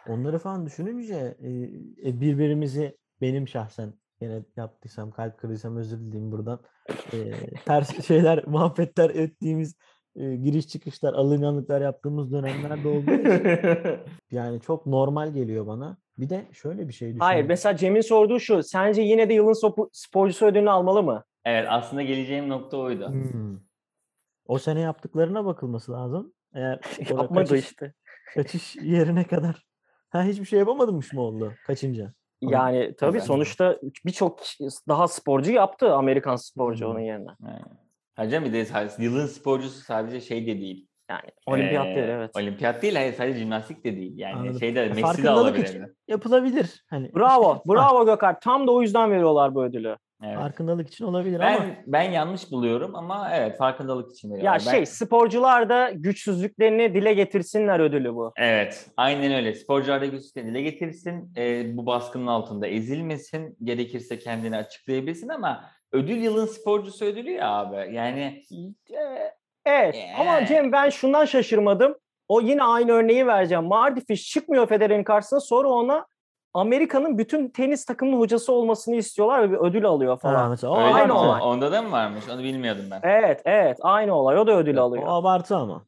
onları 0.09 0.39
falan 0.39 0.67
düşününce 0.67 1.37
e, 1.43 1.49
e, 2.09 2.21
birbirimizi 2.21 2.97
benim 3.21 3.49
şahsen 3.49 3.93
yine 4.21 4.43
yaptıysam 4.57 5.11
kalp 5.11 5.39
kırdıysam 5.39 5.77
özür 5.77 5.99
dileyim 5.99 6.33
buradan. 6.33 6.61
E, 7.13 7.33
ters 7.65 8.07
şeyler 8.07 8.45
muhabbetler 8.47 9.11
ettiğimiz 9.11 9.77
e, 10.19 10.37
giriş 10.37 10.69
çıkışlar 10.69 11.15
alınganlıklar 11.15 11.81
yaptığımız 11.81 12.33
dönemlerde 12.33 12.89
olduğu 12.89 13.13
için 13.13 13.99
yani 14.31 14.61
çok 14.61 14.87
normal 14.87 15.33
geliyor 15.33 15.67
bana. 15.67 15.97
Bir 16.19 16.29
de 16.29 16.45
şöyle 16.53 16.89
bir 16.89 16.93
şey 16.93 17.09
düşünüyorum. 17.09 17.27
Hayır 17.27 17.45
mesela 17.45 17.77
Cem'in 17.77 18.01
sorduğu 18.01 18.41
şu. 18.41 18.63
Sence 18.63 19.03
yine 19.03 19.29
de 19.29 19.35
yılın 19.35 19.53
sopu- 19.53 19.89
sporcusu 19.93 20.47
ödülünü 20.47 20.71
almalı 20.71 21.03
mı? 21.03 21.25
evet 21.45 21.67
aslında 21.71 22.03
geleceğim 22.03 22.49
nokta 22.49 22.77
oydu. 22.77 23.09
Hmm. 23.09 23.59
O 24.47 24.59
sene 24.59 24.81
yaptıklarına 24.81 25.45
bakılması 25.45 25.93
lazım. 25.93 26.33
Eğer 26.55 26.81
Yapmadı 27.11 27.49
kaçış, 27.49 27.65
işte. 27.65 27.93
kaçış 28.35 28.77
yerine 28.77 29.25
kadar 29.25 29.67
ha 30.11 30.23
hiçbir 30.25 30.45
şey 30.45 30.59
yapamadınmış 30.59 31.13
mı 31.13 31.21
oldu 31.21 31.53
kaçınca? 31.67 32.13
Yani 32.41 32.95
tabii 32.99 33.21
sonuçta 33.21 33.79
birçok 34.07 34.41
daha 34.89 35.09
sporcu 35.09 35.53
yaptı 35.53 35.95
Amerikan 35.95 36.37
sporcu 36.37 36.85
Hmm. 36.85 36.93
onun 36.93 37.01
yerine. 37.01 37.31
Evet. 37.51 37.63
Hocam 38.19 38.45
bir 38.45 38.53
de 38.53 38.65
sadece- 38.65 39.03
yılın 39.03 39.27
sporcusu 39.27 39.81
sadece 39.81 40.21
şey 40.21 40.47
de 40.47 40.61
değil. 40.61 40.87
Yani 41.11 41.21
olimpiyat 41.47 41.87
Ee, 41.87 41.95
değil 41.95 42.09
evet. 42.09 42.31
Olimpiyat 42.37 42.83
değil, 42.83 42.95
hayır 42.95 43.13
sadece 43.13 43.39
jimnastik 43.39 43.85
de 43.85 43.97
değil. 43.97 44.13
Yani 44.19 44.35
Anladım. 44.35 44.61
şeyde 44.61 44.81
Ya 44.81 44.87
Messi 44.95 45.23
de 45.25 45.61
için 45.69 45.83
yapılabilir. 46.09 46.85
Hani 46.91 47.11
Bravo, 47.17 47.63
bravo 47.69 48.07
Gökalp. 48.07 48.41
Tam 48.43 48.67
da 48.67 48.73
o 48.73 48.83
yüzden 48.83 49.11
veriyorlar 49.11 49.55
bu 49.55 49.65
ödülü. 49.65 49.97
Evet. 50.25 50.37
Farkındalık 50.37 50.89
için 50.89 51.05
olabilir 51.05 51.39
Ben 51.41 51.57
ama 51.57 51.65
ben 51.87 52.03
yanlış 52.03 52.51
buluyorum 52.53 52.95
ama 52.95 53.31
evet 53.33 53.59
farkındalık 53.59 54.13
için 54.13 54.29
Ya 54.29 54.35
veriyorlar. 54.37 54.63
Ben- 54.67 54.71
şey 54.71 54.87
sporcular 54.87 55.69
da 55.69 55.91
güçsüzlüklerini 55.95 56.95
dile 56.95 57.15
getirsinler 57.15 57.81
ödülü 57.81 58.15
bu. 58.15 58.33
Evet, 58.37 58.91
aynen 58.97 59.33
öyle. 59.33 59.55
Sporcular 59.55 60.01
da 60.01 60.07
güçlüklerini 60.07 60.51
dile 60.51 60.61
getirsin, 60.63 61.33
e, 61.37 61.77
bu 61.77 61.87
baskının 61.87 62.27
altında 62.27 62.67
ezilmesin, 62.67 63.57
gerekirse 63.65 64.19
kendini 64.19 64.57
açıklayabilsin 64.57 65.29
ama 65.29 65.65
ödül 65.93 66.17
yılın 66.23 66.47
sporcusu 66.47 67.05
ödülü 67.05 67.31
ya 67.31 67.49
abi. 67.51 67.95
Yani 67.95 68.43
Evet 69.67 69.97
ama 70.21 70.33
Yeah. 70.33 70.47
Cem 70.49 70.73
ben 70.73 70.89
şundan 70.91 71.25
şaşırmadım. 71.25 71.95
O 72.29 72.41
yine 72.41 72.63
aynı 72.63 72.93
örneği 72.93 73.27
vereceğim. 73.27 73.65
Mardy 73.65 74.01
Fish 74.01 74.31
çıkmıyor 74.31 74.67
Federer'in 74.67 75.05
karşısına 75.05 75.41
sonra 75.41 75.69
ona 75.69 76.07
Amerika'nın 76.55 77.19
bütün 77.19 77.49
tenis 77.49 77.85
takımının 77.85 78.19
hocası 78.19 78.53
olmasını 78.53 78.97
istiyorlar 78.97 79.43
ve 79.43 79.51
bir 79.53 79.57
ödül 79.57 79.85
alıyor 79.87 80.13
ha, 80.13 80.17
falan. 80.17 80.51
mesela 80.51 80.73
o 80.73 80.79
öyle 80.81 80.95
aynı 80.95 81.07
mi? 81.07 81.13
olay. 81.19 81.43
Onda 81.43 81.73
da 81.73 81.83
mı 81.83 81.93
varmış? 81.93 82.25
Onu 82.35 82.43
bilmiyordum 82.43 82.85
ben. 82.91 83.01
Evet 83.03 83.43
evet 83.45 83.79
aynı 83.83 84.15
olay 84.15 84.39
o 84.39 84.47
da 84.47 84.57
ödül 84.59 84.77
O 84.77 84.83
alıyor. 84.83 85.05
abartı 85.07 85.57
ama. 85.57 85.87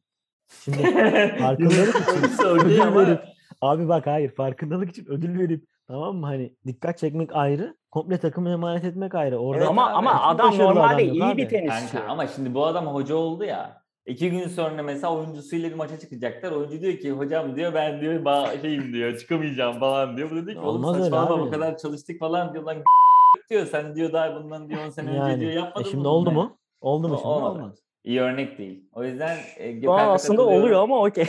Şimdi 0.63 0.77
farkındalık 1.39 1.95
için 1.95 2.45
ödül 2.45 2.81
ama- 2.81 3.01
verip 3.07 3.21
abi 3.61 3.87
bak 3.87 4.07
hayır 4.07 4.35
farkındalık 4.35 4.89
için 4.89 5.05
ödül 5.09 5.39
verip 5.39 5.63
tamam 5.87 6.15
mı 6.15 6.25
hani 6.25 6.55
dikkat 6.65 6.97
çekmek 6.97 7.35
ayrı 7.35 7.75
komple 7.91 8.17
takımı 8.17 8.49
emanet 8.49 8.83
etmek 8.83 9.15
ayrı. 9.15 9.37
Orada 9.37 9.59
Evet 9.59 9.69
ama 9.69 9.87
abi, 9.89 9.95
ama 9.95 10.21
adam 10.23 10.57
normalde 10.57 10.85
adam 10.93 10.99
iyi 10.99 11.21
bir 11.21 11.25
abi. 11.25 11.47
tenisçi. 11.47 11.91
Kanka 11.93 12.11
ama 12.11 12.27
şimdi 12.27 12.53
bu 12.53 12.65
adam 12.65 12.87
hoca 12.87 13.15
oldu 13.15 13.43
ya. 13.43 13.81
İki 14.05 14.31
gün 14.31 14.47
sonra 14.47 14.83
mesela 14.83 15.15
oyuncusuyla 15.15 15.69
bir 15.69 15.75
maça 15.75 15.99
çıkacaklar. 15.99 16.51
Oyuncu 16.51 16.81
diyor 16.81 16.97
ki 16.97 17.11
hocam 17.11 17.55
diyor 17.55 17.73
ben 17.73 18.01
diyor 18.01 18.13
ba- 18.25 18.61
şeyim 18.61 18.93
diyor 18.93 19.17
çıkamayacağım 19.17 19.79
falan 19.79 20.17
diyor. 20.17 20.31
Bu 20.31 20.35
da 20.35 20.45
diyor 20.45 20.55
ki 20.61 20.67
oğlum 20.67 20.75
Olmaz 20.83 20.95
öyle 20.95 21.03
saçmalama 21.03 21.35
abi. 21.35 21.41
bu 21.41 21.51
kadar 21.51 21.77
çalıştık 21.77 22.19
falan 22.19 22.53
diyor 22.53 22.63
lan 22.63 22.77
diyor 23.49 23.65
sen 23.65 23.95
diyor 23.95 24.13
daha 24.13 24.35
bundan 24.35 24.69
diyor 24.69 24.85
10 24.85 24.89
sene 24.89 25.09
önce 25.09 25.19
Yani, 25.19 25.39
diyor 25.39 25.51
e 25.51 25.55
yapmadın 25.55 25.89
şimdi 25.89 26.03
bunu 26.03 26.09
oldu 26.13 26.31
mu? 26.31 26.57
Oldu 26.81 27.07
mu 27.07 27.13
O- 27.13 27.17
şimdi? 27.17 27.27
olmadı. 27.29 27.75
İyi 28.03 28.21
örnek 28.21 28.57
değil. 28.57 28.83
O 28.93 29.03
yüzden 29.03 29.37
e, 29.57 29.71
Gökalp'e 29.71 30.01
aslında 30.01 30.41
oluyor 30.47 30.83
ama 30.83 31.03
okey. 31.03 31.25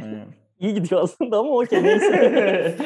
Hı. 0.00 0.04
İyi 0.60 0.74
gidiyor 0.74 1.02
aslında 1.02 1.38
ama 1.38 1.50
okey 1.50 1.82
neyse. 1.82 2.76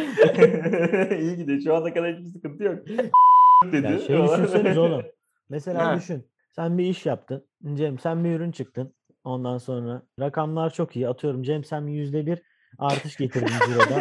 İyi 1.20 1.36
gidiyor. 1.36 1.60
Şu 1.60 1.74
ana 1.76 1.94
kadar 1.94 2.16
hiçbir 2.16 2.30
sıkıntı 2.30 2.64
yok. 2.64 2.78
dedi. 3.72 3.92
Ya 3.92 3.98
şey 3.98 4.22
düşünseniz 4.22 4.78
oğlum. 4.78 5.02
Mesela 5.48 5.86
Ha. 5.86 5.96
düşün. 5.96 6.26
Sen 6.56 6.78
bir 6.78 6.84
iş 6.84 7.06
yaptın. 7.06 7.46
Cem 7.74 7.98
sen 7.98 8.24
bir 8.24 8.30
ürün 8.30 8.52
çıktın. 8.52 8.94
Ondan 9.24 9.58
sonra 9.58 10.02
rakamlar 10.20 10.70
çok 10.70 10.96
iyi. 10.96 11.08
Atıyorum 11.08 11.42
Cem 11.42 11.64
sen 11.64 11.86
yüzde 11.86 12.26
bir 12.26 12.42
artış 12.78 13.16
getirdin 13.16 13.52
ciroda. 13.66 14.00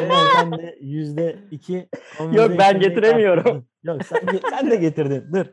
Cem 0.00 0.10
sen 0.36 0.52
de 0.52 0.78
yüzde 0.80 1.36
iki 1.50 1.88
Yok, 2.32 2.50
ben 2.58 2.80
getiremiyorum. 2.80 3.66
Yok 3.82 4.02
sen, 4.04 4.20
sen 4.50 4.70
de 4.70 4.76
getirdin. 4.76 5.24
Dur. 5.34 5.46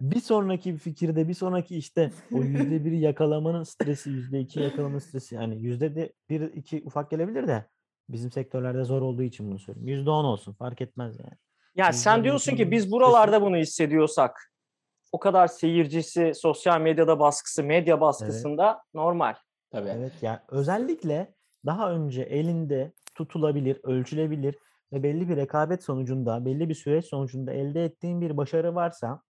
Bir 0.00 0.20
sonraki 0.20 0.76
fikirde 0.76 1.28
bir 1.28 1.34
sonraki 1.34 1.76
işte 1.76 2.10
o 2.32 2.42
yüzde 2.42 2.84
biri 2.84 2.98
yakalamanın 2.98 3.62
stresi 3.62 4.10
yüzde 4.10 4.40
iki 4.40 4.60
yakalamanın 4.60 4.98
stresi 4.98 5.34
yani 5.34 5.62
yüzde 5.62 5.94
de 5.94 6.12
bir 6.30 6.40
iki 6.40 6.82
ufak 6.84 7.10
gelebilir 7.10 7.46
de 7.46 7.66
bizim 8.08 8.32
sektörlerde 8.32 8.84
zor 8.84 9.02
olduğu 9.02 9.22
için 9.22 9.50
bunu 9.50 9.58
söylüyorum. 9.58 9.88
Yüzde 9.88 10.10
on 10.10 10.24
olsun 10.24 10.52
fark 10.52 10.80
etmez 10.80 11.18
yani. 11.18 11.34
Ya 11.76 11.88
Bizden 11.88 12.00
sen 12.00 12.24
diyorsun 12.24 12.56
ki 12.56 12.70
biz 12.70 12.92
buralarda 12.92 13.42
bunu 13.42 13.56
hissediyorsak 13.56 14.52
o 15.12 15.18
kadar 15.18 15.46
seyircisi, 15.46 16.32
sosyal 16.34 16.80
medyada 16.80 17.20
baskısı, 17.20 17.62
medya 17.62 18.00
baskısında 18.00 18.82
normal. 18.94 19.34
Tabii. 19.70 19.88
Evet 19.88 20.12
ya 20.22 20.44
özellikle 20.48 21.34
daha 21.66 21.92
önce 21.92 22.22
elinde 22.22 22.92
tutulabilir, 23.14 23.80
ölçülebilir 23.82 24.56
ve 24.92 25.02
belli 25.02 25.28
bir 25.28 25.36
rekabet 25.36 25.84
sonucunda, 25.84 26.44
belli 26.44 26.68
bir 26.68 26.74
süreç 26.74 27.04
sonucunda 27.04 27.52
elde 27.52 27.84
ettiğin 27.84 28.20
bir 28.20 28.36
başarı 28.36 28.74
varsa 28.74 29.22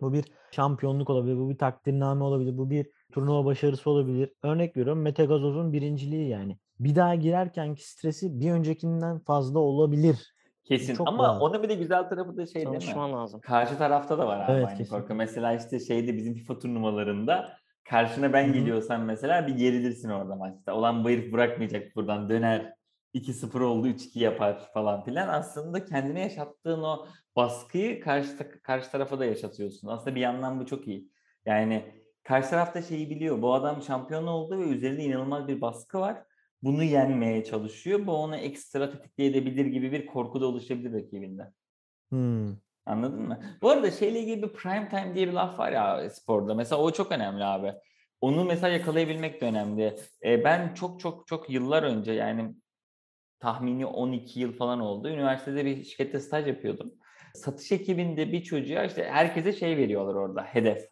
bu 0.00 0.12
bir 0.12 0.24
şampiyonluk 0.50 1.10
olabilir, 1.10 1.36
bu 1.36 1.50
bir 1.50 1.58
takdirname 1.58 2.24
olabilir, 2.24 2.58
bu 2.58 2.70
bir 2.70 2.86
turnuva 3.12 3.44
başarısı 3.44 3.90
olabilir. 3.90 4.32
Örnek 4.42 4.76
veriyorum 4.76 5.02
Mete 5.02 5.24
Gazoz'un 5.24 5.72
birinciliği 5.72 6.28
yani. 6.28 6.58
Bir 6.80 6.94
daha 6.94 7.14
girerkenki 7.14 7.88
stresi 7.88 8.40
bir 8.40 8.50
öncekinden 8.50 9.18
fazla 9.18 9.58
olabilir. 9.58 10.34
Kesin. 10.64 10.94
çok 10.94 11.08
Ama 11.08 11.24
doğal. 11.24 11.40
onun 11.40 11.62
bir 11.62 11.68
de 11.68 11.74
güzel 11.74 12.08
tarafı 12.08 12.36
da 12.36 12.46
şey 12.46 12.66
değil 12.66 12.94
mi? 12.96 13.12
Lazım. 13.12 13.40
Karşı 13.40 13.78
tarafta 13.78 14.18
da 14.18 14.26
var 14.26 14.40
abi 14.40 14.52
Evet, 14.52 14.68
aynı 14.68 14.78
kesin. 14.78 14.96
korku. 14.96 15.14
Mesela 15.14 15.54
işte 15.54 15.80
şeyde 15.80 16.16
bizim 16.16 16.34
FIFA 16.34 16.58
turnuvalarında 16.58 17.52
karşına 17.84 18.32
ben 18.32 18.44
Hı 18.46 18.48
hı. 18.48 18.52
geliyorsam 18.52 19.04
mesela 19.04 19.46
bir 19.46 19.56
gerilirsin 19.56 20.10
orada 20.10 20.36
maçta. 20.36 20.74
Olan 20.74 21.04
bu 21.04 21.10
herif 21.10 21.32
bırakmayacak 21.32 21.96
buradan 21.96 22.28
döner. 22.28 22.74
2-0 23.18 23.60
oldu 23.60 23.88
3-2 23.88 24.18
yapar 24.18 24.70
falan 24.74 25.04
filan. 25.04 25.28
Aslında 25.28 25.84
kendine 25.84 26.20
yaşattığın 26.20 26.82
o 26.82 27.06
baskıyı 27.36 28.00
karşı, 28.00 28.62
karşı 28.62 28.90
tarafa 28.90 29.18
da 29.18 29.24
yaşatıyorsun. 29.24 29.88
Aslında 29.88 30.16
bir 30.16 30.20
yandan 30.20 30.60
bu 30.60 30.66
çok 30.66 30.88
iyi. 30.88 31.10
Yani 31.46 31.94
karşı 32.24 32.50
tarafta 32.50 32.82
şeyi 32.82 33.10
biliyor. 33.10 33.42
Bu 33.42 33.54
adam 33.54 33.82
şampiyon 33.82 34.26
oldu 34.26 34.58
ve 34.58 34.62
üzerinde 34.62 35.02
inanılmaz 35.02 35.48
bir 35.48 35.60
baskı 35.60 36.00
var. 36.00 36.24
Bunu 36.62 36.82
yenmeye 36.82 37.44
çalışıyor. 37.44 38.06
Bu 38.06 38.12
onu 38.12 38.36
ekstra 38.36 38.90
tetikleyebilir 38.90 39.66
gibi 39.66 39.92
bir 39.92 40.06
korku 40.06 40.40
da 40.40 40.46
oluşabilir 40.46 40.92
rakibinde. 40.92 41.52
Hmm. 42.10 42.56
Anladın 42.86 43.22
mı? 43.22 43.40
Bu 43.62 43.70
arada 43.70 43.90
şeyle 43.90 44.20
ilgili 44.20 44.42
bir 44.42 44.48
prime 44.48 44.88
time 44.88 45.14
diye 45.14 45.28
bir 45.28 45.32
laf 45.32 45.58
var 45.58 45.72
ya 45.72 46.10
sporda. 46.10 46.54
Mesela 46.54 46.82
o 46.82 46.90
çok 46.90 47.12
önemli 47.12 47.44
abi. 47.44 47.74
Onu 48.20 48.44
mesela 48.44 48.72
yakalayabilmek 48.72 49.40
de 49.40 49.46
önemli. 49.46 49.96
E, 50.24 50.44
ben 50.44 50.74
çok 50.74 51.00
çok 51.00 51.26
çok 51.26 51.50
yıllar 51.50 51.82
önce 51.82 52.12
yani 52.12 52.54
tahmini 53.40 53.86
12 53.86 54.40
yıl 54.40 54.52
falan 54.52 54.80
oldu. 54.80 55.08
Üniversitede 55.08 55.64
bir 55.64 55.84
şirkette 55.84 56.20
staj 56.20 56.46
yapıyordum. 56.46 56.94
Satış 57.34 57.72
ekibinde 57.72 58.32
bir 58.32 58.42
çocuğa 58.42 58.84
işte 58.84 59.04
herkese 59.04 59.52
şey 59.52 59.76
veriyorlar 59.76 60.14
orada 60.14 60.42
hedef. 60.42 60.88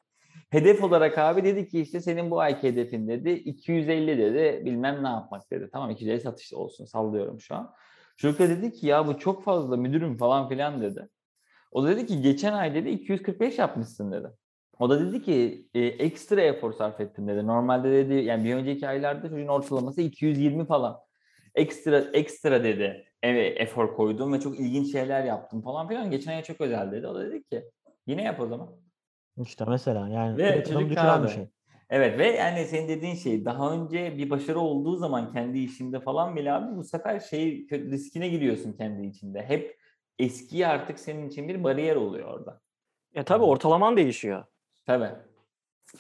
Hedef 0.51 0.83
olarak 0.83 1.19
abi 1.19 1.45
dedi 1.45 1.69
ki 1.69 1.81
işte 1.81 2.01
senin 2.01 2.31
bu 2.31 2.41
ayki 2.41 2.69
hedefin 2.69 3.09
dedi 3.09 3.31
250 3.31 4.19
dedi 4.19 4.63
bilmem 4.65 5.05
ne 5.05 5.09
yapmak 5.09 5.51
dedi. 5.51 5.69
Tamam 5.73 5.91
250 5.91 6.21
satış 6.21 6.53
olsun 6.53 6.85
sallıyorum 6.85 7.41
şu 7.41 7.55
an. 7.55 7.75
Çocuk 8.17 8.39
da 8.39 8.49
dedi 8.49 8.73
ki 8.73 8.87
ya 8.87 9.07
bu 9.07 9.19
çok 9.19 9.45
fazla 9.45 9.77
müdürüm 9.77 10.17
falan 10.17 10.49
filan 10.49 10.81
dedi. 10.83 11.09
O 11.73 11.85
da 11.85 11.89
dedi 11.89 12.07
ki 12.07 12.23
geçen 12.23 12.53
ay 12.53 12.75
dedi 12.75 12.89
245 12.89 13.59
yapmışsın 13.59 14.13
dedi. 14.13 14.29
O 14.79 14.91
da 14.91 15.01
dedi 15.01 15.23
ki 15.23 15.67
e, 15.75 15.81
ekstra 15.81 16.41
efor 16.41 16.73
sarf 16.73 17.01
ettim 17.01 17.29
dedi. 17.29 17.47
Normalde 17.47 17.93
dedi 17.93 18.15
yani 18.15 18.45
bir 18.45 18.55
önceki 18.55 18.89
aylarda 18.89 19.29
çocuğun 19.29 19.47
ortalaması 19.47 20.03
220 20.03 20.67
falan. 20.67 21.06
Ekstra 21.57 21.99
ekstra 21.99 22.65
dedi. 22.65 23.07
Evet 23.23 23.61
efor 23.61 23.97
koydum 23.97 24.33
ve 24.33 24.41
çok 24.41 24.61
ilginç 24.61 24.93
şeyler 24.93 25.25
yaptım 25.25 25.63
falan 25.63 25.89
filan. 25.89 26.11
Geçen 26.11 26.33
ay 26.33 26.43
çok 26.43 26.61
özel 26.61 26.93
dedi. 26.93 27.07
O 27.07 27.15
da 27.15 27.27
dedi 27.27 27.45
ki 27.45 27.65
yine 28.07 28.23
yap 28.23 28.41
o 28.41 28.47
zaman. 28.47 28.69
İşte 29.43 29.65
mesela 29.69 30.09
yani 30.09 30.39
Ve 30.39 30.65
çocuk 30.65 30.91
bir 30.91 31.29
şey. 31.29 31.49
Evet 31.91 32.19
ve 32.19 32.27
yani 32.27 32.65
senin 32.65 32.89
dediğin 32.89 33.15
şey 33.15 33.45
daha 33.45 33.73
önce 33.73 34.19
bir 34.19 34.31
başarı 34.31 34.61
olduğu 34.61 34.97
zaman 34.97 35.33
kendi 35.33 35.59
işinde 35.59 36.01
falan 36.01 36.37
bile 36.37 36.53
abi 36.53 36.77
bu 36.77 36.85
sefer 36.85 37.21
şey 37.21 37.67
riskine 37.71 38.29
giriyorsun 38.29 38.73
kendi 38.73 39.07
içinde. 39.07 39.43
Hep 39.43 39.79
eskiyi 40.19 40.67
artık 40.67 40.99
senin 40.99 41.29
için 41.29 41.49
bir 41.49 41.65
bariyer 41.65 41.97
oluyor 41.97 42.29
orada. 42.29 42.61
Ya 43.15 43.25
tabii 43.25 43.45
ortalaman 43.45 43.97
değişiyor. 43.97 44.45
Tabii. 44.87 45.11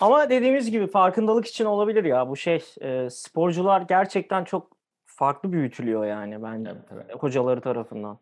Ama 0.00 0.30
dediğimiz 0.30 0.70
gibi 0.70 0.86
farkındalık 0.86 1.46
için 1.46 1.64
olabilir 1.64 2.04
ya 2.04 2.28
bu 2.28 2.36
şey. 2.36 2.64
e, 2.80 3.11
sporcular 3.11 3.82
gerçekten 3.82 4.44
çok 4.44 4.76
farklı 5.16 5.52
büyütülüyor 5.52 6.06
yani 6.06 6.42
bence 6.42 6.70
Tabii 6.70 6.86
tabii. 6.88 7.18
hocaları 7.18 7.60
tarafından. 7.60 8.18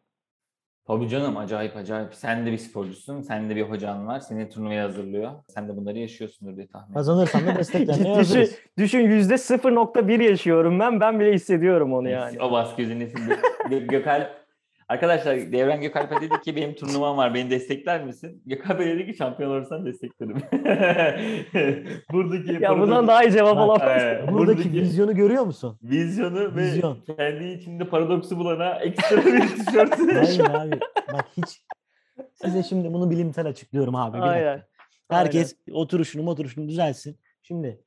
Tabii 0.87 1.09
canım 1.09 1.37
acayip 1.37 1.77
acayip. 1.77 2.15
Sen 2.15 2.47
de 2.47 2.53
bir 2.53 2.59
sporcusun. 2.59 3.21
Sen 3.21 3.51
de 3.51 3.57
bir 3.57 3.63
hocan 3.63 4.07
var. 4.07 4.21
Seni 4.21 4.49
turnuvaya 4.49 4.85
hazırlıyor. 4.85 5.33
Sen 5.49 5.69
de 5.69 5.77
bunları 5.77 5.99
yaşıyorsundur 5.99 6.57
diye 6.57 6.67
tahmin 6.67 6.85
ediyorum. 6.87 6.95
Kazanırsan 6.95 7.47
da 7.47 7.59
desteklenmeye 7.59 7.99
düşün, 8.05 8.15
hazırız. 8.15 8.59
düşün 8.79 9.01
yüzde 9.01 9.35
0.1 9.35 10.23
yaşıyorum 10.23 10.81
ben. 10.81 11.01
Ben 11.01 11.21
bile 11.21 11.33
hissediyorum 11.33 11.93
onu 11.93 12.09
yani. 12.09 12.43
O 12.43 12.53
baskı 12.53 12.83
yüzünden 12.83 13.07
şimdi 13.17 13.33
Gö- 13.71 13.87
Gökalp 13.87 14.44
Arkadaşlar 14.89 15.37
Devren 15.53 15.81
Gökalp'e 15.81 16.21
dedi 16.21 16.41
ki 16.41 16.57
benim 16.57 16.75
turnuvam 16.75 17.17
var 17.17 17.35
beni 17.35 17.51
destekler 17.51 18.05
misin? 18.05 18.43
Gökalp 18.47 18.79
Bey 18.79 18.87
dedi 18.87 19.07
ki 19.07 19.15
şampiyon 19.17 19.51
olursan 19.51 19.87
desteklerim. 19.87 20.37
Buradaki 22.13 22.63
Ya 22.63 22.79
bundan 22.81 23.09
daha 23.09 23.25
iyi 23.25 23.33
cevap 23.33 23.57
olamaz. 23.57 23.81
Evet, 23.85 24.23
Buradaki 24.33 24.35
buradaki 24.59 24.73
vizyonu 24.73 25.15
görüyor 25.15 25.43
musun? 25.45 25.79
vizyonu 25.83 26.57
Vizyon. 26.57 26.99
ve 27.09 27.15
kendi 27.17 27.45
içinde 27.45 27.89
paradoksu 27.89 28.39
bulana 28.39 28.75
ekstra 28.75 29.17
bir 29.17 29.49
tişört. 29.65 29.99
Hayır 29.99 30.41
abi. 30.51 30.81
Bak 31.13 31.27
hiç 31.37 31.63
size 32.35 32.63
şimdi 32.63 32.93
bunu 32.93 33.11
bilimsel 33.11 33.47
açıklıyorum 33.47 33.95
abi. 33.97 34.19
Aynen. 34.19 34.63
Herkes 35.11 35.57
oturuşunu 35.73 36.31
oturuşunu 36.31 36.69
düzelsin. 36.69 37.19
Şimdi 37.43 37.81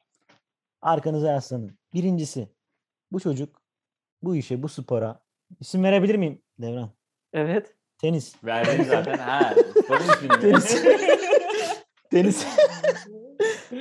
arkanıza 0.81 1.31
yaslanın. 1.31 1.77
Birincisi 1.93 2.49
bu 3.11 3.19
çocuk 3.19 3.61
bu 4.21 4.35
işe 4.35 4.63
bu 4.63 4.67
spora 4.69 5.19
isim 5.59 5.83
verebilir 5.83 6.15
miyim 6.15 6.41
Devran? 6.59 6.89
Evet. 7.33 7.75
Tenis. 7.97 8.43
Verdim 8.43 8.85
zaten. 8.85 9.17
Ha, 9.17 9.53
sporun 9.83 10.03
ismini. 10.03 10.41
Tenis. 10.41 10.83
Tenis. 12.11 12.47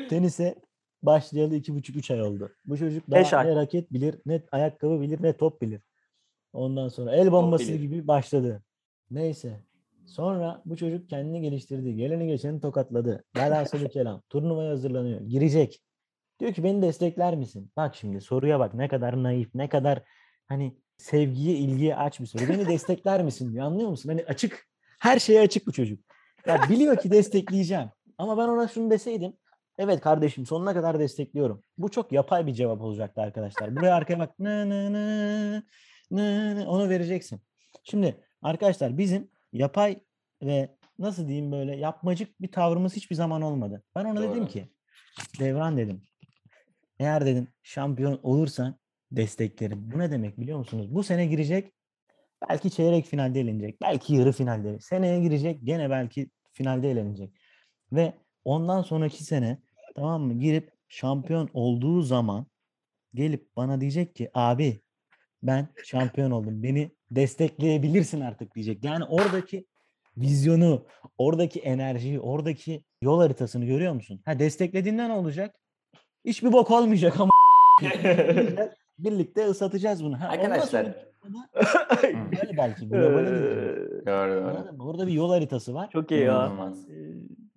Tenise 0.08 0.54
başlayalı 1.02 1.54
iki 1.54 1.74
buçuk 1.74 1.96
üç 1.96 2.10
ay 2.10 2.22
oldu. 2.22 2.52
Bu 2.64 2.78
çocuk 2.78 3.10
Beş 3.10 3.32
daha 3.32 3.40
ay. 3.40 3.46
ne 3.46 3.56
raket 3.56 3.92
bilir, 3.92 4.16
ne 4.26 4.42
ayakkabı 4.52 5.00
bilir, 5.00 5.22
ne 5.22 5.36
top 5.36 5.62
bilir. 5.62 5.80
Ondan 6.52 6.88
sonra 6.88 7.16
el 7.16 7.32
bombası 7.32 7.68
bilir. 7.68 7.80
gibi 7.80 8.08
başladı. 8.08 8.62
Neyse. 9.10 9.60
Sonra 10.06 10.62
bu 10.64 10.76
çocuk 10.76 11.10
kendini 11.10 11.40
geliştirdi. 11.40 11.96
Geleni 11.96 12.26
geçeni 12.26 12.60
tokatladı. 12.60 13.24
Velhasılı 13.36 13.88
kelam. 13.88 14.22
Turnuvaya 14.28 14.70
hazırlanıyor. 14.70 15.20
Girecek. 15.20 15.82
Diyor 16.40 16.52
ki 16.52 16.64
beni 16.64 16.82
destekler 16.82 17.36
misin? 17.36 17.70
Bak 17.76 17.96
şimdi 17.96 18.20
soruya 18.20 18.60
bak 18.60 18.74
ne 18.74 18.88
kadar 18.88 19.22
naif, 19.22 19.54
ne 19.54 19.68
kadar 19.68 20.02
hani 20.46 20.76
sevgiye, 20.98 21.56
ilgiye 21.56 21.96
aç 21.96 22.20
bir 22.20 22.26
soru. 22.26 22.48
Beni 22.48 22.66
destekler 22.66 23.22
misin 23.22 23.52
diyor. 23.52 23.66
Anlıyor 23.66 23.90
musun? 23.90 24.08
Hani 24.08 24.24
açık. 24.24 24.66
Her 25.00 25.18
şeye 25.18 25.40
açık 25.40 25.66
bu 25.66 25.72
çocuk. 25.72 26.00
Ya 26.46 26.60
biliyor 26.70 26.96
ki 26.96 27.10
destekleyeceğim. 27.10 27.90
Ama 28.18 28.38
ben 28.38 28.48
ona 28.48 28.68
şunu 28.68 28.90
deseydim. 28.90 29.32
Evet 29.78 30.00
kardeşim 30.00 30.46
sonuna 30.46 30.74
kadar 30.74 30.98
destekliyorum. 30.98 31.62
Bu 31.78 31.90
çok 31.90 32.12
yapay 32.12 32.46
bir 32.46 32.52
cevap 32.54 32.80
olacaktı 32.80 33.20
arkadaşlar. 33.20 33.76
Buraya 33.76 33.94
arkaya 33.94 34.18
bak. 34.18 34.38
Nı 34.38 34.70
nı 34.70 34.92
nı, 34.92 35.62
nı 36.10 36.56
nı, 36.56 36.64
onu 36.68 36.88
vereceksin. 36.88 37.40
Şimdi 37.84 38.24
arkadaşlar 38.42 38.98
bizim 38.98 39.30
yapay 39.52 40.00
ve 40.42 40.76
nasıl 40.98 41.28
diyeyim 41.28 41.52
böyle 41.52 41.76
yapmacık 41.76 42.40
bir 42.40 42.52
tavrımız 42.52 42.96
hiçbir 42.96 43.16
zaman 43.16 43.42
olmadı. 43.42 43.82
Ben 43.96 44.04
ona 44.04 44.22
dedim 44.22 44.36
Doğru. 44.36 44.48
ki 44.48 44.68
Devran 45.38 45.76
dedim. 45.76 46.02
Eğer 46.98 47.26
dedim 47.26 47.48
şampiyon 47.62 48.20
olursan 48.22 48.78
desteklerim. 49.16 49.90
Bu 49.92 49.98
ne 49.98 50.10
demek 50.10 50.40
biliyor 50.40 50.58
musunuz? 50.58 50.94
Bu 50.94 51.02
sene 51.02 51.26
girecek 51.26 51.72
belki 52.48 52.70
çeyrek 52.70 53.06
finalde 53.06 53.40
elenecek. 53.40 53.80
Belki 53.80 54.14
yarı 54.14 54.32
finalde. 54.32 54.80
Seneye 54.80 55.20
girecek 55.20 55.60
gene 55.64 55.90
belki 55.90 56.30
finalde 56.52 56.90
elenecek. 56.90 57.30
Ve 57.92 58.12
ondan 58.44 58.82
sonraki 58.82 59.24
sene 59.24 59.58
tamam 59.96 60.22
mı 60.22 60.40
girip 60.40 60.72
şampiyon 60.88 61.50
olduğu 61.52 62.02
zaman 62.02 62.46
gelip 63.14 63.56
bana 63.56 63.80
diyecek 63.80 64.14
ki 64.14 64.30
abi 64.34 64.80
ben 65.42 65.68
şampiyon 65.84 66.30
oldum. 66.30 66.62
Beni 66.62 66.90
destekleyebilirsin 67.10 68.20
artık 68.20 68.54
diyecek. 68.54 68.84
Yani 68.84 69.04
oradaki 69.04 69.66
vizyonu, 70.16 70.86
oradaki 71.18 71.60
enerjiyi, 71.60 72.20
oradaki 72.20 72.84
yol 73.02 73.20
haritasını 73.20 73.64
görüyor 73.64 73.92
musun? 73.92 74.22
Ha 74.24 74.38
desteklediğinden 74.38 75.10
olacak? 75.10 75.54
Hiçbir 76.24 76.52
bok 76.52 76.70
olmayacak 76.70 77.20
ama 77.20 77.30
birlikte 78.98 79.46
ıslatacağız 79.46 80.04
bunu. 80.04 80.20
Ha, 80.20 80.28
Arkadaşlar. 80.28 80.86
böyle 82.02 82.56
belki 82.56 82.88
globale. 82.88 83.30
Ee? 84.06 84.82
Orada 84.82 85.06
bir 85.06 85.12
yol 85.12 85.30
haritası 85.30 85.74
var. 85.74 85.90
Çok 85.90 86.10
iyi 86.10 86.20
ya. 86.20 86.52
Ee, 86.90 86.94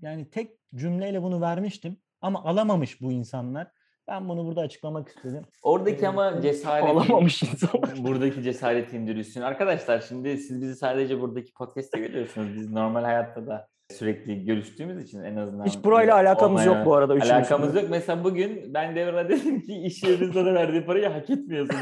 Yani 0.02 0.30
tek 0.30 0.52
cümleyle 0.76 1.24
bunu 1.24 1.42
vermiştim 1.42 1.98
ama 2.22 2.44
alamamış 2.44 3.02
bu 3.02 3.12
insanlar. 3.12 3.68
Ben 4.08 4.30
bunu 4.30 4.46
burada 4.46 4.62
açıklamak 4.62 5.08
istedim. 5.08 5.46
Oradaki 5.62 6.08
ama 6.08 6.42
cesaret 6.42 6.84
Alamamış 6.84 7.44
insanlar. 7.44 7.98
buradaki 8.04 8.44
cesaretin 8.44 9.08
dürüstlüğün. 9.08 9.44
Arkadaşlar 9.44 10.00
şimdi 10.02 10.38
siz 10.38 10.62
bizi 10.62 10.76
sadece 10.76 11.22
buradaki 11.22 11.54
podcast'te 11.54 12.00
görüyorsunuz. 12.00 12.56
Biz 12.56 12.72
normal 12.72 13.04
hayatta 13.04 13.48
da 13.48 13.68
sürekli 13.94 14.46
görüştüğümüz 14.46 15.04
için 15.04 15.24
en 15.24 15.36
azından. 15.36 15.66
Hiç 15.66 15.84
burayla 15.84 16.16
alakamız 16.16 16.66
yok 16.66 16.78
bu 16.86 16.96
arada. 16.96 17.16
üçümüzün. 17.16 17.36
Alakamız 17.36 17.76
yok. 17.76 17.86
Mesela 17.90 18.24
bugün 18.24 18.74
ben 18.74 18.96
Devran'a 18.96 19.30
dedim 19.30 19.62
ki 19.62 19.74
iş 19.74 20.04
yerinin 20.04 20.32
sana 20.32 20.54
verdiği 20.54 20.86
parayı 20.86 21.08
hak 21.08 21.30
etmiyorsun. 21.30 21.76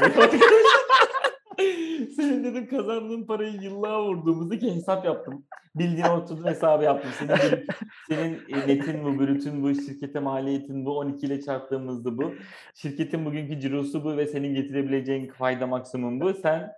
Senin 2.16 2.44
dedim 2.44 2.68
kazandığın 2.68 3.24
parayı 3.26 3.52
yıllığa 3.52 4.04
vurduğumuzda 4.04 4.58
ki 4.58 4.74
hesap 4.74 5.04
yaptım. 5.04 5.44
Bildiğin 5.74 6.06
ortada 6.06 6.50
hesabı 6.50 6.84
yaptım. 6.84 7.10
Senin, 7.18 7.66
senin 8.08 8.38
e, 8.48 8.68
netin 8.68 9.04
bu, 9.04 9.18
brütün 9.18 9.62
bu, 9.62 9.74
şirkete 9.74 10.20
maliyetin 10.20 10.84
bu, 10.84 10.98
12 10.98 11.26
ile 11.26 11.40
çarptığımızda 11.40 12.18
bu. 12.18 12.34
Şirketin 12.74 13.24
bugünkü 13.24 13.60
cirosu 13.60 14.04
bu 14.04 14.16
ve 14.16 14.26
senin 14.26 14.54
getirebileceğin 14.54 15.28
fayda 15.28 15.66
maksimum 15.66 16.20
bu. 16.20 16.34
Sen 16.34 16.72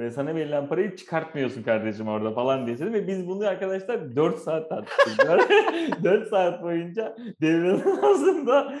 e, 0.00 0.10
sana 0.10 0.34
verilen 0.34 0.68
parayı 0.68 0.96
çıkartmıyorsun 0.96 1.62
kardeşim 1.62 2.08
orada 2.08 2.32
falan 2.34 2.66
diye. 2.66 2.92
Ve 2.92 3.06
biz 3.06 3.26
bunu 3.26 3.46
arkadaşlar 3.46 4.16
4 4.16 4.38
saat 4.38 4.68
tartıştık. 4.68 5.18
4 6.04 6.28
saat 6.28 6.62
boyunca 6.62 7.16
devrenin 7.40 7.98
aslında 8.02 8.74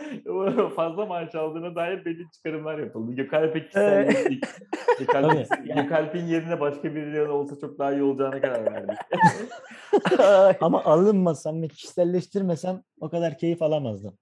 fazla 0.76 1.06
maaş 1.06 1.34
aldığına 1.34 1.74
dair 1.74 2.04
belli 2.04 2.30
çıkarımlar 2.30 2.78
yapıldı. 2.78 3.12
Gökalp'e 3.12 3.62
kişiselleştik. 3.62 4.44
Gökalp'in. 4.98 5.74
Gökalp'in 5.74 6.26
yerine 6.26 6.60
başka 6.60 6.94
birileri 6.94 7.28
olsa 7.28 7.58
çok 7.60 7.78
daha 7.78 7.92
iyi 7.92 8.02
olacağına 8.02 8.40
karar 8.40 8.72
verdik. 8.72 8.98
Ama 10.60 10.84
alınmasam 10.84 11.62
ve 11.62 11.68
kişiselleştirmesem 11.68 12.82
o 13.00 13.08
kadar 13.08 13.38
keyif 13.38 13.62
alamazdım. 13.62 14.18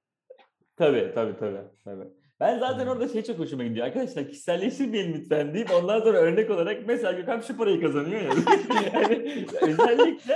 tabii 0.76 1.12
tabii 1.14 1.36
tabii. 1.36 1.60
tabii. 1.84 2.21
Ben 2.42 2.58
zaten 2.58 2.86
orada 2.86 3.08
şey 3.08 3.22
çok 3.22 3.38
hoşuma 3.38 3.64
gidiyor. 3.64 3.86
Arkadaşlar 3.86 4.28
kişiselleştirmeyin 4.28 5.14
lütfen 5.14 5.54
deyip 5.54 5.70
ondan 5.70 6.00
sonra 6.00 6.18
örnek 6.18 6.50
olarak 6.50 6.86
mesela 6.86 7.12
Gökalp 7.12 7.44
şu 7.44 7.56
parayı 7.56 7.80
kazanıyor 7.80 8.20
ya. 8.20 8.30
yani 8.92 9.46
özellikle 9.62 10.34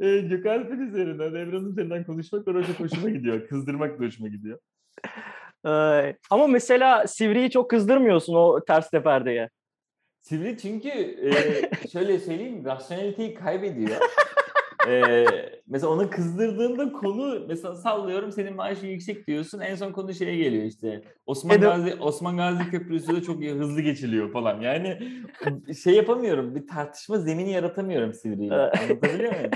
e, 0.00 0.20
Gökalp'in 0.20 0.80
üzerinden, 0.80 1.28
Evren'in 1.28 1.72
üzerinden 1.72 2.04
konuşmak 2.04 2.48
orada 2.48 2.66
çok 2.66 2.80
hoşuma 2.80 3.10
gidiyor. 3.10 3.48
Kızdırmak 3.48 4.00
da 4.00 4.04
hoşuma 4.04 4.28
gidiyor. 4.28 4.58
Ay, 5.64 6.14
Ama 6.30 6.46
mesela 6.46 7.06
Sivri'yi 7.06 7.50
çok 7.50 7.70
kızdırmıyorsun 7.70 8.34
o 8.34 8.64
ters 8.64 8.90
teperdeye. 8.90 9.50
Sivri 10.20 10.58
çünkü 10.58 10.88
e, 10.88 11.88
şöyle 11.88 12.18
söyleyeyim 12.18 12.64
rasyoneliteyi 12.64 13.34
kaybediyor. 13.34 13.96
E, 14.88 15.26
mesela 15.68 15.92
onu 15.92 16.10
kızdırdığında 16.10 16.92
konu 16.92 17.44
mesela 17.48 17.74
sallıyorum 17.74 18.32
senin 18.32 18.56
maaşın 18.56 18.86
yüksek 18.86 19.26
diyorsun 19.26 19.60
en 19.60 19.74
son 19.74 19.92
konu 19.92 20.14
şeye 20.14 20.36
geliyor 20.36 20.64
işte 20.64 21.02
Osman 21.26 21.56
Edo- 21.56 21.60
Gazi 21.60 21.94
Osman 21.94 22.36
Gazi 22.36 22.70
Köprüsü 22.70 23.16
de 23.16 23.22
çok 23.22 23.44
hızlı 23.44 23.80
geçiliyor 23.80 24.32
falan 24.32 24.60
yani 24.60 24.98
şey 25.82 25.94
yapamıyorum 25.94 26.54
bir 26.54 26.66
tartışma 26.66 27.18
zemini 27.18 27.52
yaratamıyorum 27.52 28.12
Sivri'yle 28.14 28.54
anlatabiliyor 28.54 29.32
muyum? 29.32 29.50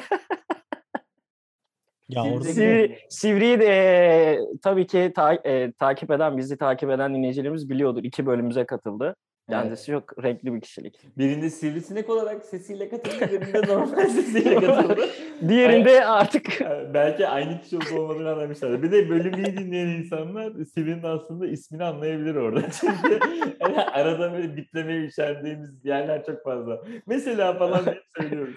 Ya 2.08 2.24
orada 2.24 2.44
Sivri, 2.44 2.98
Sivri'yi 3.08 3.60
de 3.60 3.66
e, 3.66 4.40
tabii 4.62 4.86
ki 4.86 5.12
ta- 5.14 5.40
e, 5.44 5.72
takip 5.72 6.10
eden, 6.10 6.36
bizi 6.38 6.56
takip 6.56 6.90
eden 6.90 7.14
dinleyicilerimiz 7.14 7.70
biliyordur. 7.70 8.04
İki 8.04 8.26
bölümümüze 8.26 8.66
katıldı. 8.66 9.16
Kendisi 9.48 9.86
çok 9.86 10.24
renkli 10.24 10.54
bir 10.54 10.60
kişilik. 10.60 11.18
Birinde 11.18 11.50
sivrisinek 11.50 12.10
olarak 12.10 12.44
sesiyle 12.44 12.88
katıldı, 12.88 13.30
birinde 13.30 13.60
normal 13.68 14.08
sesiyle 14.08 14.54
katıldı. 14.54 15.06
Diğerinde 15.48 16.06
artık 16.06 16.60
Yani 16.60 16.84
Belki 16.94 17.28
aynı 17.28 17.60
kişi 17.60 17.76
olup 17.76 17.92
olmadığını 17.92 18.30
anlamışlar. 18.30 18.82
Bir 18.82 18.92
de 18.92 19.08
bölümü 19.08 19.48
iyi 19.48 19.56
dinleyen 19.58 19.88
insanlar 19.88 20.64
Sivri'nin 20.64 21.02
aslında 21.02 21.46
ismini 21.46 21.84
anlayabilir 21.84 22.34
orada. 22.34 22.70
Çünkü 22.80 23.20
yani 23.60 23.80
arada 23.80 24.32
böyle 24.32 24.56
biplemeye 24.56 25.04
üşendiğimiz 25.04 25.84
yerler 25.84 26.24
çok 26.26 26.44
fazla. 26.44 26.82
Mesela 27.06 27.58
falan 27.58 27.84
diye 27.84 28.02
söylüyoruz. 28.18 28.56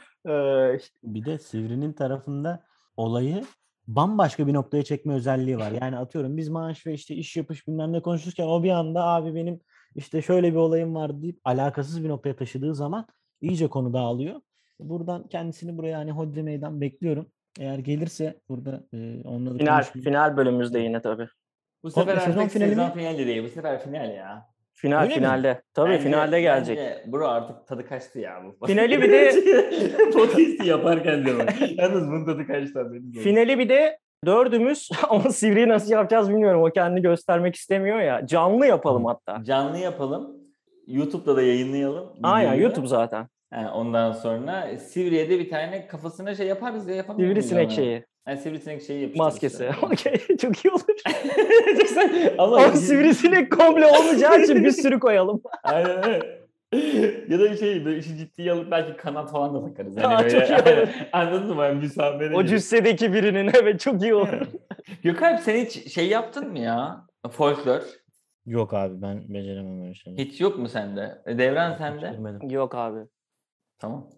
bir 1.03 1.25
de 1.25 1.38
Sivri'nin 1.38 1.93
tarafında 1.93 2.63
olayı 2.97 3.43
bambaşka 3.88 4.47
bir 4.47 4.53
noktaya 4.53 4.83
çekme 4.83 5.13
özelliği 5.13 5.57
var. 5.57 5.71
Yani 5.81 5.97
atıyorum 5.97 6.38
biz 6.38 6.49
maaş 6.49 6.88
ve 6.88 6.93
işte 6.93 7.15
iş 7.15 7.38
yapış 7.38 7.67
bilmem 7.67 7.93
ne 7.93 8.01
konuşurken 8.01 8.47
o 8.47 8.63
bir 8.63 8.71
anda 8.71 9.03
abi 9.03 9.35
benim 9.35 9.59
işte 9.97 10.21
şöyle 10.21 10.51
bir 10.51 10.57
olayım 10.57 10.95
var 10.95 11.21
deyip 11.21 11.39
alakasız 11.43 12.03
bir 12.03 12.09
noktaya 12.09 12.35
taşıdığı 12.35 12.75
zaman 12.75 13.07
iyice 13.41 13.67
konu 13.67 13.93
dağılıyor. 13.93 14.41
Buradan 14.79 15.27
kendisini 15.27 15.77
buraya 15.77 15.97
hani 15.97 16.11
hodri 16.11 16.43
meydan 16.43 16.81
bekliyorum. 16.81 17.25
Eğer 17.59 17.79
gelirse 17.79 18.39
burada 18.49 18.83
e, 18.93 18.97
onunla 19.23 19.53
da 19.53 19.57
final 19.57 19.81
konuşmayı- 19.81 20.03
final 20.03 20.37
bölümümüzde 20.37 20.79
yine 20.79 21.01
tabii. 21.01 21.27
Bu 21.83 21.91
sefer 21.91 22.05
Komple 22.15 22.25
sezon 22.25 22.39
artık 22.39 22.53
finali 22.53 22.69
sezon 22.69 22.85
mi? 22.85 22.91
finali 22.93 23.27
değil. 23.27 23.43
Bu 23.43 23.49
sefer 23.49 23.83
final 23.83 24.15
ya. 24.15 24.45
Final 24.73 25.01
Öyle 25.03 25.13
mi? 25.13 25.19
finalde. 25.19 25.61
Tabii 25.73 25.89
Bence- 25.91 26.03
finalde 26.03 26.41
gelecek. 26.41 26.77
Bence 26.77 27.03
bro 27.07 27.27
artık 27.27 27.67
tadı 27.67 27.85
kaçtı 27.87 28.19
ya 28.19 28.43
bu. 28.61 28.67
Finali 28.67 29.01
bir 29.01 29.11
de- 29.11 30.11
Podcast'i 30.13 30.67
yaparken 30.67 31.25
de 31.25 31.37
bak. 31.39 31.53
Yalnız 31.77 32.07
bunun 32.07 32.25
tadı 32.25 32.47
kaçtı. 32.47 32.91
Finali 33.23 33.59
bir 33.59 33.69
de 33.69 33.99
dördümüz 34.26 34.89
ama 35.09 35.30
Sivri'yi 35.32 35.70
nasıl 35.70 35.91
yapacağız 35.91 36.30
bilmiyorum. 36.30 36.63
O 36.63 36.70
kendini 36.70 37.01
göstermek 37.01 37.55
istemiyor 37.55 37.99
ya. 37.99 38.28
Canlı 38.28 38.65
yapalım 38.65 39.05
hatta. 39.05 39.43
Canlı 39.43 39.78
yapalım. 39.78 40.38
YouTube'da 40.88 41.36
da 41.36 41.41
yayınlayalım. 41.41 42.09
Aynen 42.24 42.51
videoyu. 42.51 42.63
YouTube 42.63 42.88
zaten. 42.88 43.28
Yani 43.53 43.70
ondan 43.70 44.11
sonra 44.11 44.78
Sivri'ye 44.78 45.30
de 45.30 45.39
bir 45.39 45.49
tane 45.49 45.88
kafasına 45.88 46.36
şey 46.36 46.47
yaparız 46.47 46.88
ya 46.88 46.95
yapamıyor 46.95 47.30
Sivrisinek 47.30 47.72
şeyi. 47.72 48.05
Yani 48.28 48.38
sivrisinek 48.38 48.82
şeyi 48.82 49.01
yapıştırırız. 49.01 49.34
Maskesi. 49.34 49.70
Okey. 49.86 50.38
Çok 50.38 50.65
iyi 50.65 50.70
olur. 50.70 51.01
Ama 52.38 52.57
Ama 52.57 52.72
sivrisinek 52.72 53.51
komple 53.51 53.86
olmayacağı 53.86 54.41
için 54.41 54.63
bir 54.63 54.72
sürü 54.72 54.99
koyalım. 54.99 55.41
Aynen 55.63 56.07
öyle. 56.07 56.46
ya 57.30 57.39
da 57.39 57.51
bir 57.51 57.57
şey 57.57 57.86
böyle 57.86 57.97
işi 57.97 58.18
ciddiye 58.18 58.51
alıp 58.51 58.72
belki 58.72 58.97
kanat 58.97 59.32
falan 59.32 59.53
da 59.53 59.70
takarız. 59.70 59.97
Yani 59.97 60.07
Aa, 60.07 60.20
böyle, 60.24 60.30
çok 60.30 60.49
iyi 60.68 60.74
olur. 60.78 60.88
Anladın 61.11 61.55
mı? 61.55 61.63
Yani 61.63 61.80
müsamere 61.80 62.36
O 62.36 62.41
gibi. 62.41 62.49
cüssedeki 62.49 63.13
birinin 63.13 63.51
evet 63.61 63.80
çok 63.80 64.01
iyi 64.01 64.13
olur. 64.13 64.41
Gökalp 65.03 65.39
sen 65.39 65.65
hiç 65.65 65.93
şey 65.93 66.07
yaptın 66.07 66.51
mı 66.51 66.59
ya? 66.59 67.05
Folklor. 67.32 67.82
Yok 68.45 68.74
abi 68.74 69.01
ben 69.01 69.34
beceremem 69.34 69.82
öyle 69.84 69.93
şeyleri. 69.93 70.26
Hiç 70.26 70.41
yok 70.41 70.57
mu 70.59 70.70
sende? 70.70 71.22
E, 71.26 71.38
Devran 71.38 71.74
sende? 71.78 72.11
Bilmedim. 72.13 72.49
Yok 72.49 72.76
abi. 72.76 72.99
Tamam. 73.80 74.09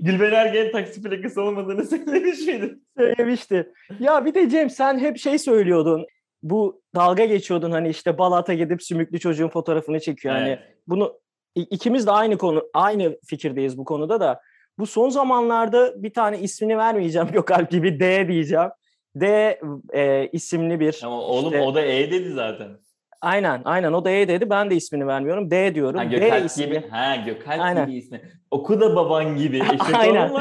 Gülben 0.00 0.32
Ergen 0.32 0.72
taksi 0.72 1.02
plakası 1.02 1.42
olmadığını 1.42 1.84
söylemiş 1.84 2.46
miydin? 2.46 2.86
Söylemişti. 2.98 3.72
Ya 4.00 4.24
bir 4.24 4.34
de 4.34 4.48
Cem 4.48 4.70
sen 4.70 4.98
hep 4.98 5.18
şey 5.18 5.38
söylüyordun. 5.38 6.06
Bu 6.42 6.82
dalga 6.94 7.24
geçiyordun 7.24 7.70
hani 7.70 7.88
işte 7.88 8.18
Balat'a 8.18 8.54
gidip 8.54 8.82
sümüklü 8.82 9.18
çocuğun 9.20 9.48
fotoğrafını 9.48 10.00
çekiyor. 10.00 10.34
Hani 10.34 10.48
Evet. 10.48 10.58
bunu 10.86 11.20
i- 11.56 11.60
ikimiz 11.70 12.06
de 12.06 12.10
aynı 12.10 12.38
konu 12.38 12.62
aynı 12.74 13.18
fikirdeyiz 13.26 13.78
bu 13.78 13.84
konuda 13.84 14.20
da. 14.20 14.40
Bu 14.78 14.86
son 14.86 15.08
zamanlarda 15.08 16.02
bir 16.02 16.12
tane 16.12 16.38
ismini 16.38 16.78
vermeyeceğim 16.78 17.28
Gökalp 17.32 17.70
gibi 17.70 18.00
D 18.00 18.28
diyeceğim. 18.28 18.68
D 19.14 19.58
e, 19.94 20.28
isimli 20.32 20.80
bir 20.80 21.00
Ama 21.04 21.20
oğlum 21.20 21.52
işte- 21.52 21.60
o 21.60 21.74
da 21.74 21.80
E 21.82 22.10
dedi 22.10 22.30
zaten. 22.30 22.68
aynen 23.20 23.62
aynen 23.64 23.92
o 23.92 24.04
D 24.04 24.28
dedi 24.28 24.50
ben 24.50 24.70
de 24.70 24.76
ismini 24.76 25.06
vermiyorum. 25.06 25.50
D 25.50 25.74
diyorum. 25.74 25.98
Ha 26.00 26.10
D 26.10 26.18
Gökalp 26.18 26.46
ismi. 26.46 26.66
gibi. 26.66 26.84
Ha 26.90 27.16
Gökalp 27.16 27.60
Aynen. 27.60 27.86
gibi 27.86 27.96
ismi. 27.98 28.22
Oku 28.50 28.80
da 28.80 28.96
baban 28.96 29.36
gibi. 29.36 29.56
Eşek 29.58 29.94
Aynen. 29.94 30.30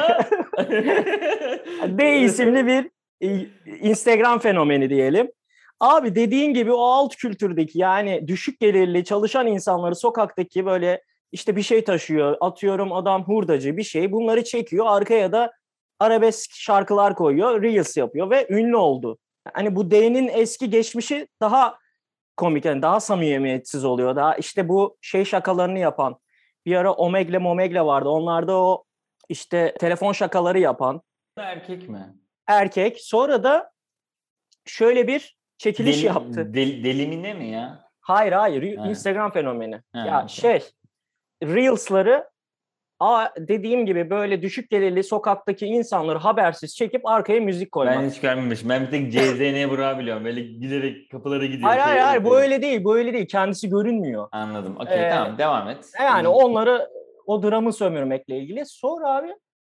D 1.98 2.20
isimli 2.20 2.68
bir 2.68 2.90
e, 3.22 3.46
Instagram 3.82 4.40
fenomeni 4.40 4.90
diyelim. 4.90 5.32
Abi 5.80 6.16
dediğin 6.16 6.54
gibi 6.54 6.72
o 6.72 6.82
alt 6.84 7.16
kültürdeki 7.16 7.80
yani 7.80 8.28
düşük 8.28 8.60
gelirli 8.60 9.04
çalışan 9.04 9.48
insanları 9.48 9.96
sokaktaki 9.96 10.66
böyle 10.66 11.04
işte 11.32 11.56
bir 11.56 11.62
şey 11.62 11.84
taşıyor. 11.84 12.38
Atıyorum 12.42 12.94
adam 12.94 13.24
hurdacı 13.24 13.78
bir 13.78 13.84
şey. 13.84 14.12
Bunları 14.12 14.44
çekiyor. 14.44 14.86
Arkaya 14.90 15.32
da 15.32 15.52
arabesk 16.00 16.52
şarkılar 16.54 17.16
koyuyor. 17.16 17.64
Reels 17.64 17.98
yapıyor 17.98 18.30
ve 18.30 18.48
ünlü 18.50 18.76
oldu. 18.76 19.18
Hani 19.54 19.76
bu 19.76 19.92
D'nin 19.92 20.28
eski 20.28 20.70
geçmişi 20.70 21.28
daha 21.42 21.78
komik. 22.38 22.66
Yani 22.66 22.82
daha 22.82 23.00
samimiyetsiz 23.00 23.86
oluyor. 23.86 24.16
Daha 24.16 24.36
işte 24.36 24.70
bu 24.70 24.98
şey 25.02 25.26
şakalarını 25.26 25.80
yapan. 25.80 26.20
Bir 26.66 26.76
ara 26.76 26.94
Omegle 26.94 27.38
Momegle 27.38 27.82
vardı. 27.82 28.10
Onlarda 28.10 28.58
o 28.58 28.84
işte 29.30 29.76
telefon 29.80 30.14
şakaları 30.14 30.60
yapan 30.60 31.02
Erkek 31.38 31.90
mi? 31.90 32.16
erkek. 32.48 32.98
Sonra 33.02 33.44
da 33.44 33.72
şöyle 34.66 35.08
bir 35.08 35.39
çekiliş 35.60 35.98
Deli- 35.98 36.06
yaptı. 36.06 36.54
Del, 36.54 36.84
delimine 36.84 37.34
mi 37.34 37.48
ya? 37.48 37.90
Hayır 38.02 38.32
hayır 38.32 38.78
Ha. 38.78 38.88
Instagram 38.88 39.32
fenomeni. 39.32 39.82
Ha, 39.94 40.08
ya 40.08 40.28
şey 40.28 40.64
Reels'ları 41.44 42.30
A, 43.00 43.28
dediğim 43.38 43.86
gibi 43.86 44.10
böyle 44.10 44.42
düşük 44.42 44.70
gelirli 44.70 45.04
sokaktaki 45.04 45.66
insanları 45.66 46.18
habersiz 46.18 46.76
çekip 46.76 47.08
arkaya 47.08 47.40
müzik 47.40 47.72
koymak. 47.72 47.98
Ben 47.98 48.10
hiç 48.10 48.20
görmemişim. 48.20 48.70
Ben 48.70 48.82
bir 48.86 48.92
tek 48.92 49.12
CZN 49.14 49.70
Burak'ı 49.70 50.00
biliyorum. 50.00 50.26
Böyle 50.26 50.42
giderek 50.42 51.12
kapılara 51.12 51.46
gidiyor. 51.46 51.70
hayır 51.70 51.82
hayır 51.82 51.96
şey 51.98 52.06
hayır 52.06 52.24
bu 52.24 52.40
öyle 52.40 52.62
değil 52.62 52.84
bu 52.84 52.98
öyle 52.98 53.14
değil 53.14 53.28
kendisi 53.28 53.70
görünmüyor. 53.70 54.28
Anladım. 54.32 54.78
Okey 54.80 55.06
Ee, 55.06 55.10
tamam 55.10 55.38
devam 55.38 55.70
et. 55.70 55.92
Yani 56.00 56.28
onları 56.28 56.90
o 57.26 57.44
dramı 57.44 57.74
sömürmekle 57.74 58.38
ilgili. 58.38 58.66
Sonra 58.66 59.16
abi 59.16 59.36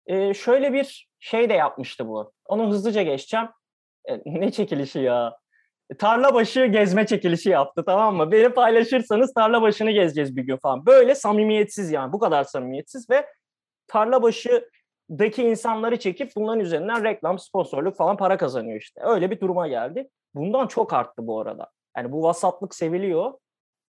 e, 0.08 0.34
şöyle 0.34 0.74
bir 0.74 1.10
şey 1.20 1.50
de 1.50 1.54
yapmıştı 1.54 2.08
bu. 2.08 2.32
Onu 2.46 2.70
hızlıca 2.70 3.02
geçeceğim. 3.02 3.48
E, 4.10 4.20
ne 4.26 4.52
çekilişi 4.52 5.00
ya? 5.00 5.38
Tarla 5.98 6.34
başı 6.34 6.66
gezme 6.66 7.06
çekilişi 7.06 7.50
yaptı 7.50 7.84
tamam 7.86 8.16
mı? 8.16 8.32
Beni 8.32 8.50
paylaşırsanız 8.50 9.34
tarla 9.34 9.62
başını 9.62 9.92
gezeceğiz 9.92 10.36
bir 10.36 10.42
gün 10.44 10.58
falan. 10.58 10.86
Böyle 10.86 11.16
samimiyetsiz 11.16 11.92
yani 11.92 12.14
bu 12.14 12.20
kadar 12.20 12.44
samimiyetsiz 12.44 13.10
ve 13.10 13.26
tarla 13.88 14.22
başıdaki 14.22 15.44
insanları 15.44 16.00
çekip 16.00 16.32
bunların 16.36 16.60
üzerinden 16.60 17.04
reklam, 17.04 17.40
sponsorluk 17.40 17.96
falan 17.96 18.18
para 18.18 18.38
kazanıyor 18.38 18.82
işte. 18.82 19.02
Öyle 19.04 19.32
bir 19.32 19.40
duruma 19.40 19.68
geldi. 19.68 20.10
Bundan 20.34 20.68
çok 20.68 20.94
arttı 20.94 21.28
bu 21.28 21.40
arada. 21.40 21.70
Yani 21.98 22.12
bu 22.12 22.24
vasatlık 22.24 22.76
seviliyor. 22.76 23.34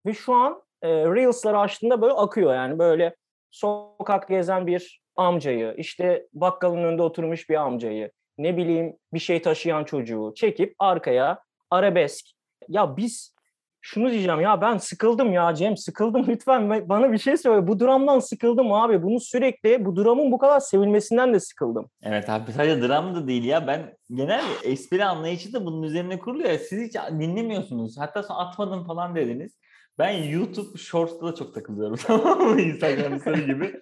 Ve 0.07 0.15
şu 0.15 0.35
an 0.35 0.63
e, 0.83 0.89
Reels'ları 0.89 1.59
açtığında 1.59 2.03
böyle 2.03 2.13
akıyor 2.13 2.55
yani 2.55 2.79
böyle 2.79 3.17
sokak 3.51 4.29
gezen 4.29 4.67
bir 4.67 5.03
amcayı, 5.17 5.75
işte 5.77 6.27
bakkalın 6.33 6.85
önünde 6.85 7.03
oturmuş 7.03 7.51
bir 7.51 7.55
amcayı, 7.55 8.13
ne 8.39 8.57
bileyim 8.57 8.97
bir 9.13 9.19
şey 9.19 9.43
taşıyan 9.43 9.85
çocuğu 9.85 10.33
çekip 10.37 10.75
arkaya 10.79 11.46
arabesk. 11.71 12.27
Ya 12.69 12.97
biz 12.97 13.35
şunu 13.81 14.11
diyeceğim 14.11 14.41
ya 14.41 14.61
ben 14.61 14.77
sıkıldım 14.77 15.33
ya 15.33 15.55
Cem 15.55 15.77
sıkıldım 15.77 16.25
lütfen 16.29 16.62
ba- 16.62 16.89
bana 16.89 17.12
bir 17.12 17.19
şey 17.19 17.37
söyle. 17.37 17.67
Bu 17.67 17.81
dramdan 17.81 18.19
sıkıldım 18.19 18.73
abi. 18.73 19.03
Bunu 19.03 19.21
sürekli 19.21 19.85
bu 19.85 19.97
dramın 19.97 20.33
bu 20.33 20.39
kadar 20.39 20.61
sevilmesinden 20.61 21.35
de 21.35 21.41
sıkıldım. 21.41 21.91
Evet 22.03 22.29
abi 22.31 22.53
sadece 22.53 22.89
dram 22.89 23.14
da 23.14 23.29
değil 23.29 23.45
ya. 23.45 23.67
Ben 23.67 23.97
genel 24.14 24.45
espri 24.64 25.05
anlayışı 25.05 25.53
da 25.53 25.67
bunun 25.67 25.83
üzerine 25.83 26.19
kuruluyor. 26.19 26.51
ya. 26.51 26.59
Siz 26.59 26.89
hiç 26.89 26.95
dinlemiyorsunuz. 27.21 27.99
Hatta 27.99 28.23
sonra 28.23 28.39
atmadım 28.39 28.85
falan 28.87 29.14
dediniz. 29.14 29.59
Ben 29.99 30.11
YouTube 30.23 30.79
Shorts'ta 30.79 31.27
da 31.27 31.35
çok 31.35 31.55
takılıyorum 31.55 31.97
tamam 32.07 32.39
mı? 32.41 32.61
Instagram 32.61 33.21
story 33.21 33.47
gibi. 33.47 33.81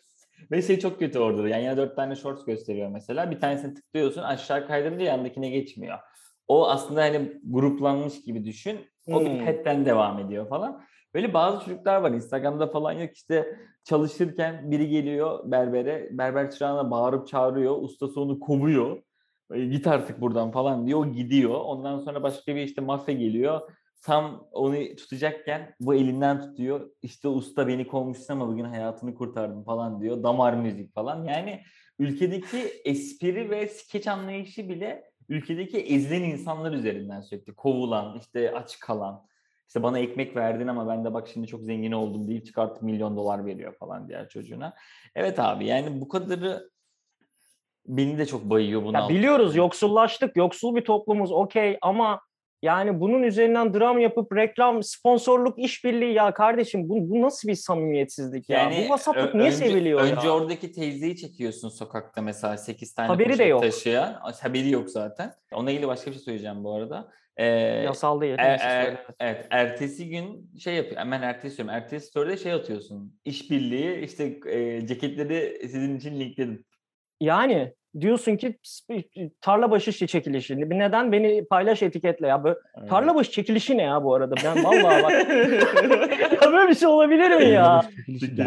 Ve 0.51 0.63
şey 0.63 0.79
çok 0.79 0.99
kötü 0.99 1.19
orada. 1.19 1.43
da. 1.43 1.49
Yani 1.49 1.63
yine 1.63 1.77
dört 1.77 1.97
tane 1.97 2.17
shorts 2.17 2.45
gösteriyor 2.45 2.89
mesela. 2.89 3.31
Bir 3.31 3.41
tanesini 3.41 3.75
tıklıyorsun 3.75 4.23
aşağı 4.23 4.67
kaydırınca 4.67 5.05
yandakine 5.05 5.49
geçmiyor. 5.51 5.99
O 6.49 6.69
aslında 6.69 7.01
hani 7.03 7.33
gruplanmış 7.45 8.23
gibi 8.23 8.45
düşün. 8.45 8.81
O 9.13 9.21
bir 9.21 9.27
Hmm. 9.31 9.47
head'den 9.47 9.87
devam 9.87 10.19
ediyor 10.19 10.49
falan. 10.49 10.83
Böyle 11.15 11.35
bazı 11.35 11.65
çocuklar 11.65 11.97
var 12.01 12.11
Instagram'da 12.11 12.67
falan 12.67 12.93
yok 12.93 13.11
işte 13.15 13.59
çalışırken 13.85 14.71
biri 14.71 14.89
geliyor 14.89 15.51
berbere. 15.51 16.09
Berber 16.11 16.51
çırağına 16.51 16.91
bağırıp 16.91 17.29
çağırıyor. 17.29 17.83
Ustası 17.83 18.21
onu 18.21 18.41
kovuyor. 18.41 19.03
"E, 19.55 19.65
Git 19.65 19.87
artık 19.87 20.21
buradan 20.21 20.51
falan 20.51 20.87
diyor. 20.87 21.07
Gidiyor. 21.07 21.55
Ondan 21.61 21.99
sonra 21.99 22.23
başka 22.23 22.57
bir 22.57 22.61
işte 22.63 22.81
mafya 22.81 23.15
geliyor. 23.15 23.61
Tam 24.03 24.47
onu 24.53 24.77
tutacakken 24.97 25.75
bu 25.81 25.95
elinden 25.95 26.41
tutuyor. 26.41 26.91
İşte 27.03 27.29
usta 27.29 27.69
beni 27.69 27.87
kovmuşsun 27.87 28.35
ama 28.35 28.49
bugün 28.49 28.65
hayatını 28.65 29.15
kurtardım 29.15 29.65
falan 29.65 30.01
diyor. 30.01 30.23
Damar 30.23 30.55
müzik 30.55 30.95
falan. 30.95 31.25
Yani 31.25 31.61
ülkedeki 31.99 32.59
espri 32.85 33.51
ve 33.51 33.69
skeç 33.69 34.07
anlayışı 34.09 34.69
bile 34.69 35.05
ülkedeki 35.29 35.79
ezilen 35.79 36.23
insanlar 36.23 36.73
üzerinden 36.73 37.21
sürekli 37.21 37.55
kovulan, 37.55 38.19
işte 38.19 38.55
aç 38.55 38.81
kalan, 38.81 39.27
işte 39.69 39.83
bana 39.83 39.99
ekmek 39.99 40.37
verdin 40.37 40.67
ama 40.67 40.89
ben 40.89 41.05
de 41.05 41.15
bak 41.15 41.29
şimdi 41.29 41.47
çok 41.47 41.63
zengin 41.63 41.93
oldum 41.93 42.29
deyip 42.29 42.47
çıkartıp 42.47 42.83
milyon 42.83 43.17
dolar 43.17 43.47
veriyor 43.47 43.75
falan 43.79 44.09
diğer 44.09 44.29
çocuğuna. 44.29 44.75
Evet 45.15 45.39
abi 45.39 45.67
yani 45.67 46.01
bu 46.01 46.09
kadarı 46.09 46.71
beni 47.87 48.19
de 48.19 48.27
çok 48.27 48.45
bayıyor 48.45 48.85
buna. 48.85 49.01
Ya 49.01 49.09
biliyoruz 49.09 49.57
yoksullaştık, 49.57 50.37
yoksul 50.37 50.77
bir 50.77 50.85
toplumuz 50.85 51.33
okey 51.33 51.79
ama 51.83 52.21
yani 52.65 53.01
bunun 53.01 53.23
üzerinden 53.23 53.75
dram 53.75 53.99
yapıp 53.99 54.37
reklam, 54.37 54.83
sponsorluk, 54.83 55.59
işbirliği 55.59 56.13
ya 56.15 56.35
kardeşim 56.35 56.89
bu, 56.89 57.11
bu 57.11 57.23
nasıl 57.23 57.49
bir 57.49 57.55
samimiyetsizlik 57.55 58.51
ya? 58.51 58.73
bu 58.79 58.93
vasatlık 58.93 59.35
niye 59.35 59.47
önce, 59.47 59.57
seviliyor 59.57 60.01
önce 60.01 60.27
ya? 60.27 60.35
oradaki 60.35 60.73
teyzeyi 60.73 61.17
çekiyorsun 61.17 61.69
sokakta 61.69 62.23
mesela 62.23 62.57
8 62.57 62.95
tane 62.95 63.09
Haberi 63.09 63.39
de 63.39 63.45
yok. 63.45 63.63
taşıyan. 63.63 64.21
Haberi 64.41 64.71
yok 64.71 64.91
zaten. 64.91 65.33
Onunla 65.53 65.71
ilgili 65.71 65.87
başka 65.89 66.11
bir 66.11 66.17
şey 66.17 66.25
söyleyeceğim 66.25 66.65
bu 66.65 66.75
arada. 66.75 67.09
Ee, 67.37 67.47
Yasal 67.47 68.21
değil. 68.21 68.35
Er- 68.39 68.59
er- 68.61 69.07
evet, 69.21 69.47
ertesi 69.51 70.09
gün 70.09 70.51
şey 70.59 70.75
yapıyor. 70.75 70.97
Hemen 71.01 71.23
ertesi 71.23 71.57
diyorum. 71.57 71.75
Ertesi 71.75 72.07
story'de 72.07 72.37
şey 72.37 72.53
atıyorsun. 72.53 73.21
İşbirliği 73.25 74.05
işte 74.05 74.39
e, 74.47 74.87
ceketleri 74.87 75.59
sizin 75.63 75.97
için 75.99 76.21
linkledim. 76.21 76.65
Yani 77.21 77.75
diyorsun 78.01 78.37
ki 78.37 78.59
tarla 79.41 79.71
başı 79.71 79.93
şey 79.93 80.09
çekilişi. 80.09 80.61
Neden 80.71 81.13
beni 81.13 81.45
paylaş 81.45 81.83
etiketle 81.83 82.27
ya? 82.27 82.45
Böyle, 82.45 82.59
tarla 82.89 83.15
başı 83.15 83.31
çekilişi 83.31 83.79
ne 83.79 83.83
ya 83.83 84.05
bu 84.05 84.15
arada? 84.15 84.35
Ben 84.45 84.65
vallahi 84.65 85.03
bak. 85.03 85.13
ya 86.43 86.53
böyle 86.53 86.69
bir 86.69 86.75
şey 86.75 86.89
olabilir 86.89 87.37
mi 87.37 87.45
ya? 87.45 87.83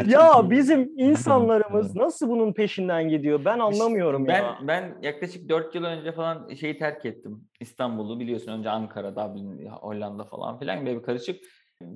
Ya 0.07 0.49
bizim 0.49 0.91
insanlarımız 0.97 1.95
nasıl 1.95 2.29
bunun 2.29 2.53
peşinden 2.53 3.09
gidiyor? 3.09 3.45
Ben 3.45 3.59
anlamıyorum 3.59 4.27
ben, 4.27 4.43
ya. 4.43 4.57
Ben 4.61 4.97
yaklaşık 5.01 5.49
4 5.49 5.75
yıl 5.75 5.83
önce 5.83 6.11
falan 6.11 6.53
şeyi 6.53 6.77
terk 6.77 7.05
ettim. 7.05 7.43
İstanbul'u 7.59 8.19
biliyorsun 8.19 8.51
önce 8.51 8.69
Ankara, 8.69 9.15
Dublin, 9.15 9.65
Hollanda 9.65 10.23
falan 10.23 10.59
filan 10.59 10.85
böyle 10.85 10.97
bir 10.97 11.03
karışık. 11.03 11.39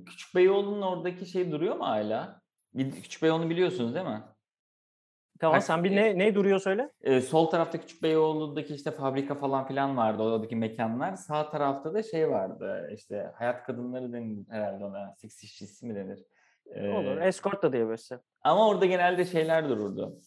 Küçük 0.06 0.36
Beyoğlu'nun 0.36 0.82
oradaki 0.82 1.26
şey 1.26 1.52
duruyor 1.52 1.76
mu 1.76 1.86
hala? 1.86 2.42
Küçük 2.78 3.24
Beyoğlu'nu 3.24 3.50
biliyorsunuz 3.50 3.96
değil 3.96 4.06
mi? 4.06 4.22
Tamam 5.42 5.56
Kaç- 5.58 5.64
sen 5.66 5.84
bir 5.84 5.96
ne 5.96 6.18
ne 6.18 6.36
duruyor 6.36 6.60
söyle? 6.60 6.92
Ee, 7.02 7.22
sol 7.22 7.46
tarafta 7.46 7.80
Küçük 7.82 8.04
Beyoğlu'ndaki 8.04 8.74
işte 8.76 8.92
fabrika 8.92 9.36
falan 9.36 9.68
filan 9.68 9.98
vardı 9.98 10.24
oradaki 10.24 10.56
mekanlar. 10.56 11.16
Sağ 11.16 11.50
tarafta 11.50 11.94
da 11.94 12.04
şey 12.04 12.30
vardı 12.30 12.90
işte 12.94 13.32
hayat 13.36 13.64
kadınları 13.64 14.14
denir 14.14 14.46
herhalde 14.50 14.86
ona. 14.86 15.16
Seks 15.18 15.44
işçisi 15.44 15.86
mi 15.86 15.96
denir? 15.96 16.20
Ee, 16.76 16.90
Olur. 16.90 17.22
Escort 17.22 17.64
da 17.64 17.74
diyebilirsin. 17.74 18.20
Ama 18.44 18.68
orada 18.68 18.86
genelde 18.86 19.26
şeyler 19.26 19.70
dururdu. 19.70 20.20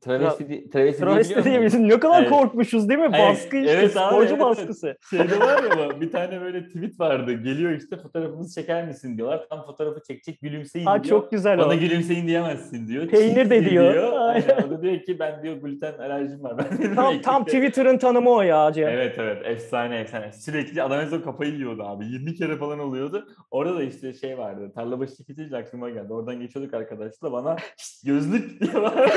Travesti, 0.00 0.70
travesti, 0.70 1.00
Travesti 1.00 1.34
muyum? 1.34 1.44
diyebilirsin. 1.44 1.88
Ne 1.88 2.00
kadar 2.00 2.20
Evet. 2.20 2.30
korkmuşuz 2.30 2.88
değil 2.88 3.00
mi? 3.00 3.08
Evet, 3.14 3.20
Baskı 3.30 3.56
işte. 3.56 3.70
evet 3.72 3.96
abi, 3.96 4.06
sporcu 4.08 4.18
evet, 4.20 4.30
evet. 4.30 4.40
baskısı. 4.40 4.96
Şeyde 5.10 5.40
var 5.40 5.62
ya 5.78 6.00
bir 6.00 6.10
tane 6.12 6.40
böyle 6.40 6.66
tweet 6.68 7.00
vardı. 7.00 7.32
Geliyor 7.32 7.72
işte 7.72 7.96
fotoğrafımızı 7.96 8.60
çeker 8.60 8.86
misin 8.86 9.16
diyorlar. 9.16 9.46
Tam 9.50 9.66
fotoğrafı 9.66 10.02
çekecek 10.08 10.40
gülümseyin 10.42 10.86
Ha 10.86 11.04
diyor. 11.04 11.20
çok 11.20 11.30
güzel 11.30 11.58
Bana 11.58 11.68
o. 11.68 11.74
gülümseyin 11.78 12.26
diyemezsin 12.26 12.88
diyor. 12.88 13.08
Peynir 13.08 13.50
de 13.50 13.54
Cheesy 13.60 13.70
diyor. 13.70 14.12
Aynen. 14.20 14.62
O 14.66 14.70
da 14.70 14.82
diyor 14.82 15.00
ki 15.02 15.18
ben 15.18 15.42
diyor 15.42 15.56
gluten 15.56 15.92
alerjim 15.98 16.42
var. 16.42 16.56
Ben 16.80 16.94
Tam, 16.94 17.20
tam 17.20 17.44
Twitter'ın 17.44 17.98
tanımı 17.98 18.30
o 18.30 18.42
ya 18.42 18.72
Cem. 18.72 18.88
Evet 18.88 19.14
evet 19.18 19.42
efsane 19.46 19.96
efsane. 19.98 20.32
Sürekli 20.32 20.82
adam 20.82 21.00
en 21.00 21.06
son 21.08 21.20
kafayı 21.20 21.52
yiyordu 21.52 21.82
abi. 21.82 22.04
20 22.06 22.34
kere 22.34 22.56
falan 22.56 22.78
oluyordu. 22.78 23.26
Orada 23.50 23.76
da 23.76 23.82
işte 23.82 24.12
şey 24.12 24.38
vardı. 24.38 24.72
Tarlabaşı 24.74 25.16
çekici 25.16 25.56
aklıma 25.56 25.90
geldi. 25.90 26.12
Oradan 26.12 26.40
geçiyorduk 26.40 26.74
arkadaşlar. 26.74 27.32
Bana 27.32 27.56
"Şşt, 27.76 28.06
gözlük 28.06 28.74
bağırdı. 28.74 29.10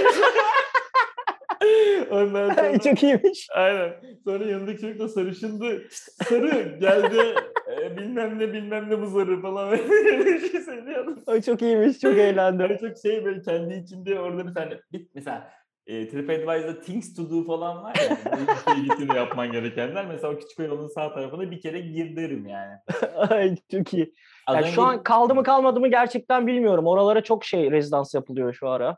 Ondan 2.13 2.49
sonra... 2.55 2.79
çok 2.79 3.03
iyiymiş. 3.03 3.47
Aynen. 3.55 3.93
Sonra 4.23 4.45
yanındaki 4.45 4.81
çocuk 4.81 4.99
da 4.99 5.07
sarışındı. 5.09 5.81
"Şşt, 5.89 6.09
Sarı 6.29 6.77
geldi. 6.79 7.35
e, 7.81 7.97
bilmem 7.97 8.39
ne 8.39 8.53
bilmem 8.53 8.89
ne 8.89 9.01
bu 9.01 9.07
sarı 9.07 9.41
falan. 9.41 9.71
Bir 10.25 10.39
şey 10.51 10.61
söylüyordu. 10.61 11.19
O 11.27 11.41
çok 11.41 11.61
iyiymiş. 11.61 11.99
Çok 11.99 12.17
eğlendim. 12.17 12.59
Böyle 12.59 12.77
çok 12.79 12.97
şey 12.97 13.25
böyle 13.25 13.41
kendi 13.41 13.73
içinde 13.73 14.19
orada 14.19 14.47
bir 14.47 14.53
tane 14.53 14.79
bir, 14.91 15.07
mesela 15.15 15.51
e, 15.87 16.09
TripAdvisor'da 16.09 16.81
things 16.81 17.15
to 17.15 17.29
do 17.29 17.43
falan 17.45 17.83
var 17.83 17.95
ya. 18.09 18.17
Bu 18.25 18.41
ülkeye 18.71 18.83
gittiğinde 18.85 19.13
yapman 19.17 19.51
gerekenler. 19.51 20.05
Mesela 20.05 20.33
o 20.33 20.37
küçük 20.37 20.59
yolun 20.59 20.87
sağ 20.87 21.13
tarafına 21.13 21.51
bir 21.51 21.61
kere 21.61 21.79
gir 21.79 22.15
derim 22.15 22.47
yani. 22.47 22.73
Ay 23.15 23.55
çok 23.71 23.93
iyi. 23.93 24.13
Az 24.47 24.55
Yani 24.55 24.63
önce- 24.65 24.75
şu 24.75 24.81
an 24.81 25.03
kaldı 25.03 25.35
mı 25.35 25.43
kalmadı 25.43 25.79
mı 25.79 25.87
gerçekten 25.87 26.47
bilmiyorum. 26.47 26.87
Oralara 26.87 27.23
çok 27.23 27.45
şey 27.45 27.71
rezidans 27.71 28.13
yapılıyor 28.13 28.53
şu 28.53 28.69
ara. 28.69 28.97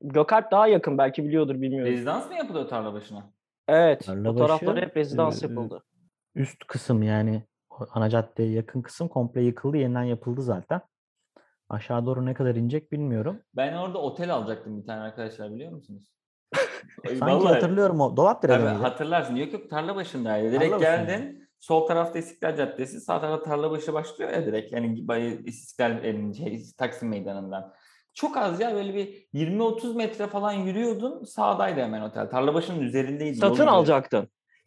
Gökalp 0.00 0.50
daha 0.50 0.66
yakın 0.66 0.98
belki 0.98 1.24
biliyordur 1.24 1.54
bilmiyorum. 1.54 1.92
Rezidans 1.92 2.28
mı 2.28 2.34
yapılıyor 2.36 2.68
tarla 2.68 2.92
başına? 2.94 3.32
Evet. 3.68 4.04
Tarla 4.06 4.30
o 4.30 4.36
taraflara 4.36 4.76
başı, 4.76 4.86
hep 4.86 4.96
rezidans 4.96 5.42
e, 5.42 5.46
yapıldı. 5.46 5.82
Üst 6.34 6.64
kısım 6.66 7.02
yani 7.02 7.42
ana 7.90 8.10
caddeye 8.10 8.50
yakın 8.52 8.82
kısım 8.82 9.08
komple 9.08 9.42
yıkıldı. 9.42 9.76
Yeniden 9.76 10.02
yapıldı 10.02 10.42
zaten. 10.42 10.80
Aşağı 11.68 12.06
doğru 12.06 12.26
ne 12.26 12.34
kadar 12.34 12.54
inecek 12.54 12.92
bilmiyorum. 12.92 13.42
Ben 13.56 13.74
orada 13.76 13.98
otel 13.98 14.34
alacaktım 14.34 14.80
bir 14.80 14.86
tane 14.86 15.00
arkadaşlar 15.00 15.54
biliyor 15.54 15.72
musunuz? 15.72 16.12
Sanki 17.06 17.20
vallahi- 17.20 17.54
hatırlıyorum 17.54 18.00
o. 18.00 18.16
Dolapdere'de 18.16 18.56
Tabii 18.58 18.68
miydi? 18.70 18.82
hatırlarsın. 18.82 19.36
Yok 19.36 19.52
yok 19.52 19.70
tarla 19.70 19.96
başındaydı. 19.96 20.48
Direkt 20.52 20.62
Tarla 20.64 20.76
başında. 20.76 20.96
geldin. 20.96 21.48
Sol 21.60 21.86
tarafta 21.86 22.18
İstiklal 22.18 22.56
Caddesi, 22.56 23.00
sağ 23.00 23.20
tarafta 23.20 23.44
Tarlabaşı 23.50 23.92
başlıyor 23.92 24.30
ya 24.30 24.46
direkt. 24.46 24.72
Yani 24.72 25.08
bay- 25.08 25.40
İstiklal 25.44 26.04
e, 26.04 26.34
şey, 26.34 26.62
Taksim 26.78 27.08
Meydanı'ndan. 27.08 27.72
Çok 28.14 28.36
az 28.36 28.60
ya 28.60 28.74
böyle 28.74 28.94
bir 28.94 29.26
20-30 29.34 29.96
metre 29.96 30.26
falan 30.26 30.52
yürüyordun. 30.52 31.24
Sağdaydı 31.24 31.80
hemen 31.80 32.00
otel. 32.00 32.30
Tarlabaşı'nın 32.30 32.80
üzerindeydi. 32.80 33.36
Satın 33.36 33.54
üzerinde. 33.54 33.76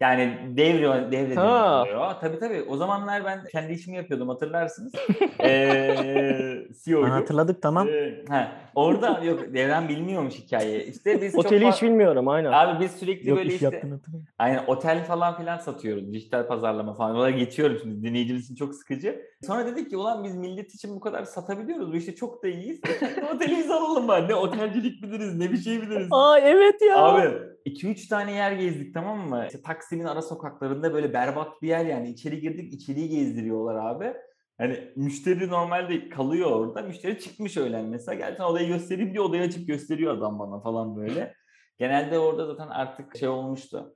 Yani 0.03 0.37
devre 0.57 1.11
devre 1.11 1.35
Ha. 1.35 1.81
oluyor. 1.81 2.11
Tabii 2.21 2.39
tabii. 2.39 2.63
O 2.69 2.77
zamanlar 2.77 3.25
ben 3.25 3.43
kendi 3.51 3.73
işimi 3.73 3.97
yapıyordum 3.97 4.29
hatırlarsınız. 4.29 4.93
Ee, 5.43 6.67
CEO'ydum. 6.85 7.09
Ha, 7.09 7.15
hatırladık 7.15 7.61
tamam. 7.61 7.87
Ee, 7.87 8.25
ha, 8.29 8.51
orada 8.75 9.19
yok 9.23 9.53
Devran 9.53 9.89
bilmiyormuş 9.89 10.33
hikayeyi. 10.33 10.83
İşte 10.83 11.21
biz 11.21 11.31
çok 11.31 11.45
Oteli 11.45 11.65
fa- 11.65 11.71
hiç 11.71 11.83
bilmiyorum 11.83 12.27
aynen. 12.27 12.51
Abi 12.51 12.83
biz 12.83 12.91
sürekli 12.91 13.29
Yok 13.29 13.37
böyle 13.37 13.47
iş 13.49 13.53
işte 13.55 13.65
hatırlıyorum. 13.65 14.03
aynen 14.39 14.63
otel 14.67 15.03
falan 15.05 15.37
filan 15.37 15.57
satıyoruz. 15.57 16.13
Dijital 16.13 16.47
pazarlama 16.47 16.93
falan. 16.93 17.15
Onlara 17.15 17.29
geçiyorum 17.29 17.77
şimdi 17.81 18.03
dinleyicimiz 18.07 18.43
için 18.45 18.55
çok 18.55 18.75
sıkıcı. 18.75 19.21
Sonra 19.47 19.65
dedik 19.65 19.89
ki 19.89 19.97
ulan 19.97 20.23
biz 20.23 20.35
millet 20.35 20.75
için 20.75 20.95
bu 20.95 20.99
kadar 20.99 21.23
satabiliyoruz. 21.23 21.91
Bu 21.93 21.95
işte 21.95 22.15
çok 22.15 22.43
da 22.43 22.47
iyiyiz. 22.47 22.79
E, 22.83 23.25
otelimizi 23.35 23.73
alalım 23.73 24.07
bari. 24.07 24.27
Ne 24.27 24.35
otelcilik 24.35 25.03
biliriz 25.03 25.35
ne 25.37 25.51
bir 25.51 25.57
şey 25.57 25.81
biliriz. 25.81 26.07
Aa 26.11 26.39
evet 26.39 26.75
ya. 26.89 26.97
Abi 26.97 27.29
2-3 27.65 28.07
tane 28.09 28.31
yer 28.31 28.51
gezdik 28.51 28.93
tamam 28.93 29.29
mı? 29.29 29.43
İşte 29.47 29.61
Taksim'in 29.93 30.07
ara 30.07 30.21
sokaklarında 30.21 30.93
böyle 30.93 31.13
berbat 31.13 31.61
bir 31.61 31.67
yer 31.67 31.85
yani. 31.85 32.09
içeri 32.09 32.41
girdik 32.41 32.73
içeriği 32.73 33.09
gezdiriyorlar 33.09 33.75
abi. 33.75 34.13
Hani 34.57 34.91
müşteri 34.95 35.49
normalde 35.49 36.09
kalıyor 36.09 36.51
orada. 36.51 36.81
Müşteri 36.81 37.19
çıkmış 37.19 37.57
öğlen 37.57 37.85
mesela. 37.85 38.35
Sana 38.37 38.49
odayı 38.49 38.67
göstereyim 38.67 39.13
diyor. 39.13 39.25
Odayı 39.25 39.43
açıp 39.43 39.67
gösteriyor 39.67 40.17
adam 40.17 40.39
bana 40.39 40.59
falan 40.59 40.95
böyle. 40.95 41.33
Genelde 41.77 42.19
orada 42.19 42.45
zaten 42.45 42.67
artık 42.67 43.17
şey 43.17 43.27
olmuştu. 43.27 43.95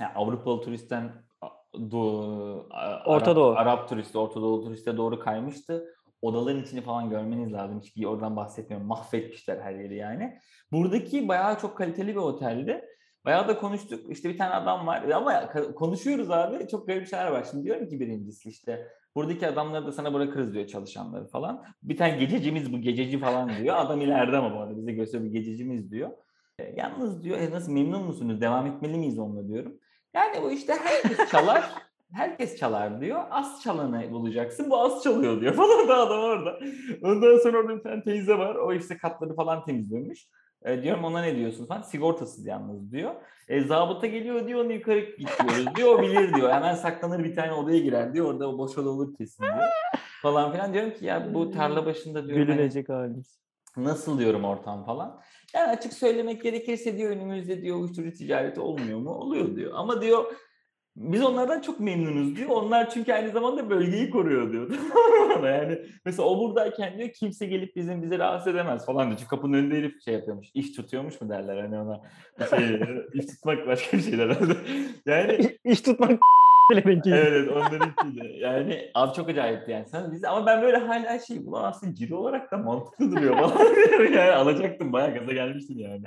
Yani 0.00 0.12
Avrupalı 0.14 0.60
turistten 0.60 1.12
Doğu, 1.90 2.68
Orta 3.06 3.30
Arap, 3.30 3.36
Doğu. 3.36 3.54
Arap 3.56 3.88
turisti, 3.88 4.18
Orta 4.18 4.40
Doğu 4.40 4.64
turiste 4.64 4.96
doğru 4.96 5.18
kaymıştı. 5.18 5.94
Odaların 6.22 6.62
içini 6.62 6.80
falan 6.80 7.10
görmeniz 7.10 7.52
lazım. 7.52 7.80
Hiç 7.80 8.06
oradan 8.06 8.36
bahsetmiyorum. 8.36 8.86
Mahvetmişler 8.86 9.60
her 9.60 9.74
yeri 9.74 9.96
yani. 9.96 10.38
Buradaki 10.72 11.28
bayağı 11.28 11.58
çok 11.58 11.78
kaliteli 11.78 12.08
bir 12.08 12.20
oteldi. 12.20 12.84
Bayağı 13.26 13.48
da 13.48 13.58
konuştuk. 13.58 14.10
İşte 14.10 14.28
bir 14.28 14.38
tane 14.38 14.54
adam 14.54 14.86
var 14.86 15.02
ama 15.02 15.50
konuşuyoruz 15.74 16.30
abi. 16.30 16.68
Çok 16.68 16.86
garip 16.86 17.08
şeyler 17.08 17.26
var. 17.26 17.46
Şimdi 17.50 17.64
diyorum 17.64 17.88
ki 17.88 18.00
birincisi 18.00 18.48
işte 18.48 18.88
buradaki 19.14 19.46
adamları 19.46 19.86
da 19.86 19.92
sana 19.92 20.14
bırakırız 20.14 20.54
diyor 20.54 20.66
çalışanları 20.66 21.26
falan. 21.26 21.64
Bir 21.82 21.96
tane 21.96 22.16
gececimiz 22.16 22.72
bu 22.72 22.80
gececi 22.80 23.18
falan 23.18 23.50
diyor. 23.56 23.76
Adam 23.78 24.00
ileride 24.00 24.36
ama 24.36 24.54
bu 24.54 24.60
arada 24.60 24.76
bize 24.76 24.92
gösteriyor 24.92 25.30
bir 25.30 25.38
gececimiz 25.38 25.90
diyor. 25.90 26.10
E, 26.58 26.74
yalnız 26.76 27.24
diyor 27.24 27.38
e, 27.38 27.50
nasıl 27.50 27.72
memnun 27.72 28.04
musunuz? 28.04 28.40
Devam 28.40 28.66
etmeli 28.66 28.98
miyiz 28.98 29.18
onunla 29.18 29.48
diyorum. 29.48 29.78
Yani 30.14 30.42
bu 30.42 30.50
işte 30.50 30.72
herkes 30.84 31.30
çalar. 31.30 31.70
Herkes 32.12 32.56
çalar 32.56 33.00
diyor. 33.00 33.22
Az 33.30 33.62
çalanı 33.62 34.10
bulacaksın. 34.10 34.70
Bu 34.70 34.78
az 34.78 35.02
çalıyor 35.02 35.40
diyor 35.40 35.54
falan 35.54 35.88
da 35.88 35.96
adam 35.96 36.20
orada. 36.20 36.58
Ondan 37.02 37.38
sonra 37.38 37.58
orada 37.58 37.76
bir 37.76 37.82
tane 37.82 38.02
teyze 38.02 38.38
var. 38.38 38.54
O 38.54 38.72
işte 38.72 38.96
katları 38.96 39.34
falan 39.34 39.64
temizliyormuş. 39.64 40.26
E, 40.64 40.82
diyorum 40.82 41.04
ona 41.04 41.20
ne 41.20 41.36
diyorsun 41.36 41.66
falan. 41.66 41.82
Sigortasız 41.82 42.46
yalnız 42.46 42.92
diyor. 42.92 43.14
E, 43.48 43.60
zabıta 43.60 44.06
geliyor 44.06 44.48
diyor 44.48 44.64
onu 44.64 44.72
yukarı 44.72 45.00
gidiyoruz 45.00 45.76
diyor. 45.76 45.98
O 45.98 46.02
bilir 46.02 46.34
diyor. 46.34 46.52
Hemen 46.52 46.74
saklanır 46.74 47.24
bir 47.24 47.34
tane 47.34 47.52
odaya 47.52 47.78
girer 47.78 48.14
diyor. 48.14 48.26
Orada 48.26 48.48
o 48.48 48.58
boş 48.58 48.78
oda 48.78 48.90
olur 48.90 49.14
kesin 49.14 49.42
diyor. 49.44 49.68
Falan 50.22 50.52
filan 50.52 50.72
diyorum 50.72 50.90
ki 50.90 51.04
ya 51.04 51.34
bu 51.34 51.50
tarla 51.50 51.86
başında 51.86 52.18
hani 52.18 52.32
Gülünecek 52.32 52.88
halimiz. 52.88 53.38
Nasıl 53.76 54.18
diyorum 54.18 54.44
ortam 54.44 54.84
falan. 54.84 55.20
Yani 55.54 55.70
açık 55.70 55.92
söylemek 55.92 56.42
gerekirse 56.42 56.96
diyor 56.96 57.10
önümüzde 57.10 57.62
diyor 57.62 57.76
uyuşturucu 57.76 58.18
ticareti 58.18 58.60
olmuyor 58.60 58.98
mu? 58.98 59.10
Oluyor 59.10 59.56
diyor. 59.56 59.72
Ama 59.74 60.02
diyor 60.02 60.24
biz 60.96 61.22
onlardan 61.22 61.60
çok 61.60 61.80
memnunuz 61.80 62.36
diyor. 62.36 62.48
Onlar 62.50 62.90
çünkü 62.90 63.12
aynı 63.12 63.30
zamanda 63.30 63.70
bölgeyi 63.70 64.10
koruyor 64.10 64.52
diyor. 64.52 64.70
Yani 65.44 65.78
mesela 66.04 66.28
o 66.28 66.38
buradayken 66.38 66.98
diyor 66.98 67.08
kimse 67.08 67.46
gelip 67.46 67.76
bizim 67.76 68.02
bizi 68.02 68.18
rahatsız 68.18 68.54
edemez 68.54 68.86
falan 68.86 69.06
diyor. 69.06 69.18
Çünkü 69.18 69.30
kapının 69.30 69.52
önünde 69.52 69.76
herif 69.76 70.02
şey 70.04 70.14
yapıyormuş. 70.14 70.48
iş 70.54 70.72
tutuyormuş 70.72 71.20
mu 71.20 71.28
derler 71.28 71.60
hani 71.60 71.78
ona. 71.78 72.00
Şey, 72.50 72.80
iş 73.14 73.26
tutmak 73.26 73.66
başka 73.66 73.96
bir 73.96 74.02
şey 74.02 74.18
herhalde. 74.18 74.52
Yani 75.06 75.56
İş 75.64 75.80
tutmak 75.80 76.10
benimki. 76.70 77.10
Evet 77.10 77.48
onlarınki 77.48 78.20
de. 78.20 78.26
Yani 78.28 78.90
abi 78.94 79.14
çok 79.14 79.28
acayipti 79.28 79.70
yani. 79.70 79.86
Sen 79.86 80.12
bizi 80.12 80.28
ama 80.28 80.46
ben 80.46 80.62
böyle 80.62 80.76
hala 80.76 81.18
şey 81.18 81.38
ulan 81.46 81.64
aslında 81.64 81.94
ciro 81.94 82.16
olarak 82.16 82.52
da 82.52 82.58
mantıklı 82.58 83.12
duruyor 83.12 83.36
falan. 83.36 83.66
yani 84.12 84.30
alacaktım 84.32 84.92
bayağı 84.92 85.14
gaza 85.14 85.32
gelmiştim 85.32 85.78
yani. 85.78 86.04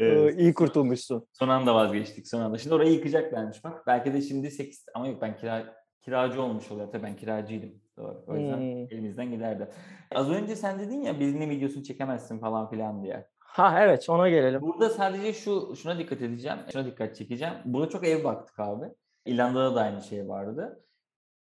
Evet. 0.00 0.38
iyi 0.40 0.54
kurtulmuşsun. 0.54 1.26
Son 1.32 1.48
anda 1.48 1.74
vazgeçtik 1.74 2.28
son 2.28 2.40
anda. 2.40 2.58
Şimdi 2.58 2.74
orayı 2.74 2.92
yıkacaklarmış 2.92 3.64
bak. 3.64 3.86
Belki 3.86 4.12
de 4.12 4.20
şimdi 4.20 4.50
8 4.50 4.84
ama 4.94 5.08
yok 5.08 5.22
ben 5.22 5.36
kira, 5.36 5.74
kiracı 6.00 6.42
olmuş 6.42 6.70
oluyor. 6.70 6.92
Tabii 6.92 7.02
ben 7.02 7.16
kiracıydım. 7.16 7.70
Doğru. 7.96 8.24
O 8.26 8.36
yüzden 8.36 8.56
Hmm. 8.56 8.84
elimizden 8.90 9.30
giderdi. 9.30 9.68
Az 10.14 10.30
önce 10.30 10.56
sen 10.56 10.78
dedin 10.78 11.00
ya 11.00 11.20
bizimle 11.20 11.48
videosunu 11.50 11.82
çekemezsin 11.84 12.38
falan 12.38 12.70
filan 12.70 13.02
diye. 13.04 13.26
Ha 13.38 13.78
evet 13.82 14.10
ona 14.10 14.28
gelelim. 14.28 14.60
Burada 14.62 14.90
sadece 14.90 15.32
şu 15.32 15.76
şuna 15.76 15.98
dikkat 15.98 16.22
edeceğim. 16.22 16.58
Şuna 16.72 16.86
dikkat 16.86 17.16
çekeceğim. 17.16 17.54
Burada 17.64 17.88
çok 17.88 18.06
ev 18.06 18.24
baktık 18.24 18.60
abi. 18.60 18.84
İrlanda'da 19.26 19.74
da 19.74 19.80
aynı 19.80 20.02
şey 20.02 20.28
vardı. 20.28 20.84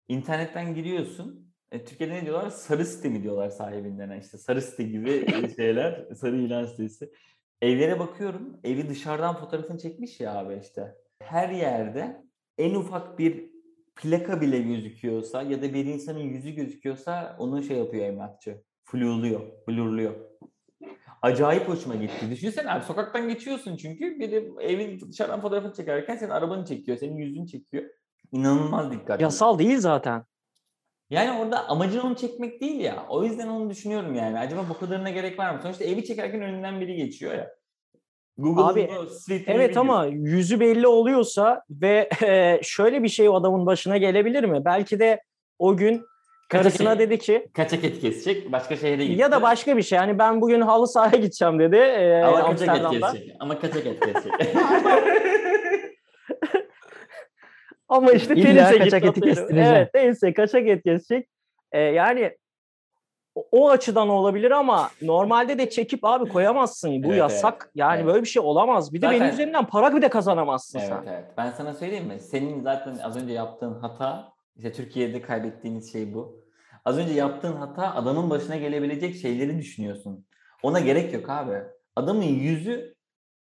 İnternetten 0.08 0.74
giriyorsun. 0.74 1.46
E, 1.72 1.84
Türkiye'de 1.84 2.14
ne 2.14 2.22
diyorlar? 2.24 2.50
Sarı 2.50 2.84
site 2.84 3.08
mi 3.08 3.22
diyorlar 3.22 3.50
sahibinden? 3.50 4.20
İşte 4.20 4.38
sarı 4.38 4.62
site 4.62 4.82
gibi 4.82 5.26
şeyler. 5.56 6.06
sarı 6.14 6.36
ilan 6.36 6.64
sitesi. 6.64 7.10
Evlere 7.62 7.98
bakıyorum. 7.98 8.60
Evi 8.64 8.88
dışarıdan 8.88 9.36
fotoğrafını 9.36 9.78
çekmiş 9.78 10.20
ya 10.20 10.38
abi 10.38 10.60
işte. 10.62 10.94
Her 11.22 11.48
yerde 11.48 12.22
en 12.58 12.74
ufak 12.74 13.18
bir 13.18 13.50
plaka 13.96 14.40
bile 14.40 14.58
gözüküyorsa 14.58 15.42
ya 15.42 15.62
da 15.62 15.74
bir 15.74 15.84
insanın 15.86 16.18
yüzü 16.18 16.50
gözüküyorsa 16.50 17.36
onu 17.38 17.62
şey 17.62 17.78
yapıyor 17.78 18.06
emlakçı. 18.06 18.62
Flurluyor, 18.84 19.40
blurluyor. 19.68 20.14
Acayip 21.22 21.68
hoşuma 21.68 21.94
gitti. 21.94 22.30
Düşünsene 22.30 22.70
abi 22.70 22.84
sokaktan 22.84 23.28
geçiyorsun 23.28 23.76
çünkü 23.76 24.18
biri 24.20 24.52
evin 24.60 25.00
dışarıdan 25.10 25.40
fotoğrafını 25.40 25.72
çekerken 25.72 26.16
senin 26.16 26.30
arabanı 26.30 26.64
çekiyor, 26.64 26.98
senin 26.98 27.16
yüzünü 27.16 27.46
çekiyor. 27.46 27.84
İnanılmaz 28.32 28.92
dikkatli. 28.92 29.22
Yasal 29.22 29.58
değil 29.58 29.78
zaten. 29.78 30.24
Yani 31.10 31.38
orada 31.38 31.68
amacın 31.68 32.00
onu 32.00 32.16
çekmek 32.16 32.60
değil 32.60 32.80
ya. 32.80 33.06
O 33.08 33.24
yüzden 33.24 33.48
onu 33.48 33.70
düşünüyorum 33.70 34.14
yani. 34.14 34.38
Acaba 34.38 34.64
bu 34.68 34.78
kadarına 34.78 35.10
gerek 35.10 35.38
var 35.38 35.54
mı? 35.54 35.60
Sonuçta 35.62 35.84
evi 35.84 36.04
çekerken 36.04 36.42
önünden 36.42 36.80
biri 36.80 36.96
geçiyor 36.96 37.34
ya. 37.34 37.50
Google'ın 38.38 38.66
Abi, 38.66 38.88
o 38.98 39.06
Street 39.06 39.42
Evet 39.46 39.70
View'u 39.70 39.80
ama 39.80 40.06
yüzü 40.06 40.60
belli 40.60 40.86
oluyorsa 40.86 41.62
ve 41.70 42.08
e, 42.22 42.60
şöyle 42.62 43.02
bir 43.02 43.08
şey 43.08 43.28
o 43.28 43.34
adamın 43.34 43.66
başına 43.66 43.96
gelebilir 43.96 44.44
mi? 44.44 44.64
Belki 44.64 44.98
de 44.98 45.20
o 45.58 45.76
gün 45.76 46.02
karısına 46.48 46.88
Kaçak- 46.88 46.98
dedi 46.98 47.18
ki 47.18 47.48
Kaçak 47.54 47.84
et 47.84 48.00
kesecek, 48.00 48.52
başka 48.52 48.76
şehre 48.76 49.06
gitti. 49.06 49.20
ya 49.20 49.32
da 49.32 49.42
başka 49.42 49.76
bir 49.76 49.82
şey. 49.82 49.98
Hani 49.98 50.18
ben 50.18 50.40
bugün 50.40 50.60
halı 50.60 50.88
sahaya 50.88 51.16
gideceğim 51.16 51.58
dedi 51.58 51.76
e, 51.76 52.22
Ama 52.22 52.50
kaçak 52.50 52.76
et 52.76 52.90
kesecek. 52.90 53.36
Ama 53.40 53.58
kaçak 53.58 53.86
et 53.86 54.00
kesecek. 54.00 54.32
Ama 57.88 58.12
işte 58.12 58.34
İlla 58.34 58.44
tenise 58.70 58.78
kaçak 58.78 58.94
atıyorum. 59.04 59.20
kestireceksin. 59.22 59.74
Evet 59.74 59.90
neyse 59.94 60.34
kaçak 60.34 60.68
et 60.68 60.82
kesecek. 60.82 61.28
E, 61.72 61.80
yani 61.80 62.36
o- 63.52 63.70
açıdan 63.70 64.08
olabilir 64.08 64.50
ama 64.50 64.90
normalde 65.02 65.58
de 65.58 65.70
çekip 65.70 66.04
abi 66.04 66.28
koyamazsın. 66.28 67.02
Bu 67.02 67.08
Evet, 67.08 67.18
yasak. 67.18 67.62
evet, 67.62 67.72
Yani 67.74 67.96
evet. 67.96 68.06
böyle 68.06 68.22
bir 68.22 68.28
şey 68.28 68.42
olamaz. 68.42 68.92
Bir 68.92 69.02
de 69.02 69.06
Zaten- 69.06 69.20
benim 69.20 69.32
üzerinden 69.32 69.66
para 69.66 69.96
bir 69.96 70.02
de 70.02 70.08
kazanamazsın 70.08 70.78
Evet 70.78 70.88
sen. 70.88 71.04
evet. 71.12 71.24
Ben 71.36 71.50
sana 71.50 71.74
söyleyeyim 71.74 72.06
mi? 72.06 72.20
Senin 72.20 72.62
zaten 72.62 72.98
az 72.98 73.16
önce 73.22 73.32
yaptığın 73.32 73.74
hata, 73.74 74.32
işte 74.56 74.72
Türkiye'de 74.72 75.22
kaybettiğiniz 75.22 75.92
şey 75.92 76.14
bu. 76.14 76.44
Az 76.84 76.98
önce 76.98 77.12
yaptığın 77.12 77.56
hata 77.56 77.94
adamın 77.94 78.30
başına 78.30 78.56
gelebilecek 78.56 79.14
şeyleri 79.16 79.58
düşünüyorsun. 79.58 80.26
Ona 80.62 80.80
gerek 80.80 81.12
yok 81.14 81.30
abi. 81.30 81.54
Adamın 81.96 82.22
yüzü 82.22 82.94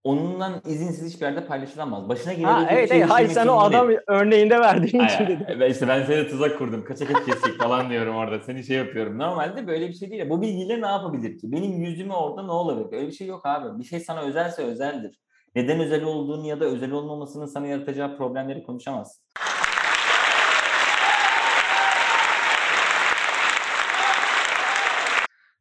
onundan 0.05 0.63
izinsiz 0.65 1.15
hiçbir 1.15 1.27
yerde 1.27 1.47
paylaşılamaz. 1.47 2.09
Başına 2.09 2.33
gelebilecek 2.33 2.71
Ha, 2.71 2.75
evet, 2.75 2.89
şey 2.89 2.99
evet. 2.99 3.11
Hayır 3.11 3.29
sen 3.29 3.47
o 3.47 3.59
adam 3.61 3.89
değil. 3.89 4.01
örneğinde 4.07 4.61
verdiğin 4.61 5.05
için 5.05 5.27
dedim. 5.27 5.47
ben 5.61 5.71
işte 5.71 5.89
ben 5.89 6.05
seni 6.05 6.29
tuzak 6.29 6.59
kurdum. 6.59 6.85
Kaçak 6.85 7.11
et 7.11 7.25
kesecek 7.25 7.59
falan 7.59 7.91
diyorum 7.91 8.17
orada. 8.17 8.41
Seni 8.41 8.65
şey 8.65 8.77
yapıyorum. 8.77 9.19
Normalde 9.19 9.67
böyle 9.67 9.89
bir 9.89 9.95
şey 9.95 10.11
değil. 10.11 10.31
Bu 10.31 10.43
bilgiyle 10.43 10.83
ne 10.83 10.87
yapabilir 10.87 11.39
ki? 11.39 11.53
Benim 11.53 11.73
yüzüme 11.73 12.15
orada 12.15 12.43
ne 12.43 12.53
olabilir? 12.53 12.97
Öyle 12.97 13.07
bir 13.07 13.13
şey 13.13 13.27
yok 13.27 13.47
abi. 13.47 13.79
Bir 13.79 13.85
şey 13.85 14.01
sana 14.01 14.21
özelse 14.21 14.63
özeldir. 14.63 15.21
Neden 15.55 15.81
özel 15.81 16.05
olduğunu 16.05 16.47
ya 16.47 16.61
da 16.61 16.65
özel 16.65 16.91
olmamasının 16.91 17.47
sana 17.47 17.67
yaratacağı 17.67 18.17
problemleri 18.17 18.63
konuşamazsın. 18.63 19.25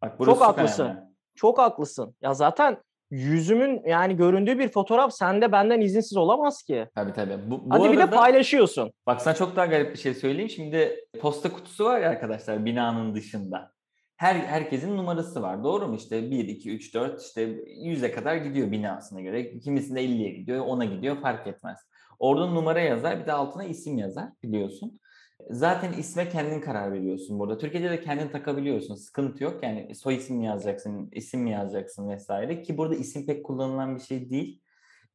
Bak 0.01 0.17
çok, 0.25 0.41
haklısın. 0.41 0.83
önemli. 0.83 0.99
Çok 1.35 1.57
haklısın. 1.57 2.15
Ya 2.21 2.33
zaten 2.33 2.77
yüzümün 3.11 3.81
yani 3.87 4.15
göründüğü 4.15 4.59
bir 4.59 4.69
fotoğraf 4.69 5.13
sende 5.13 5.51
benden 5.51 5.81
izinsiz 5.81 6.17
olamaz 6.17 6.63
ki. 6.63 6.87
Tabii 6.95 7.13
tabii. 7.13 7.51
Bu, 7.51 7.65
bu 7.65 7.73
Hadi 7.73 7.91
bir 7.91 7.97
de 7.97 8.03
arada- 8.03 8.15
paylaşıyorsun. 8.15 8.91
Bak 9.07 9.21
sana 9.21 9.35
çok 9.35 9.55
daha 9.55 9.65
garip 9.65 9.93
bir 9.93 9.99
şey 9.99 10.13
söyleyeyim. 10.13 10.49
Şimdi 10.49 10.95
posta 11.21 11.53
kutusu 11.53 11.85
var 11.85 11.99
ya 12.01 12.09
arkadaşlar 12.09 12.65
binanın 12.65 13.15
dışında. 13.15 13.71
Her 14.17 14.35
herkesin 14.35 14.97
numarası 14.97 15.41
var. 15.41 15.63
Doğru 15.63 15.87
mu? 15.87 15.95
İşte 15.95 16.31
1, 16.31 16.47
2, 16.47 16.71
3, 16.71 16.93
4 16.95 17.21
işte 17.21 17.43
100'e 17.85 18.11
kadar 18.11 18.35
gidiyor 18.35 18.71
binasına 18.71 19.21
göre. 19.21 19.59
Kimisinde 19.59 20.03
50'ye 20.03 20.29
gidiyor, 20.31 20.65
10'a 20.65 20.85
gidiyor 20.85 21.21
fark 21.21 21.47
etmez. 21.47 21.79
Orada 22.19 22.45
numara 22.45 22.79
yazar 22.81 23.21
bir 23.21 23.25
de 23.25 23.31
altına 23.33 23.63
isim 23.63 23.97
yazar 23.97 24.25
biliyorsun. 24.43 24.99
Zaten 25.49 25.93
isme 25.93 26.29
kendin 26.29 26.61
karar 26.61 26.91
veriyorsun 26.91 27.39
burada. 27.39 27.57
Türkiye'de 27.57 27.89
de 27.89 28.01
kendin 28.01 28.29
takabiliyorsun. 28.29 28.95
Sıkıntı 28.95 29.43
yok. 29.43 29.63
Yani 29.63 29.95
soy 29.95 30.15
isim 30.15 30.37
mi 30.37 30.45
yazacaksın, 30.45 31.09
isim 31.11 31.41
mi 31.41 31.51
yazacaksın 31.51 32.09
vesaire. 32.09 32.61
Ki 32.61 32.77
burada 32.77 32.95
isim 32.95 33.25
pek 33.25 33.45
kullanılan 33.45 33.95
bir 33.95 34.01
şey 34.01 34.29
değil. 34.29 34.61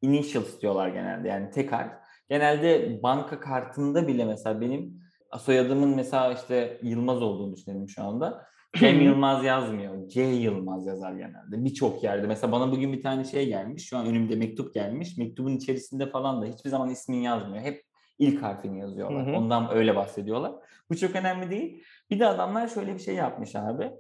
Initials 0.03 0.61
diyorlar 0.61 0.89
genelde 0.89 1.29
yani 1.29 1.51
tek 1.51 1.73
harf. 1.73 1.93
Genelde 2.29 3.01
banka 3.03 3.41
kartında 3.41 4.09
bile 4.09 4.25
mesela 4.25 4.61
benim 4.61 5.01
soyadımın 5.39 5.97
mesela 5.97 6.33
işte 6.33 6.79
Yılmaz 6.83 7.23
olduğunu 7.23 7.57
düşünelim 7.57 7.89
şu 7.89 8.03
anda. 8.03 8.47
Cem 8.77 9.01
Yılmaz 9.01 9.45
yazmıyor. 9.45 10.09
C 10.09 10.23
Yılmaz 10.23 10.87
yazar 10.87 11.13
genelde. 11.13 11.65
Birçok 11.65 12.05
yerde. 12.05 12.27
Mesela 12.27 12.53
bana 12.53 12.73
bugün 12.73 12.93
bir 12.93 13.03
tane 13.03 13.25
şey 13.25 13.47
gelmiş. 13.47 13.89
Şu 13.89 13.99
an 13.99 14.07
önümde 14.07 14.37
mektup 14.37 14.75
gelmiş. 14.75 15.19
Mektubun 15.19 15.57
içerisinde 15.57 16.11
falan 16.11 16.43
da 16.43 16.47
hiçbir 16.47 16.71
zaman 16.71 16.91
ismin 16.91 17.19
yazmıyor. 17.19 17.65
Hep 17.65 17.85
ilk 18.19 18.43
harfini 18.43 18.81
yazıyorlar. 18.81 19.27
Hı 19.27 19.31
hı. 19.31 19.37
Ondan 19.37 19.75
öyle 19.75 19.97
bahsediyorlar. 19.97 20.53
Bu 20.91 20.97
çok 20.97 21.17
önemli 21.17 21.51
değil. 21.51 21.85
Bir 22.11 22.19
de 22.19 22.27
adamlar 22.27 22.69
şöyle 22.69 22.95
bir 22.95 22.99
şey 22.99 23.15
yapmış 23.15 23.57
abi. 23.57 23.91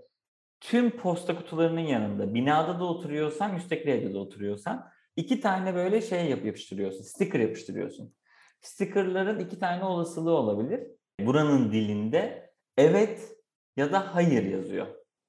Tüm 0.60 0.90
posta 0.90 1.36
kutularının 1.36 1.80
yanında 1.80 2.34
binada 2.34 2.80
da 2.80 2.84
oturuyorsan, 2.84 3.54
müstakil 3.54 3.88
evde 3.88 4.14
de 4.14 4.18
oturuyorsan 4.18 4.90
iki 5.16 5.40
tane 5.40 5.74
böyle 5.74 6.00
şey 6.00 6.30
yap 6.30 6.44
yapıştırıyorsun. 6.44 7.02
Sticker 7.02 7.40
yapıştırıyorsun. 7.40 8.14
Stickerların 8.60 9.38
iki 9.38 9.58
tane 9.58 9.84
olasılığı 9.84 10.32
olabilir. 10.32 10.80
Buranın 11.20 11.72
dilinde 11.72 12.50
evet 12.76 13.36
ya 13.76 13.92
da 13.92 14.14
hayır 14.14 14.44
yazıyor. 14.44 14.86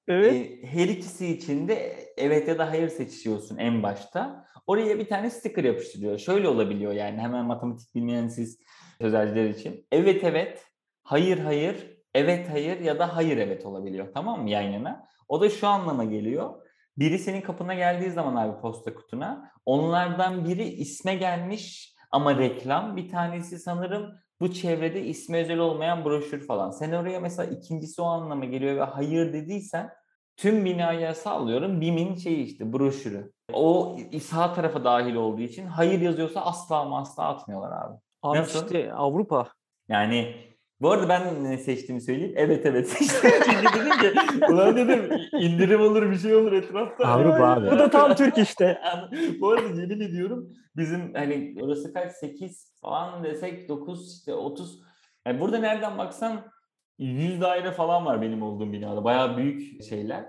Evet. 0.07 0.33
E, 0.33 0.67
her 0.67 0.88
ikisi 0.88 1.27
için 1.27 1.67
de 1.67 2.05
evet 2.18 2.47
ya 2.47 2.57
da 2.57 2.70
hayır 2.70 2.89
seçiyorsun 2.89 3.57
en 3.57 3.84
başta. 3.84 4.45
Oraya 4.68 4.99
bir 4.99 5.07
tane 5.07 5.30
sticker 5.30 5.63
yapıştırıyor. 5.63 6.18
Şöyle 6.18 6.47
olabiliyor 6.47 6.93
yani 6.93 7.20
hemen 7.20 7.45
matematik 7.45 7.95
bilmeyen 7.95 8.28
siz 8.28 8.59
sözelciler 9.01 9.49
için. 9.49 9.88
Evet 9.91 10.24
evet, 10.24 10.66
hayır 11.03 11.38
hayır, 11.38 11.97
evet 12.13 12.49
hayır 12.49 12.80
ya 12.80 12.99
da 12.99 13.16
hayır 13.16 13.38
evet 13.38 13.66
olabiliyor. 13.66 14.07
Tamam 14.13 14.43
mı 14.43 14.49
yan 14.49 14.61
yana? 14.61 15.07
O 15.28 15.41
da 15.41 15.49
şu 15.49 15.68
anlama 15.68 16.03
geliyor. 16.03 16.66
Biri 16.97 17.20
senin 17.20 17.41
kapına 17.41 17.74
geldiği 17.74 18.11
zaman 18.11 18.36
abi 18.36 18.61
posta 18.61 18.95
kutuna 18.95 19.51
onlardan 19.66 20.45
biri 20.45 20.63
isme 20.63 21.16
gelmiş 21.16 21.95
ama 22.11 22.38
reklam. 22.38 22.95
Bir 22.95 23.09
tanesi 23.09 23.59
sanırım 23.59 24.16
bu 24.39 24.53
çevrede 24.53 25.05
ismi 25.05 25.38
özel 25.38 25.57
olmayan 25.57 26.05
broşür 26.05 26.47
falan. 26.47 26.72
Sen 26.72 26.91
oraya 26.91 27.20
mesela 27.20 27.51
ikincisi 27.51 28.01
o 28.01 28.05
anlama 28.05 28.45
geliyor 28.45 28.76
ve 28.76 28.84
hayır 28.84 29.34
dediysen 29.34 29.89
tüm 30.38 30.65
binaya 30.65 31.15
sallıyorum 31.15 31.81
BİM'in 31.81 32.15
şeyi 32.15 32.43
işte 32.43 32.73
broşürü. 32.73 33.31
O 33.53 33.97
sağ 34.21 34.53
tarafa 34.53 34.83
dahil 34.83 35.15
olduğu 35.15 35.41
için 35.41 35.67
hayır 35.67 36.01
yazıyorsa 36.01 36.41
asla 36.41 36.79
ama 36.79 36.99
asla 36.99 37.23
atmıyorlar 37.23 37.71
abi. 37.71 37.97
Abi 38.23 38.38
Nasıl? 38.38 38.65
işte 38.65 38.93
Avrupa. 38.93 39.47
Yani 39.88 40.36
bu 40.81 40.91
arada 40.91 41.09
ben 41.09 41.43
ne 41.43 41.57
seçtiğimi 41.57 42.01
söyleyeyim. 42.01 42.33
Evet 42.38 42.65
evet 42.65 42.89
seçtim. 42.89 43.31
Çünkü 43.45 43.79
dedim 43.79 43.99
ki 43.99 44.19
ulan 44.49 44.75
dedim 44.75 45.11
indirim 45.39 45.81
olur 45.81 46.11
bir 46.11 46.17
şey 46.17 46.36
olur 46.36 46.51
etrafta. 46.51 47.07
Avrupa 47.07 47.47
abi. 47.47 47.71
Bu 47.71 47.79
da 47.79 47.89
tam 47.89 48.15
Türk 48.15 48.38
işte. 48.38 48.81
bu 49.41 49.49
arada 49.49 49.81
yemin 49.81 49.99
ediyorum 49.99 50.49
bizim 50.75 51.13
hani 51.13 51.55
orası 51.61 51.93
kaç 51.93 52.11
8 52.11 52.73
falan 52.81 53.23
desek 53.23 53.69
9 53.69 54.17
işte 54.17 54.33
30 54.33 54.81
yani 55.27 55.39
burada 55.39 55.57
nereden 55.57 55.97
baksan 55.97 56.41
100 57.00 57.41
daire 57.41 57.72
falan 57.72 58.06
var 58.06 58.22
benim 58.22 58.43
olduğum 58.43 58.72
binada. 58.72 59.04
Bayağı 59.04 59.38
büyük 59.38 59.84
şeyler. 59.84 60.26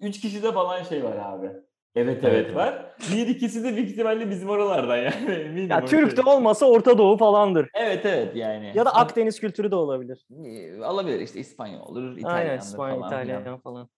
3 0.00 0.20
kişide 0.20 0.52
falan 0.52 0.82
şey 0.82 1.04
var 1.04 1.16
abi. 1.16 1.46
Evet 1.94 2.24
evet, 2.24 2.44
Evet, 2.46 2.54
var. 2.54 2.94
Bir 3.12 3.26
ikisi 3.26 3.64
de 3.64 3.76
büyük 3.76 3.90
ihtimalle 3.90 4.30
bizim 4.30 4.48
oralardan 4.48 4.96
yani. 4.96 5.30
Eminim 5.32 5.70
Ya 5.70 5.84
Türk 5.84 6.16
de 6.16 6.22
şey. 6.22 6.32
olmasa 6.32 6.66
Orta 6.66 6.98
Doğu 6.98 7.16
falandır. 7.16 7.68
Evet 7.74 8.06
evet 8.06 8.36
yani. 8.36 8.72
Ya 8.74 8.84
da 8.84 8.94
Akdeniz 8.94 9.40
kültürü 9.40 9.70
de 9.70 9.74
olabilir. 9.76 10.26
Ee, 10.44 10.80
Alabilir 10.82 11.20
işte 11.20 11.40
İspanyol 11.40 11.80
olur, 11.88 12.16
İtalyandır 12.16 12.48
Aynen 12.50 12.58
İspanya, 12.58 12.94
falan. 12.94 13.06
İtalyan 13.06 13.60
falan. 13.60 13.88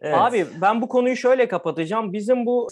Evet. 0.00 0.14
Abi 0.14 0.46
ben 0.62 0.82
bu 0.82 0.88
konuyu 0.88 1.16
şöyle 1.16 1.48
kapatacağım. 1.48 2.12
Bizim 2.12 2.46
bu 2.46 2.68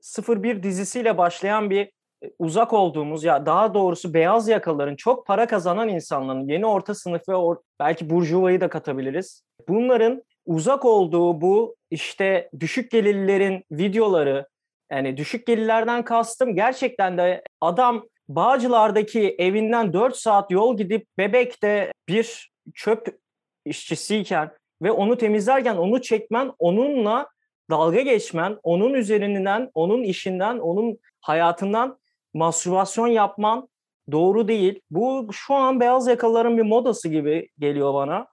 s- 0.00 0.42
01 0.42 0.62
dizisiyle 0.62 1.18
başlayan 1.18 1.70
bir 1.70 1.90
uzak 2.38 2.72
olduğumuz 2.72 3.24
ya 3.24 3.46
daha 3.46 3.74
doğrusu 3.74 4.14
beyaz 4.14 4.48
yakaların 4.48 4.96
çok 4.96 5.26
para 5.26 5.46
kazanan 5.46 5.88
insanların 5.88 6.48
yeni 6.48 6.66
orta 6.66 6.94
sınıf 6.94 7.28
ve 7.28 7.32
or- 7.32 7.62
belki 7.80 8.10
burjuvayı 8.10 8.60
da 8.60 8.68
katabiliriz. 8.68 9.42
Bunların 9.68 10.22
uzak 10.46 10.84
olduğu 10.84 11.40
bu 11.40 11.76
işte 11.90 12.50
düşük 12.60 12.90
gelirlerin 12.90 13.64
videoları 13.70 14.46
yani 14.90 15.16
düşük 15.16 15.46
gelirlerden 15.46 16.04
kastım 16.04 16.54
gerçekten 16.54 17.18
de 17.18 17.42
adam 17.60 18.04
Bağcılar'daki 18.28 19.36
evinden 19.38 19.92
4 19.92 20.16
saat 20.16 20.50
yol 20.50 20.76
gidip 20.76 21.06
Bebek'te 21.18 21.92
bir 22.08 22.50
çöp 22.74 23.18
işçisiyken 23.64 24.50
ve 24.82 24.90
onu 24.90 25.18
temizlerken 25.18 25.76
onu 25.76 26.02
çekmen, 26.02 26.52
onunla 26.58 27.28
dalga 27.70 28.00
geçmen, 28.00 28.58
onun 28.62 28.94
üzerinden, 28.94 29.70
onun 29.74 30.02
işinden, 30.02 30.58
onun 30.58 30.98
hayatından 31.20 31.98
mastürbasyon 32.36 33.06
yapman 33.06 33.68
doğru 34.12 34.48
değil. 34.48 34.80
Bu 34.90 35.28
şu 35.32 35.54
an 35.54 35.80
beyaz 35.80 36.06
yakalıların 36.06 36.56
bir 36.56 36.62
modası 36.62 37.08
gibi 37.08 37.48
geliyor 37.58 37.94
bana. 37.94 38.26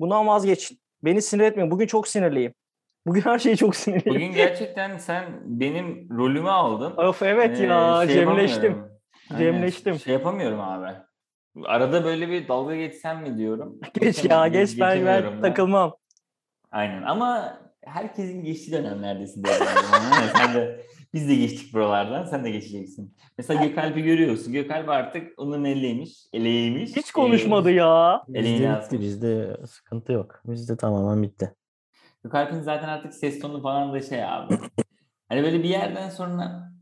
Bundan 0.00 0.26
vazgeçin. 0.26 0.78
Beni 1.04 1.22
sinir 1.22 1.44
etmeyin. 1.44 1.70
Bugün 1.70 1.86
çok 1.86 2.08
sinirliyim. 2.08 2.54
Bugün 3.06 3.20
her 3.20 3.38
şeyi 3.38 3.56
çok 3.56 3.76
sinirliyim. 3.76 4.14
Bugün 4.14 4.32
gerçekten 4.32 4.98
sen 4.98 5.24
benim 5.44 6.08
rolümü 6.10 6.50
aldın. 6.50 6.96
Of 6.96 7.22
evet 7.22 7.60
Ee, 7.60 7.66
ya 7.66 8.02
şey 8.06 8.14
cemleştim. 8.14 8.84
Cemleştim. 9.38 9.98
Şey 9.98 10.12
yapamıyorum 10.12 10.60
abi. 10.60 10.88
Arada 11.64 12.04
böyle 12.04 12.28
bir 12.28 12.48
dalga 12.48 12.76
geçsem 12.76 13.22
mi 13.22 13.38
diyorum. 13.38 13.80
Geç 14.00 14.24
ya 14.24 14.48
ge- 14.48 14.50
geç 14.50 14.80
ben, 14.80 15.06
ben 15.06 15.42
takılmam. 15.42 15.96
Aynen 16.70 17.02
ama 17.02 17.58
herkesin 17.84 18.44
geçtiği 18.44 18.72
dönemlerdesin. 18.72 19.44
Yani 19.46 20.28
sen 20.36 20.54
de 20.54 20.80
biz 21.14 21.28
de 21.28 21.34
geçtik 21.34 21.74
buralardan. 21.74 22.24
Sen 22.24 22.44
de 22.44 22.50
geçeceksin. 22.50 23.16
Mesela 23.38 23.64
Gökalp'i 23.64 24.02
görüyorsun. 24.02 24.52
Gökalp 24.52 24.88
artık 24.88 25.38
onun 25.38 25.64
eleymiş. 25.64 26.26
Eleymiş. 26.32 26.96
Hiç 26.96 27.12
konuşmadı 27.12 27.70
ya. 27.70 28.22
Eleğini 28.34 28.58
Bizde 28.58 28.80
bitti. 28.82 29.00
Bizde 29.00 29.56
sıkıntı 29.66 30.12
yok. 30.12 30.42
Bizde 30.46 30.76
tamamen 30.76 31.22
bitti. 31.22 31.54
Gökalp'in 32.24 32.60
zaten 32.60 32.88
artık 32.88 33.14
ses 33.14 33.40
tonu 33.40 33.62
falan 33.62 33.92
da 33.92 34.00
şey 34.00 34.24
abi. 34.24 34.58
Hani 35.28 35.42
böyle 35.42 35.62
bir 35.62 35.68
yerden 35.68 36.10
sonra 36.10 36.72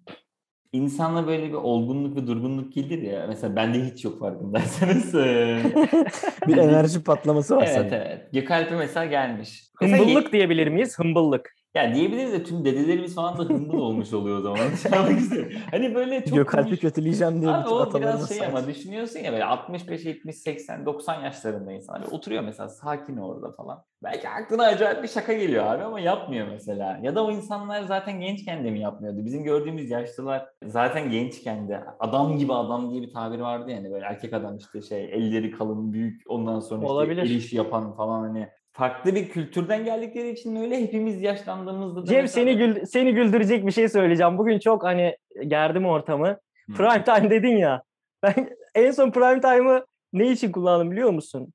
insanla 0.72 1.26
böyle 1.26 1.48
bir 1.48 1.54
olgunluk 1.54 2.16
ve 2.16 2.26
durgunluk 2.26 2.72
gelir 2.72 3.02
ya. 3.02 3.26
Mesela 3.28 3.56
bende 3.56 3.84
hiç 3.84 4.04
yok 4.04 4.20
farkındaysanız. 4.20 5.14
Bir 6.46 6.56
enerji 6.56 7.04
patlaması 7.04 7.56
var 7.56 7.62
evet 7.62 7.74
sende. 7.74 7.96
evet. 7.96 8.32
Gökalp'e 8.32 8.76
mesela 8.76 9.06
gelmiş. 9.06 9.70
Hımbıllık 9.74 10.32
diyebilir 10.32 10.68
miyiz? 10.68 10.98
Hımbıllık. 10.98 11.54
Ya 11.74 11.94
diyebiliriz 11.94 12.32
de 12.32 12.42
tüm 12.44 12.64
dedelerimiz 12.64 13.14
falan 13.14 13.38
da 13.38 13.42
hımbıl 13.42 13.78
olmuş 13.78 14.12
oluyor 14.12 14.38
o 14.38 14.40
zaman. 14.40 14.58
Hani 15.70 15.94
böyle 15.94 16.24
çok 16.24 16.34
Gökalp'i 16.34 16.64
konuş- 16.68 16.80
kötüleyeceğim 16.80 17.40
diye 17.40 17.50
Abi 17.50 17.68
o 17.68 17.94
biraz 17.94 18.28
şey 18.28 18.46
ama 18.46 18.60
sanki. 18.60 18.74
düşünüyorsun 18.74 19.20
ya 19.20 19.32
böyle 19.32 19.44
65, 19.44 20.04
70, 20.04 20.36
80, 20.36 20.86
90 20.86 21.20
yaşlarında 21.22 21.72
insan. 21.72 21.92
Hani 21.94 22.06
oturuyor 22.06 22.42
mesela 22.44 22.68
sakin 22.68 23.16
orada 23.16 23.52
falan. 23.52 23.84
Belki 24.02 24.28
aklına 24.28 24.62
acayip 24.64 25.02
bir 25.02 25.08
şaka 25.08 25.32
geliyor 25.32 25.64
abi 25.66 25.82
ama 25.82 26.00
yapmıyor 26.00 26.46
mesela. 26.50 26.98
Ya 27.02 27.14
da 27.14 27.24
o 27.24 27.30
insanlar 27.30 27.82
zaten 27.82 28.20
gençken 28.20 28.64
de 28.64 28.70
mi 28.70 28.80
yapmıyordu? 28.80 29.24
Bizim 29.24 29.44
gördüğümüz 29.44 29.90
yaşlılar 29.90 30.48
zaten 30.64 31.10
gençken 31.10 31.68
de 31.68 31.84
adam 32.00 32.38
gibi 32.38 32.54
adam 32.54 32.90
diye 32.90 33.02
bir 33.02 33.12
tabir 33.12 33.38
vardı 33.38 33.70
yani 33.70 33.90
böyle 33.92 34.04
erkek 34.04 34.32
adam 34.32 34.56
işte 34.56 34.82
şey 34.82 35.04
elleri 35.04 35.50
kalın 35.50 35.92
büyük 35.92 36.22
ondan 36.28 36.60
sonra 36.60 36.86
Olabilir. 36.86 37.22
işte 37.22 37.34
el 37.34 37.38
işi 37.38 37.56
yapan 37.56 37.96
falan 37.96 38.20
hani 38.20 38.48
farklı 38.72 39.14
bir 39.14 39.28
kültürden 39.28 39.84
geldikleri 39.84 40.30
için 40.30 40.56
öyle 40.56 40.82
hepimiz 40.82 41.22
yaşlandığımızda 41.22 42.02
da 42.02 42.06
Cem 42.06 42.22
mesela- 42.22 42.44
seni 42.44 42.56
gül 42.56 42.84
seni 42.84 43.14
güldürecek 43.14 43.66
bir 43.66 43.72
şey 43.72 43.88
söyleyeceğim. 43.88 44.38
Bugün 44.38 44.58
çok 44.58 44.84
hani 44.84 45.16
gerdim 45.46 45.86
ortamı. 45.86 46.38
Prime 46.76 47.04
time 47.04 47.30
dedin 47.30 47.56
ya. 47.56 47.82
Ben 48.22 48.50
en 48.74 48.90
son 48.90 49.10
prime 49.10 49.40
time'ı 49.40 49.86
ne 50.12 50.26
için 50.26 50.52
kullandım 50.52 50.90
biliyor 50.90 51.10
musun? 51.10 51.52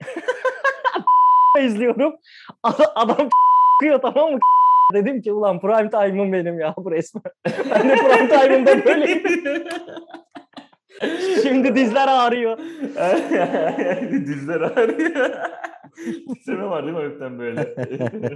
izliyorum. 1.60 2.16
Adam, 2.94 3.28
kıyor 3.80 4.00
tamam 4.02 4.32
mı? 4.32 4.38
Dedim 4.94 5.22
ki 5.22 5.32
ulan 5.32 5.60
prime 5.60 5.90
time'ım 5.90 6.32
benim 6.32 6.60
ya 6.60 6.74
bu 6.76 6.90
resmen. 6.90 7.22
Ben 7.70 7.88
de 7.88 7.94
prime 7.96 8.28
time'ımda 8.28 8.84
böyleyim. 8.84 9.22
Şimdi 11.42 11.74
dizler 11.76 12.08
ağrıyor. 12.08 12.58
Dizler 14.26 14.60
ağrıyor. 14.60 15.30
Titreme 16.34 16.64
var 16.70 16.86
değil 16.86 16.96
mi 16.96 17.02
hafiften 17.02 17.38
böyle? 17.38 17.60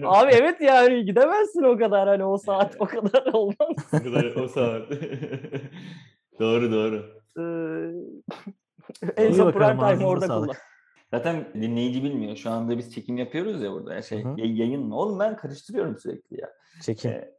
Abi 0.04 0.32
evet 0.32 0.60
yani 0.60 1.04
gidemezsin 1.04 1.62
o 1.62 1.78
kadar 1.78 2.08
hani 2.08 2.24
o 2.24 2.38
saat 2.38 2.76
o 2.78 2.86
kadar 2.86 3.32
olmaz. 3.32 3.56
o 3.92 3.98
kadar 3.98 4.34
o 4.36 4.48
saat. 4.48 4.90
doğru 6.40 6.72
doğru. 6.72 7.22
Ee, 7.38 7.42
en 9.16 9.32
son 9.32 9.52
prime 9.52 9.82
ağzınıza 9.82 10.06
orada 10.06 10.26
sağlık. 10.26 10.48
kullan. 10.48 10.56
Zaten 11.10 11.44
dinleyici 11.54 12.04
bilmiyor. 12.04 12.36
Şu 12.36 12.50
anda 12.50 12.78
biz 12.78 12.94
çekim 12.94 13.16
yapıyoruz 13.16 13.62
ya 13.62 13.72
burada. 13.72 14.02
Şey, 14.02 14.24
Hı 14.24 14.28
hı. 14.28 14.34
yay- 14.40 14.58
yayın 14.60 14.86
mı? 14.86 14.96
Oğlum 14.96 15.18
ben 15.18 15.36
karıştırıyorum 15.36 15.98
sürekli 15.98 16.40
ya. 16.40 16.50
Çekim. 16.82 17.10
Ee, 17.10 17.32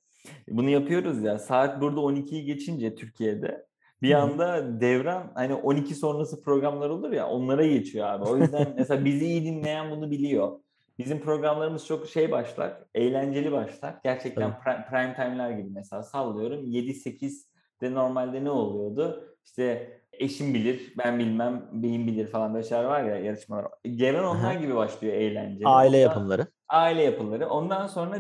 bunu 0.47 0.69
yapıyoruz 0.69 1.23
ya. 1.23 1.39
Saat 1.39 1.81
burada 1.81 1.99
12'yi 1.99 2.45
geçince 2.45 2.95
Türkiye'de 2.95 3.65
bir 4.03 4.13
anda 4.13 4.79
devran 4.81 5.31
hani 5.35 5.53
12 5.55 5.95
sonrası 5.95 6.41
programlar 6.43 6.89
olur 6.89 7.11
ya 7.11 7.27
onlara 7.29 7.65
geçiyor 7.67 8.07
abi. 8.07 8.23
O 8.29 8.37
yüzden 8.37 8.73
mesela 8.77 9.05
bizi 9.05 9.25
iyi 9.25 9.43
dinleyen 9.45 9.91
bunu 9.91 10.11
biliyor. 10.11 10.59
Bizim 10.99 11.19
programlarımız 11.21 11.85
çok 11.85 12.07
şey 12.09 12.31
başlar, 12.31 12.73
eğlenceli 12.95 13.51
başlar. 13.51 13.95
Gerçekten 14.03 14.49
pri- 14.51 14.89
prime 14.89 15.13
time'lar 15.15 15.51
gibi 15.51 15.69
mesela 15.69 16.03
sallıyorum. 16.03 16.65
7-8'de 16.71 17.93
normalde 17.93 18.43
ne 18.43 18.49
oluyordu? 18.49 19.29
İşte 19.45 19.99
eşim 20.13 20.53
bilir, 20.53 20.93
ben 20.97 21.19
bilmem, 21.19 21.69
beyin 21.71 22.07
bilir 22.07 22.27
falan 22.27 22.53
böyle 22.53 22.67
şeyler 22.67 22.83
var 22.83 23.03
ya 23.03 23.15
yarışmalar. 23.19 23.65
Cevren 23.95 24.23
onlar 24.23 24.53
gibi 24.53 24.75
başlıyor 24.75 25.13
eğlenceli. 25.13 25.67
Aile 25.67 25.87
Ondan- 25.97 25.99
yapımları. 26.09 26.47
Aile 26.69 27.01
yapımları. 27.03 27.49
Ondan 27.49 27.87
sonra 27.87 28.17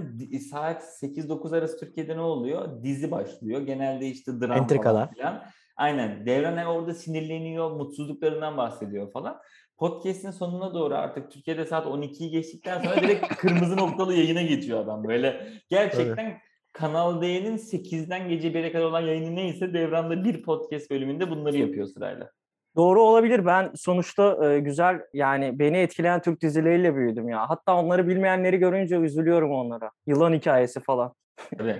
saat 0.51 0.83
8-9 0.83 1.57
arası 1.57 1.79
Türkiye'de 1.79 2.17
ne 2.17 2.21
oluyor? 2.21 2.83
Dizi 2.83 3.11
başlıyor. 3.11 3.61
Genelde 3.61 4.07
işte 4.07 4.41
dram 4.41 4.51
Entrikalar. 4.57 4.93
falan 4.93 5.13
filan. 5.13 5.43
Aynen. 5.75 6.25
Devran 6.25 6.65
orada 6.65 6.93
sinirleniyor, 6.93 7.71
mutsuzluklarından 7.71 8.57
bahsediyor 8.57 9.11
falan. 9.11 9.41
Podcast'in 9.77 10.31
sonuna 10.31 10.73
doğru 10.73 10.95
artık 10.95 11.31
Türkiye'de 11.31 11.65
saat 11.65 11.85
12'yi 11.85 12.29
geçtikten 12.29 12.81
sonra 12.81 12.95
direkt 12.95 13.27
kırmızı 13.37 13.77
noktalı 13.77 14.13
yayına 14.13 14.41
geçiyor 14.41 14.79
adam. 14.79 15.03
Böyle 15.03 15.47
gerçekten 15.69 16.37
Kanal 16.73 17.21
D'nin 17.21 17.57
8'den 17.57 18.29
gece 18.29 18.47
1'e 18.47 18.71
kadar 18.71 18.85
olan 18.85 19.01
yayını 19.01 19.35
neyse 19.35 19.73
Devran'da 19.73 20.23
bir 20.23 20.43
podcast 20.43 20.91
bölümünde 20.91 21.29
bunları 21.29 21.57
yapıyor 21.57 21.87
sırayla. 21.87 22.29
Doğru 22.75 23.01
olabilir. 23.01 23.45
Ben 23.45 23.71
sonuçta 23.75 24.49
e, 24.51 24.59
güzel 24.59 25.01
yani 25.13 25.59
beni 25.59 25.77
etkileyen 25.77 26.21
Türk 26.21 26.41
dizileriyle 26.41 26.95
büyüdüm 26.95 27.29
ya. 27.29 27.49
Hatta 27.49 27.75
onları 27.75 28.07
bilmeyenleri 28.07 28.57
görünce 28.57 28.95
üzülüyorum 28.95 29.51
onlara. 29.51 29.91
Yılan 30.07 30.33
hikayesi 30.33 30.79
falan. 30.79 31.13
Tabii. 31.57 31.79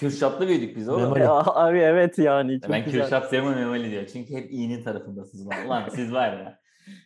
Kürşat'la 0.00 0.48
büyüdük 0.48 0.76
biz 0.76 0.88
oğlum. 0.88 1.16
Ya, 1.16 1.32
abi 1.46 1.78
evet 1.78 2.18
yani. 2.18 2.60
Çok 2.60 2.70
ben 2.70 2.84
güzel. 2.84 3.02
Kürşat 3.02 3.30
Seyman 3.30 3.54
Memoli 3.58 3.90
diyor. 3.90 4.06
Çünkü 4.06 4.34
hep 4.34 4.50
iyinin 4.52 4.82
tarafındasınız 4.84 5.46
lan. 5.48 5.66
Ulan 5.66 5.88
siz 5.88 6.12
var 6.12 6.32
ya. 6.32 6.60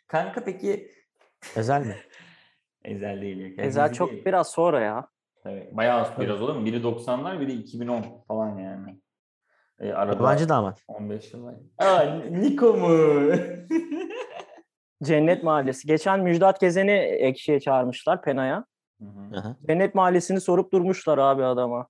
Kanka 0.09 0.45
peki 0.45 0.91
Ezel 1.57 1.87
mi? 1.87 1.97
Ezel 2.85 3.21
değil. 3.23 3.39
ya. 3.59 3.65
Ezel 3.65 3.89
Dizi 3.89 3.99
çok 3.99 4.11
değil. 4.11 4.25
biraz 4.25 4.51
sonra 4.51 4.81
ya. 4.81 5.09
Tabii. 5.43 5.69
Bayağı 5.73 6.01
az 6.01 6.21
biraz 6.21 6.43
olur 6.43 6.55
mu? 6.57 6.65
Biri 6.65 6.77
90'lar 6.77 7.41
biri 7.41 7.53
2010 7.53 8.05
falan 8.29 8.59
yani. 8.59 9.01
E, 9.81 9.93
arada 9.93 10.15
Yabancı 10.17 10.49
damat. 10.49 10.83
15 10.89 11.33
yıl 11.35 11.45
var. 11.45 11.55
Aa 11.79 12.05
Niko 12.31 12.75
mu? 12.75 13.31
Cennet 15.03 15.43
Mahallesi. 15.43 15.87
Geçen 15.89 16.21
Müjdat 16.21 16.61
Gezen'i 16.61 16.91
ekşiye 17.01 17.61
çağırmışlar 17.61 18.23
Pena'ya. 18.23 18.65
Hı. 19.33 19.57
Cennet 19.69 19.95
Mahallesi'ni 19.95 20.41
sorup 20.41 20.73
durmuşlar 20.73 21.19
abi 21.19 21.45
adama. 21.45 21.87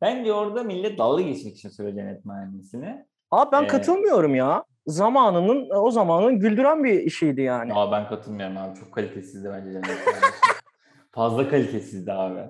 Bence 0.00 0.32
orada 0.32 0.62
millet 0.62 0.98
dalga 0.98 1.22
geçmek 1.22 1.56
için 1.56 1.68
söylüyor 1.68 1.96
Cennet 1.96 2.24
Mahallesi'ni. 2.24 3.06
Abi 3.30 3.52
ben 3.52 3.64
Ee, 3.64 3.66
katılmıyorum 3.66 4.34
ya. 4.34 4.64
Zamanının 4.86 5.68
o 5.74 5.90
zamanın 5.90 6.38
güldüren 6.38 6.84
bir 6.84 7.00
işiydi 7.00 7.40
yani. 7.40 7.72
Ama 7.72 7.92
ben 7.92 8.08
katılmıyorum 8.08 8.56
abi. 8.56 8.78
Çok 8.78 8.92
kalitesizdi 8.92 9.48
bence 9.52 9.72
Cennet 9.72 10.06
Mahallesi. 10.06 10.38
Fazla 11.12 11.48
kalitesizdi 11.48 12.12
abi. 12.12 12.40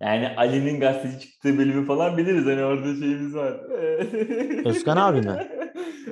Yani 0.00 0.28
Ali'nin 0.36 0.80
gazeteci 0.80 1.20
çıktığı 1.20 1.58
bölümü 1.58 1.86
falan 1.86 2.16
biliriz. 2.16 2.46
Hani 2.46 2.64
orada 2.64 2.84
şeyimiz 2.94 3.34
var. 3.34 3.52
Özkan 4.64 4.96
abi 4.96 5.20
mi? 5.20 5.48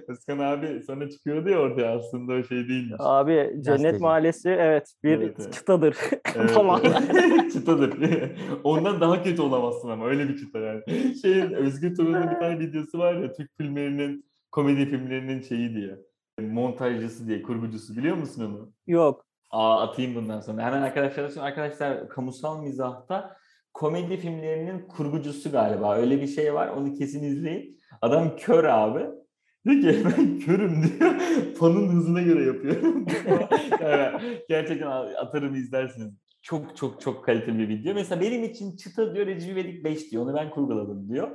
Özkan 0.08 0.38
abi 0.38 0.82
sonra 0.86 1.10
çıkıyordu 1.10 1.48
ya 1.48 1.58
ortaya 1.58 1.96
aslında 1.96 2.32
o 2.32 2.42
şey 2.42 2.68
değilmiş. 2.68 2.94
Abi 2.98 3.32
Cennet 3.34 3.66
Gazeteci. 3.66 4.02
Mahallesi 4.02 4.48
evet 4.50 4.94
bir 5.04 5.10
Evet, 5.18 5.36
evet. 5.40 5.52
çıtadır 5.52 5.96
Evet, 6.36 6.50
falan. 6.54 6.80
evet. 6.84 7.52
Çıtadır. 7.52 7.94
Ondan 8.64 9.00
daha 9.00 9.22
kötü 9.22 9.42
olamazsın 9.42 9.88
ama 9.90 10.06
öyle 10.06 10.28
bir 10.28 10.36
çıta 10.36 10.58
yani. 10.58 10.82
Şeyin 11.22 11.52
Özgür 11.52 11.94
Turan'ın 11.96 12.30
bir 12.30 12.36
tane 12.40 12.58
videosu 12.58 12.98
var 12.98 13.14
ya 13.14 13.32
Türk 13.32 13.50
filmlerinin 13.56 14.24
komedi 14.52 14.86
filmlerinin 14.86 15.40
şeyi 15.40 15.74
diye. 15.74 15.98
Montajcısı 16.40 17.26
diye, 17.28 17.42
kurgucusu 17.42 17.96
biliyor 17.96 18.16
musun 18.16 18.44
onu? 18.44 18.72
Yok. 18.86 19.24
Aa 19.50 19.80
atayım 19.82 20.14
bundan 20.14 20.40
sonra. 20.40 20.62
Hemen 20.62 20.82
arkadaşlar 20.82 21.28
için 21.28 21.40
arkadaşlar 21.40 22.08
kamusal 22.08 22.62
mizahta 22.62 23.36
komedi 23.74 24.16
filmlerinin 24.16 24.86
kurgucusu 24.88 25.50
galiba. 25.52 25.96
Öyle 25.96 26.20
bir 26.20 26.26
şey 26.26 26.54
var. 26.54 26.68
Onu 26.68 26.94
kesin 26.94 27.24
izleyin. 27.24 27.80
Adam 28.02 28.36
kör 28.36 28.64
abi. 28.64 29.06
Diyor 29.64 29.80
ki 29.82 30.04
ben 30.04 30.38
körüm 30.38 30.82
diyor. 30.82 31.14
Fanın 31.58 31.88
hızına 31.88 32.22
göre 32.22 32.44
yapıyorum. 32.44 33.06
yani 33.80 34.20
gerçekten 34.48 34.86
atarım 35.16 35.54
izlersiniz. 35.54 36.14
Çok 36.42 36.76
çok 36.76 37.00
çok 37.00 37.24
kaliteli 37.24 37.58
bir 37.58 37.68
video. 37.68 37.94
Mesela 37.94 38.20
benim 38.20 38.44
için 38.44 38.76
çıta 38.76 39.14
diyor 39.14 39.26
Recep 39.26 39.50
İvedik 39.50 39.84
5 39.84 40.10
diyor. 40.10 40.22
Onu 40.22 40.34
ben 40.34 40.50
kurguladım 40.50 41.08
diyor. 41.08 41.28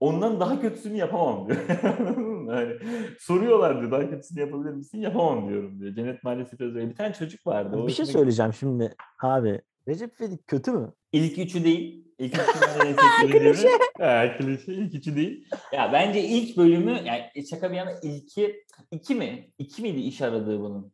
Ondan 0.00 0.40
daha 0.40 0.60
kötüsünü 0.60 0.96
yapamam 0.96 1.48
diyor. 1.48 1.58
Yani 2.46 2.72
soruyorlar 3.18 3.80
diyor 3.80 3.90
daha 3.92 4.10
kötüsünü 4.10 4.40
yapabilir 4.40 4.70
misin? 4.70 4.98
Yapamam 5.00 5.48
diyorum 5.48 5.80
diyor. 5.80 5.94
Cennet 5.94 6.24
Mahallesi 6.24 6.58
biraz 6.58 6.74
öyle. 6.74 6.90
Bir 6.90 6.94
tane 6.94 7.12
çocuk 7.12 7.46
vardı. 7.46 7.76
o 7.76 7.86
Bir 7.86 7.92
şey 7.92 8.06
söyleyeceğim 8.06 8.52
şimdi. 8.52 8.94
Abi 9.22 9.60
Recep 9.88 10.20
İvedik 10.20 10.46
kötü 10.46 10.72
mü? 10.72 10.92
İlk 11.12 11.38
üçü 11.38 11.64
değil. 11.64 12.05
İlk 12.18 12.34
üçü 12.34 13.38
klişe. 13.38 13.68
Ha, 13.98 14.36
klişe. 14.38 14.72
İlk 14.74 14.94
üçü 14.94 15.16
değil. 15.16 15.48
Ya 15.72 15.90
bence 15.92 16.22
ilk 16.22 16.56
bölümü 16.56 16.98
yani 17.04 17.22
şaka 17.50 17.70
bir 17.70 17.76
yana 17.76 17.92
ilki 18.02 18.64
iki 18.90 19.14
mi? 19.14 19.50
İki 19.58 19.82
miydi 19.82 20.00
iş 20.00 20.22
aradığı 20.22 20.60
bunun? 20.60 20.92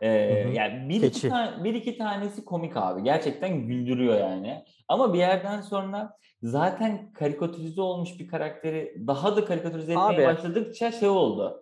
Ee, 0.00 0.44
Hı 0.44 0.48
hı. 0.48 0.52
yani 0.52 0.88
bir 0.88 1.02
iki, 1.02 1.28
tane, 1.28 1.64
bir 1.64 1.74
iki 1.74 1.98
tanesi 1.98 2.44
komik 2.44 2.76
abi. 2.76 3.02
Gerçekten 3.02 3.66
güldürüyor 3.66 4.14
yani. 4.20 4.64
Ama 4.88 5.14
bir 5.14 5.18
yerden 5.18 5.60
sonra 5.60 6.16
zaten 6.42 7.12
karikatürize 7.12 7.80
olmuş 7.80 8.18
bir 8.20 8.28
karakteri 8.28 8.94
daha 9.06 9.36
da 9.36 9.44
karikatürize 9.44 9.92
etmeye 9.92 10.04
Abi. 10.18 10.24
başladıkça 10.24 10.92
şey 10.92 11.08
oldu. 11.08 11.60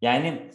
Yani 0.00 0.50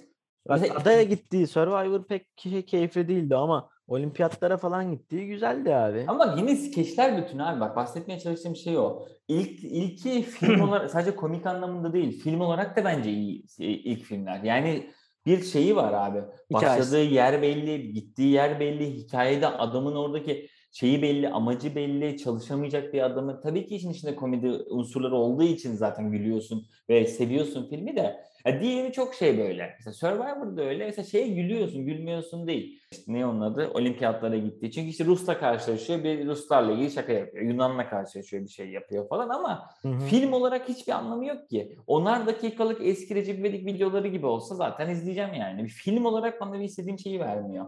Bak 0.49 0.59
mesela- 0.61 0.79
adaya 0.79 1.03
gittiği 1.03 1.47
Survivor 1.47 2.03
pek 2.07 2.27
key- 2.37 2.65
keyifli 2.65 3.07
değildi 3.07 3.35
ama 3.35 3.69
olimpiyatlara 3.87 4.57
falan 4.57 4.91
gittiği 4.91 5.27
güzeldi 5.27 5.75
abi. 5.75 6.05
Ama 6.07 6.35
yine 6.37 6.55
skeçler 6.55 7.23
bütün 7.23 7.39
abi 7.39 7.59
bak 7.59 7.75
bahsetmeye 7.75 8.19
çalıştığım 8.19 8.55
şey 8.55 8.77
o. 8.77 9.05
İlk 9.27 9.63
ilki 9.63 10.21
film 10.21 10.61
olarak 10.69 10.91
sadece 10.91 11.15
komik 11.15 11.45
anlamında 11.45 11.93
değil. 11.93 12.19
Film 12.23 12.41
olarak 12.41 12.77
da 12.77 12.85
bence 12.85 13.11
iyi 13.11 13.49
şey, 13.49 13.81
ilk 13.85 14.03
filmler. 14.03 14.43
Yani 14.43 14.89
bir 15.25 15.43
şeyi 15.43 15.75
var 15.75 15.93
abi. 15.93 16.23
Hikayesi. 16.51 16.79
Başladığı 16.79 17.03
yer 17.03 17.41
belli, 17.41 17.93
gittiği 17.93 18.31
yer 18.31 18.59
belli, 18.59 18.93
hikayede 18.93 19.47
adamın 19.47 19.95
oradaki 19.95 20.47
şeyi 20.71 21.01
belli, 21.01 21.29
amacı 21.29 21.75
belli, 21.75 22.17
çalışamayacak 22.17 22.93
bir 22.93 23.01
adamı. 23.05 23.41
Tabii 23.41 23.65
ki 23.65 23.75
işin 23.75 23.91
içinde 23.91 24.15
komedi 24.15 24.47
unsurları 24.69 25.15
olduğu 25.15 25.43
için 25.43 25.73
zaten 25.73 26.11
gülüyorsun 26.11 26.67
ve 26.89 27.07
seviyorsun 27.07 27.69
filmi 27.69 27.95
de. 27.95 28.15
Ya 28.45 28.61
diğeri 28.61 28.91
çok 28.91 29.13
şey 29.13 29.37
böyle. 29.37 29.75
Mesela 29.79 29.93
Survivor'da 29.93 30.61
öyle. 30.61 30.85
Mesela 30.85 31.05
şeye 31.05 31.27
gülüyorsun, 31.27 31.85
gülmüyorsun 31.85 32.47
değil. 32.47 32.81
İşte 32.91 33.13
ne 33.13 33.25
onun 33.25 33.41
adı? 33.41 33.71
Olimpiyatlara 33.73 34.37
gitti. 34.37 34.71
Çünkü 34.71 34.89
işte 34.89 35.05
Rus'la 35.05 35.39
karşılaşıyor. 35.39 36.03
Bir 36.03 36.27
Ruslarla 36.27 36.71
ilgili 36.71 36.91
şaka 36.91 37.13
yapıyor. 37.13 37.43
Yunan'la 37.45 37.89
karşılaşıyor 37.89 38.43
bir 38.43 38.49
şey 38.49 38.69
yapıyor 38.69 39.09
falan 39.09 39.29
ama 39.29 39.69
Hı 39.81 39.87
hı. 39.87 39.99
film 39.99 40.33
olarak 40.33 40.69
hiçbir 40.69 40.93
anlamı 40.93 41.25
yok 41.25 41.49
ki. 41.49 41.77
Onar 41.87 42.27
dakikalık 42.27 42.81
eski 42.85 43.15
Recep 43.15 43.39
İvedik 43.39 43.65
videoları 43.65 44.07
gibi 44.07 44.25
olsa 44.25 44.55
zaten 44.55 44.89
izleyeceğim 44.89 45.33
yani. 45.33 45.63
Bir 45.63 45.69
film 45.69 46.05
olarak 46.05 46.41
bana 46.41 46.53
bir 46.59 46.63
istediğim 46.63 46.99
şeyi 46.99 47.19
vermiyor. 47.19 47.65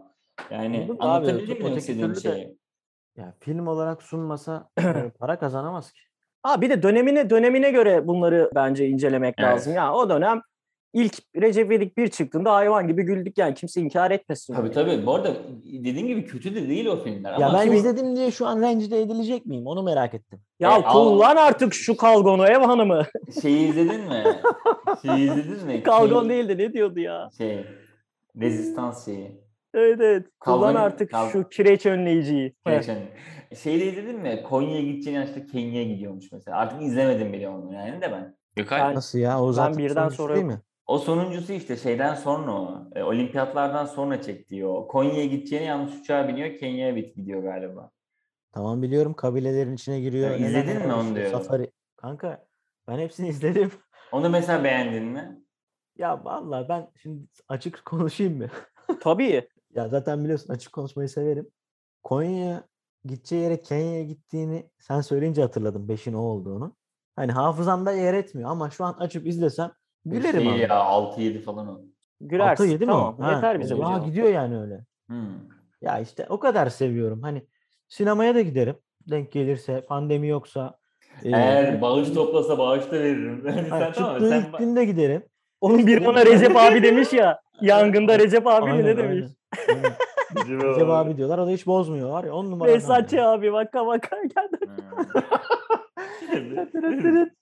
Yani 0.51 0.89
anlatabilecek 0.99 1.61
öteki 1.61 1.78
istediğim 1.78 2.15
de- 2.15 2.19
şeyi? 2.19 2.57
Ya 3.17 3.34
film 3.39 3.67
olarak 3.67 4.03
sunmasa 4.03 4.69
e, 4.80 4.84
para 5.19 5.39
kazanamaz 5.39 5.91
ki. 5.91 5.99
Ha 6.43 6.61
bir 6.61 6.69
de 6.69 6.84
dönemine 6.84 7.30
dönemine 7.30 7.71
göre 7.71 8.07
bunları 8.07 8.51
bence 8.55 8.88
incelemek 8.88 9.36
Evet. 9.38 9.49
lazım. 9.49 9.73
Ya 9.73 9.93
o 9.93 10.09
dönem 10.09 10.41
ilk 11.04 11.14
Recep 11.41 11.68
İvedik 11.68 11.98
1 11.98 12.08
çıktığında 12.08 12.54
hayvan 12.54 12.88
gibi 12.88 13.04
güldük 13.04 13.38
yani 13.38 13.54
kimse 13.54 13.82
inkar 13.82 14.12
etmesin. 14.12 14.54
Tabii 14.54 14.68
onu. 14.68 14.74
tabii. 14.74 15.06
Bu 15.06 15.16
arada 15.16 15.34
dediğim 15.66 16.08
gibi 16.08 16.26
kötü 16.26 16.56
de 16.56 16.70
değil 16.70 16.86
o 16.86 17.04
filmler. 17.04 17.39
Ya 17.39 17.48
ama 17.48 17.58
ben 17.60 17.64
şimdi- 17.64 17.76
izledim 17.78 18.16
diye 18.16 18.32
şu 18.32 18.48
an 18.48 18.62
rencide 18.62 19.02
edilecek 19.02 19.45
miyim? 19.45 19.68
Onu 19.68 19.84
merak 19.84 20.14
ettim. 20.14 20.39
Ya 20.60 20.70
E, 20.70 20.74
al- 20.74 20.91
kullan 20.93 21.36
artık 21.36 21.74
şu 21.74 21.98
kalgonu 21.98 22.48
ev 22.48 22.60
hanımı. 22.60 23.04
şeyi 23.41 23.70
izledin 23.70 24.02
mi? 24.02 24.24
Şeyi 25.06 25.32
izledin 25.32 25.66
mi? 25.68 25.84
Kalgon 25.84 26.22
Şey- 26.22 26.30
değildi 26.30 26.58
ne 26.58 26.74
diyordu 26.74 27.00
ya? 27.00 27.30
Şey, 27.38 27.66
rezistans 28.41 29.06
şeyi. 29.06 29.32
Evet 29.74 30.00
evet. 30.02 30.26
Kullan 30.39 30.60
Kalgon- 30.74 30.76
artık 30.82 31.12
kal- 31.12 31.30
şu 31.30 31.50
kireç 31.50 31.86
önleyiciyi. 31.86 32.54
Geçen. 32.68 32.98
Şeyi 33.64 33.80
de 33.82 33.86
izledin 33.86 34.20
mi? 34.20 34.43
Konya'ya 34.50 34.82
gideceğin 34.82 35.18
yaşta 35.20 35.45
Kenya'ya 35.45 35.84
gidiyormuş 35.84 36.32
mesela. 36.32 36.58
Artık 36.58 36.82
izlemedim 36.82 37.34
bile 37.34 37.50
onu 37.50 37.74
yani 37.74 38.02
de 38.02 38.12
ben. 38.12 38.36
Gökay. 38.56 38.82
Ben- 38.82 38.95
Nasıl 38.95 39.20
ya? 39.20 39.41
O 39.41 39.52
zaten 39.54 39.78
birden 39.78 39.93
sonuncusu 39.95 40.18
sonra 40.24 40.36
değil 40.36 40.45
yok. 40.45 40.54
mi? 40.56 40.62
O 40.88 40.97
sonuncusu 40.97 41.53
işte 41.53 41.77
şeyden 41.77 42.15
sonra 42.15 42.51
o. 42.51 42.89
E, 42.95 43.03
olimpiyatlardan 43.03 43.85
sonra 43.85 44.21
çektiği 44.21 44.65
o. 44.65 44.88
Konya'ya 44.88 45.25
gideceğine 45.25 45.65
yanlış 45.65 45.95
uçağa 45.95 46.27
biniyor. 46.27 46.57
Kenya'ya 46.57 46.95
bit 46.95 47.15
gidiyor 47.15 47.43
galiba. 47.43 47.91
Tamam 48.51 48.81
biliyorum 48.81 49.13
kabilelerin 49.13 49.73
içine 49.73 49.99
giriyor. 49.99 50.31
Ya 50.31 50.38
neler 50.38 50.47
izledin 50.49 50.67
neler 50.75 50.88
mi 50.88 50.93
onu 50.93 51.15
diyorum. 51.15 51.31
Safari. 51.31 51.71
Kanka 51.95 52.45
ben 52.88 52.99
hepsini 52.99 53.27
izledim. 53.33 53.71
Onu 54.11 54.29
mesela 54.29 54.63
beğendin 54.63 55.03
mi? 55.03 55.43
Ya 55.97 56.25
vallahi 56.25 56.69
ben 56.69 56.91
şimdi 56.95 57.27
açık 57.47 57.81
konuşayım 57.85 58.38
mı? 58.38 58.47
Tabii. 59.01 59.47
Ya 59.75 59.89
zaten 59.89 60.23
biliyorsun 60.23 60.53
açık 60.53 60.73
konuşmayı 60.73 61.09
severim. 61.09 61.47
Konya'ya 62.03 62.63
gideceği 63.05 63.41
yere 63.43 63.59
Kenya'ya 63.61 64.03
gittiğini 64.03 64.69
sen 64.79 65.01
söyleyince 65.01 65.41
hatırladım 65.41 65.88
5'in 65.89 66.13
o 66.13 66.19
olduğunu. 66.21 66.75
Hani 67.15 67.31
hafızamda 67.31 67.91
yer 67.91 68.13
etmiyor 68.13 68.49
ama 68.49 68.69
şu 68.69 68.85
an 68.85 68.93
açıp 68.93 69.27
izlesem 69.27 69.71
gülerim 70.10 70.41
Şey 70.41 70.51
abi. 70.51 70.60
ya 70.60 70.68
6-7 70.70 71.41
falan 71.41 71.68
o. 71.68 71.82
Gülersin. 72.22 72.64
6 72.64 72.66
7 72.72 72.86
mi? 72.86 72.91
o? 72.91 72.95
tamam. 72.95 73.20
Ha, 73.20 73.32
Yeter 73.36 73.60
bize 73.60 73.76
Ya 73.76 73.97
gidiyor 74.05 74.28
yani 74.28 74.60
öyle. 74.62 74.86
Hmm. 75.08 75.28
Ya 75.82 75.99
işte 75.99 76.26
o 76.30 76.39
kadar 76.39 76.70
seviyorum. 76.70 77.22
Hani 77.22 77.47
sinemaya 77.88 78.36
da 78.36 78.41
giderim. 78.41 78.76
Denk 79.10 79.32
gelirse, 79.32 79.82
pandemi 79.82 80.28
yoksa. 80.28 80.78
e, 81.24 81.30
Eğer 81.30 81.82
bağış 81.82 82.10
toplasa 82.10 82.58
bağış 82.58 82.86
da 82.91 82.99
veririm. 82.99 83.43
Yani 83.47 83.62
ha, 83.70 83.80
sen 83.80 83.91
tamam 83.93 84.20
sen 84.20 84.39
ilk 84.41 84.58
günde 84.58 84.86
giderim. 84.86 85.24
Onun 85.62 85.88
biri 85.88 86.10
ona 86.10 86.26
Recep 86.26 86.55
abi 86.58 86.84
demiş 86.84 87.14
ya. 87.14 87.39
Yangında 87.62 88.20
Recep 88.20 88.47
abi 88.47 88.66
mi 88.66 88.72
Aynen, 88.72 88.86
ne 88.86 88.97
demiş? 88.97 89.26
aynen. 89.70 89.84
Aynen. 90.47 90.62
Recep 90.62 90.89
abi 90.89 91.18
diyorlar. 91.18 91.38
O 91.38 91.47
da 91.47 91.51
hiç 91.51 91.68
bozmuyor. 91.68 92.10
Var 92.10 92.24
ya 92.24 92.34
on 92.34 92.51
numara. 92.51 92.72
ya. 93.12 93.30
abi 93.32 93.53
vaka 93.53 93.88
vaka 93.88 94.18
geldi. 94.24 94.58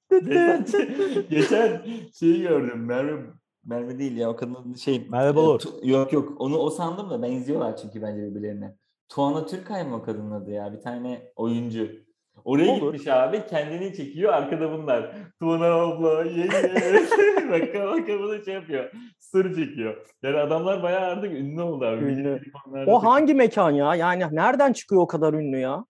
Geçen 1.30 1.82
şeyi 2.14 2.41
gördüm. 2.41 2.86
Merve 2.86 3.22
Merve 3.66 3.99
değil 3.99 4.18
ya 4.18 4.30
o 4.30 4.36
kadının 4.36 4.74
şey. 4.74 5.08
Merve 5.10 5.39
e, 5.39 5.58
Tu- 5.58 5.89
yok 5.89 6.14
yok 6.14 6.41
onu 6.41 6.58
o 6.58 6.70
sandım 6.70 7.10
da 7.10 7.22
benziyorlar 7.22 7.78
çünkü 7.78 8.01
bence 8.01 8.22
birbirlerine. 8.22 8.76
Tuana 9.10 9.45
Türkay 9.45 9.84
mı 9.84 9.95
o 9.95 10.03
kadının 10.03 10.32
adı 10.32 10.51
ya? 10.51 10.74
Bir 10.74 10.82
tane 10.82 11.32
oyuncu. 11.36 12.06
Oraya 12.45 12.72
Olur. 12.72 12.93
gitmiş 12.93 13.08
abi 13.08 13.45
kendini 13.49 13.93
çekiyor 13.93 14.34
arkada 14.34 14.72
bunlar. 14.72 15.16
Tuana 15.39 15.66
abla 15.66 16.24
ye 16.24 16.45
ye. 16.45 16.47
baka 17.51 17.88
baka 17.88 18.20
bunu 18.20 18.43
şey 18.43 18.53
yapıyor. 18.53 18.91
Story 19.20 19.56
çekiyor. 19.56 20.06
Yani 20.24 20.38
adamlar 20.38 20.84
bayağı 20.84 21.01
artık 21.01 21.32
ünlü 21.32 21.62
oldu 21.62 21.86
abi. 21.86 22.06
Ünlü. 22.06 22.41
O 22.88 23.03
hangi 23.03 23.34
mekan 23.34 23.72
ya? 23.72 23.95
Yani 23.95 24.24
nereden 24.32 24.74
çıkıyor 24.74 25.01
o 25.01 25.08
kadar 25.08 25.34
ünlü 25.34 25.60
ya? 25.60 25.86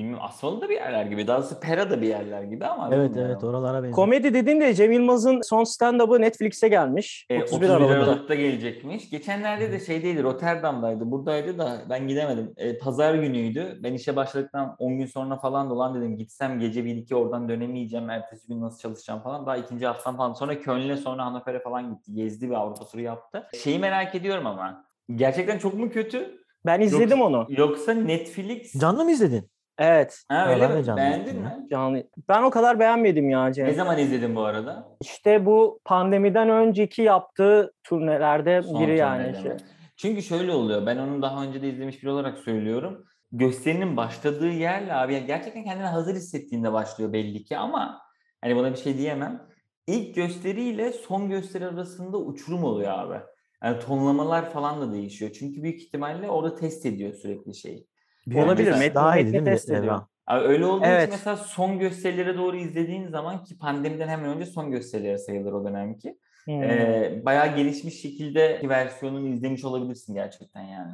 Bilmiyorum 0.00 0.24
Asmalı 0.24 0.60
da 0.60 0.68
bir 0.68 0.74
yerler 0.74 1.04
gibi. 1.06 1.26
Daha 1.26 1.38
doğrusu 1.38 1.60
Pera 1.60 1.90
da 1.90 2.02
bir 2.02 2.06
yerler 2.06 2.42
gibi 2.42 2.66
ama. 2.66 2.88
Evet 2.92 3.16
evet 3.16 3.44
oralara 3.44 3.76
benziyor. 3.76 3.94
Komedi 3.94 4.34
dediğin 4.34 4.60
de 4.60 4.74
Cem 4.74 4.92
Yılmaz'ın 4.92 5.40
son 5.42 5.64
stand-up'ı 5.64 6.20
Netflix'e 6.20 6.68
gelmiş. 6.68 7.26
E, 7.30 7.42
31 7.42 7.68
Aralık'ta. 7.68 8.34
gelecekmiş. 8.34 9.10
Geçenlerde 9.10 9.72
de 9.72 9.80
şeydeydi 9.80 10.22
Rotterdam'daydı. 10.22 11.10
Buradaydı 11.10 11.58
da 11.58 11.82
ben 11.90 12.08
gidemedim. 12.08 12.52
E, 12.56 12.78
Pazar 12.78 13.14
günüydü. 13.14 13.80
Ben 13.82 13.94
işe 13.94 14.16
başladıktan 14.16 14.76
10 14.78 14.98
gün 14.98 15.06
sonra 15.06 15.36
falan 15.36 15.70
dolan 15.70 15.94
dedim. 15.94 16.16
Gitsem 16.16 16.60
gece 16.60 16.80
1-2 16.80 17.14
oradan 17.14 17.48
dönemeyeceğim. 17.48 18.10
Ertesi 18.10 18.48
gün 18.48 18.60
nasıl 18.60 18.78
çalışacağım 18.78 19.20
falan. 19.20 19.46
Daha 19.46 19.56
ikinci 19.56 19.86
haftam 19.86 20.16
falan. 20.16 20.32
Sonra 20.32 20.60
Köln'e 20.60 20.96
sonra 20.96 21.24
Hannover'e 21.24 21.62
falan 21.62 21.94
gitti. 21.94 22.14
Gezdi 22.14 22.48
bir 22.50 22.54
Avrupa 22.54 22.84
turu 22.84 23.00
yaptı. 23.00 23.46
Şeyi 23.62 23.78
merak 23.78 24.14
ediyorum 24.14 24.46
ama. 24.46 24.84
Gerçekten 25.16 25.58
çok 25.58 25.74
mu 25.74 25.90
kötü? 25.90 26.40
Ben 26.66 26.80
izledim 26.80 27.18
Yoksa- 27.18 27.24
onu. 27.24 27.46
Yoksa 27.48 27.94
Netflix... 27.94 28.80
Canlı 28.80 29.04
mı 29.04 29.10
izledin? 29.10 29.50
Evet. 29.80 30.24
Ha, 30.28 30.48
öyle 30.48 30.68
ben 30.68 30.76
mi? 30.76 30.84
canlı 30.84 31.00
Beğendin 31.00 31.40
mi? 31.40 31.66
Yani 31.70 32.06
ben 32.28 32.42
o 32.42 32.50
kadar 32.50 32.80
beğenmedim 32.80 33.30
ya 33.30 33.52
Cem. 33.52 33.66
Ne 33.66 33.74
zaman 33.74 33.98
izledin 33.98 34.36
bu 34.36 34.40
arada? 34.40 34.88
İşte 35.00 35.46
bu 35.46 35.80
pandemiden 35.84 36.48
önceki 36.48 37.02
yaptığı 37.02 37.72
turnelerde 37.84 38.62
Son 38.62 38.82
biri 38.82 38.96
yani. 38.96 39.42
Şey. 39.42 39.52
Çünkü 39.96 40.22
şöyle 40.22 40.52
oluyor. 40.52 40.86
Ben 40.86 40.96
onu 40.96 41.22
daha 41.22 41.42
önce 41.42 41.62
de 41.62 41.68
izlemiş 41.68 42.02
biri 42.02 42.10
olarak 42.10 42.38
söylüyorum. 42.38 43.04
Gösterinin 43.32 43.96
başladığı 43.96 44.50
yerle 44.50 44.94
abi 44.94 45.14
yani 45.14 45.26
gerçekten 45.26 45.64
kendini 45.64 45.86
hazır 45.86 46.14
hissettiğinde 46.14 46.72
başlıyor 46.72 47.12
belli 47.12 47.44
ki 47.44 47.56
ama 47.56 48.00
hani 48.40 48.56
buna 48.56 48.72
bir 48.72 48.78
şey 48.78 48.98
diyemem. 48.98 49.48
İlk 49.86 50.14
gösteriyle 50.14 50.92
son 50.92 51.28
gösteri 51.28 51.66
arasında 51.66 52.18
uçurum 52.18 52.64
oluyor 52.64 52.98
abi. 52.98 53.20
Yani 53.64 53.78
tonlamalar 53.78 54.50
falan 54.50 54.80
da 54.80 54.92
değişiyor. 54.92 55.30
Çünkü 55.38 55.62
büyük 55.62 55.82
ihtimalle 55.82 56.30
orada 56.30 56.54
test 56.54 56.86
ediyor 56.86 57.14
sürekli 57.14 57.54
şeyi. 57.54 57.89
Bir 58.30 58.36
Olabilir, 58.36 58.94
Daha 58.94 59.18
iyi 59.18 59.32
değil 59.32 59.42
mi? 59.42 59.56
Devran? 59.68 60.08
Abi 60.26 60.44
öyle 60.44 60.66
olduğu 60.66 60.84
Evet. 60.84 61.02
için 61.02 61.14
mesela 61.14 61.36
son 61.36 61.78
gösterilere 61.78 62.38
doğru 62.38 62.56
izlediğin 62.56 63.08
zaman 63.08 63.44
ki 63.44 63.58
pandemiden 63.58 64.08
hemen 64.08 64.26
önce 64.30 64.46
son 64.46 64.70
gösterilere 64.70 65.18
sayılır 65.18 65.52
o 65.52 65.64
dönemki. 65.64 66.18
Hmm. 66.44 66.62
Ee, 66.62 67.22
bayağı 67.24 67.56
gelişmiş 67.56 68.00
şekilde 68.00 68.60
versiyonunu 68.68 69.28
izlemiş 69.28 69.64
olabilirsin 69.64 70.14
gerçekten 70.14 70.62
yani. 70.62 70.92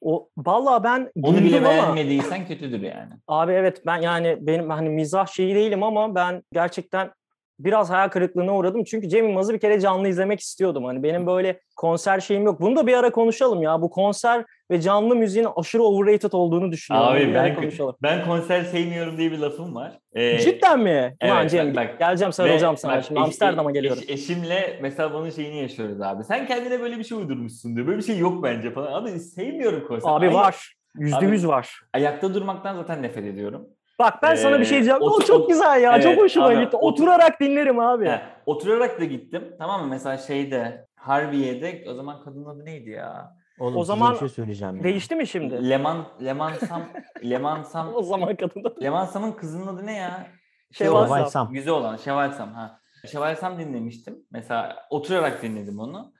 O 0.00 0.28
vallahi 0.36 0.84
ben 0.84 1.10
Onu 1.22 1.36
bile 1.36 1.58
ama 1.58 1.68
beğenmediysen 1.68 2.46
kötüdür 2.46 2.80
yani. 2.80 3.12
abi 3.28 3.52
evet 3.52 3.82
ben 3.86 3.96
yani 4.00 4.38
benim 4.40 4.70
hani 4.70 4.88
mizah 4.88 5.26
şeyi 5.26 5.54
değilim 5.54 5.82
ama 5.82 6.14
ben 6.14 6.42
gerçekten 6.52 7.10
biraz 7.58 7.90
hayal 7.90 8.08
kırıklığına 8.08 8.56
uğradım. 8.56 8.84
Çünkü 8.84 9.08
Cem 9.08 9.26
Yılmaz'ı 9.28 9.54
bir 9.54 9.58
kere 9.58 9.80
canlı 9.80 10.08
izlemek 10.08 10.40
istiyordum. 10.40 10.84
Hani 10.84 11.02
benim 11.02 11.26
böyle 11.26 11.60
konser 11.76 12.20
şeyim 12.20 12.44
yok. 12.44 12.60
Bunu 12.60 12.76
da 12.76 12.86
bir 12.86 12.94
ara 12.94 13.12
konuşalım 13.12 13.62
ya. 13.62 13.82
Bu 13.82 13.90
konser 13.90 14.44
ve 14.70 14.80
canlı 14.80 15.16
müziğin 15.16 15.46
aşırı 15.56 15.82
overrated 15.82 16.32
olduğunu 16.32 16.72
düşünüyorum. 16.72 17.08
Abi 17.12 17.20
bir 17.28 17.34
ben, 17.34 17.54
konuşalım. 17.54 17.96
ben 18.02 18.24
konser 18.24 18.62
sevmiyorum 18.64 19.18
diye 19.18 19.32
bir 19.32 19.38
lafım 19.38 19.74
var. 19.74 19.98
Ee, 20.12 20.38
Cidden 20.38 20.80
mi? 20.80 21.16
Evet, 21.20 21.50
Cem 21.50 21.76
bak- 21.76 21.98
geleceğim 21.98 22.32
sarılacağım 22.32 22.76
sana. 22.76 22.96
bak, 22.96 23.04
Şimdi 23.04 23.20
eş- 23.20 23.24
Amsterdam'a 23.26 23.70
eş- 23.70 23.74
geliyorum. 23.74 24.02
eşimle 24.08 24.78
mesela 24.82 25.14
bunun 25.14 25.30
şeyini 25.30 25.56
yaşıyoruz 25.56 26.00
abi. 26.00 26.24
Sen 26.24 26.46
kendine 26.46 26.80
böyle 26.80 26.98
bir 26.98 27.04
şey 27.04 27.18
uydurmuşsun 27.18 27.76
diyor. 27.76 27.86
Böyle 27.86 27.98
bir 27.98 28.02
şey 28.04 28.18
yok 28.18 28.42
bence 28.42 28.70
falan. 28.70 28.92
Abi 29.02 29.10
sevmiyorum 29.10 29.88
konser. 29.88 30.10
Abi 30.10 30.28
Ay- 30.28 30.34
var. 30.34 30.74
Yüzde 30.98 31.26
yüz 31.26 31.46
var. 31.46 31.80
Ayakta 31.92 32.34
durmaktan 32.34 32.76
zaten 32.76 33.02
nefret 33.02 33.24
ediyorum. 33.24 33.66
Bak 33.98 34.22
ben 34.22 34.34
sana 34.34 34.60
bir 34.60 34.64
şey 34.64 34.78
Ee, 34.78 34.80
diyeceğim. 34.80 35.02
O 35.02 35.06
otur- 35.06 35.26
çok 35.26 35.48
güzel 35.48 35.80
ya. 35.82 35.92
Evet, 35.94 36.02
çok 36.02 36.16
hoşuma 36.18 36.46
abi, 36.46 36.60
gitti. 36.64 36.76
otur- 36.76 37.02
Oturarak 37.02 37.40
dinlerim 37.40 37.78
abi. 37.80 38.06
He, 38.08 38.20
oturarak 38.46 39.00
da 39.00 39.04
gittim. 39.04 39.54
Tamam 39.58 39.80
mı? 39.80 39.86
Mesela 39.90 40.18
şeyde 40.18 40.86
Harbiye'de 40.96 41.84
o 41.90 41.94
zaman 41.94 42.22
kadının 42.24 42.44
adı 42.46 42.64
neydi 42.64 42.90
ya? 42.90 43.32
Oğlum 43.60 43.76
O 43.76 43.84
zaman 43.84 44.14
şey 44.14 44.28
söyleyeceğim 44.28 44.76
ya. 44.76 44.84
Değişti 44.84 45.16
mi 45.16 45.26
şimdi? 45.26 45.70
Leman 45.70 46.06
Lemansam 46.24 46.82
Lemansam 47.30 47.94
o 47.94 48.02
zaman 48.02 48.36
kadında. 48.36 48.74
Lemansam 48.82 49.36
kızının 49.36 49.66
adı 49.66 49.86
ne 49.86 49.96
ya? 49.96 50.26
Sam. 50.72 51.26
Sam. 51.26 51.52
Güzel 51.52 51.72
olan 51.72 51.96
Şevval 51.96 52.30
Sam 52.32 52.52
ha. 52.54 52.78
Şevval 53.12 53.36
Sam 53.36 53.58
dinlemiştim. 53.58 54.18
Mesela 54.30 54.76
oturarak 54.90 55.42
dinledim 55.42 55.78
onu. 55.78 56.12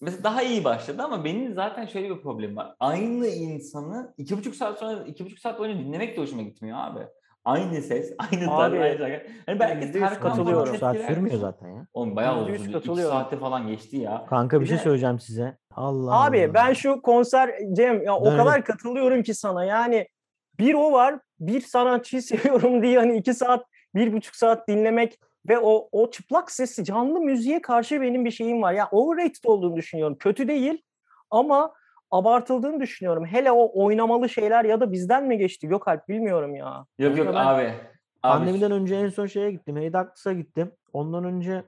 Mesela 0.00 0.24
daha 0.24 0.42
iyi 0.42 0.64
başladı 0.64 1.02
ama 1.02 1.24
benim 1.24 1.54
zaten 1.54 1.86
şöyle 1.86 2.10
bir 2.10 2.22
problemim 2.22 2.56
var. 2.56 2.74
Aynı 2.80 3.26
insanı 3.26 4.14
iki 4.18 4.38
buçuk 4.38 4.54
saat 4.54 4.78
sonra 4.78 5.04
iki 5.06 5.24
buçuk 5.24 5.38
saat 5.38 5.58
boyunca 5.58 5.78
dinlemek 5.84 6.16
de 6.16 6.20
hoşuma 6.20 6.42
gitmiyor 6.42 6.78
abi. 6.80 7.00
Aynı 7.44 7.82
ses, 7.82 8.12
aynı 8.18 8.46
tarz, 8.46 8.72
Abi, 8.72 8.80
aynı 8.80 8.98
şarkı. 8.98 9.26
Hani 9.46 9.60
belki 9.60 9.92
falan 9.98 10.20
katılıyorum. 10.20 10.76
Saat 10.76 10.96
sürmüyor 10.96 11.36
zaten 11.38 11.68
ya. 11.68 11.86
Oğlum 11.94 12.16
bayağı 12.16 12.42
uzun. 12.42 12.52
İki 12.54 12.72
katılıyorum. 12.72 13.12
saate 13.16 13.38
falan 13.38 13.66
geçti 13.66 13.96
ya. 13.96 14.26
Kanka 14.26 14.56
bir 14.56 14.62
Bir 14.64 14.68
şey 14.68 14.78
de- 14.78 14.82
söyleyeceğim 14.82 15.20
size. 15.20 15.58
Allah 15.74 16.24
Abi 16.24 16.44
Allah. 16.44 16.54
ben 16.54 16.72
şu 16.72 17.02
konser 17.02 17.50
Cem 17.72 18.02
ya 18.02 18.16
o 18.16 18.24
Döndüm. 18.24 18.38
kadar 18.38 18.64
katılıyorum 18.64 19.22
ki 19.22 19.34
sana. 19.34 19.64
Yani 19.64 20.08
bir 20.58 20.74
o 20.74 20.92
var, 20.92 21.18
bir 21.40 21.60
sanatçıyı 21.60 22.22
seviyorum 22.32 22.82
diye 22.82 22.98
hani 22.98 23.16
iki 23.16 23.34
saat, 23.34 23.64
bir 23.94 24.12
buçuk 24.12 24.36
saat 24.36 24.68
dinlemek 24.68 25.18
ve 25.48 25.58
o 25.58 25.88
o 25.92 26.10
çıplak 26.10 26.50
sesi 26.50 26.84
canlı 26.84 27.20
müziğe 27.20 27.62
karşı 27.62 28.00
benim 28.00 28.24
bir 28.24 28.30
şeyim 28.30 28.62
var. 28.62 28.72
Ya 28.72 28.88
overrated 28.92 29.44
olduğunu 29.44 29.76
düşünüyorum. 29.76 30.16
Kötü 30.18 30.48
değil 30.48 30.82
ama 31.30 31.72
abartıldığını 32.10 32.80
düşünüyorum. 32.80 33.24
Hele 33.26 33.52
o 33.52 33.84
oynamalı 33.84 34.28
şeyler 34.28 34.64
ya 34.64 34.80
da 34.80 34.92
bizden 34.92 35.26
mi 35.26 35.38
geçti 35.38 35.68
Gökalp 35.68 36.08
bilmiyorum 36.08 36.54
ya. 36.54 36.86
Yok 36.98 37.18
yok 37.18 37.26
ben- 37.28 37.34
abi. 37.34 37.72
Pandemiden 38.22 38.70
önce 38.72 38.94
en 38.96 39.08
son 39.08 39.26
şeye 39.26 39.50
gittim. 39.50 39.76
Hey 39.76 39.92
Ducks'a 39.92 40.32
gittim. 40.32 40.72
Ondan 40.92 41.24
önce 41.24 41.62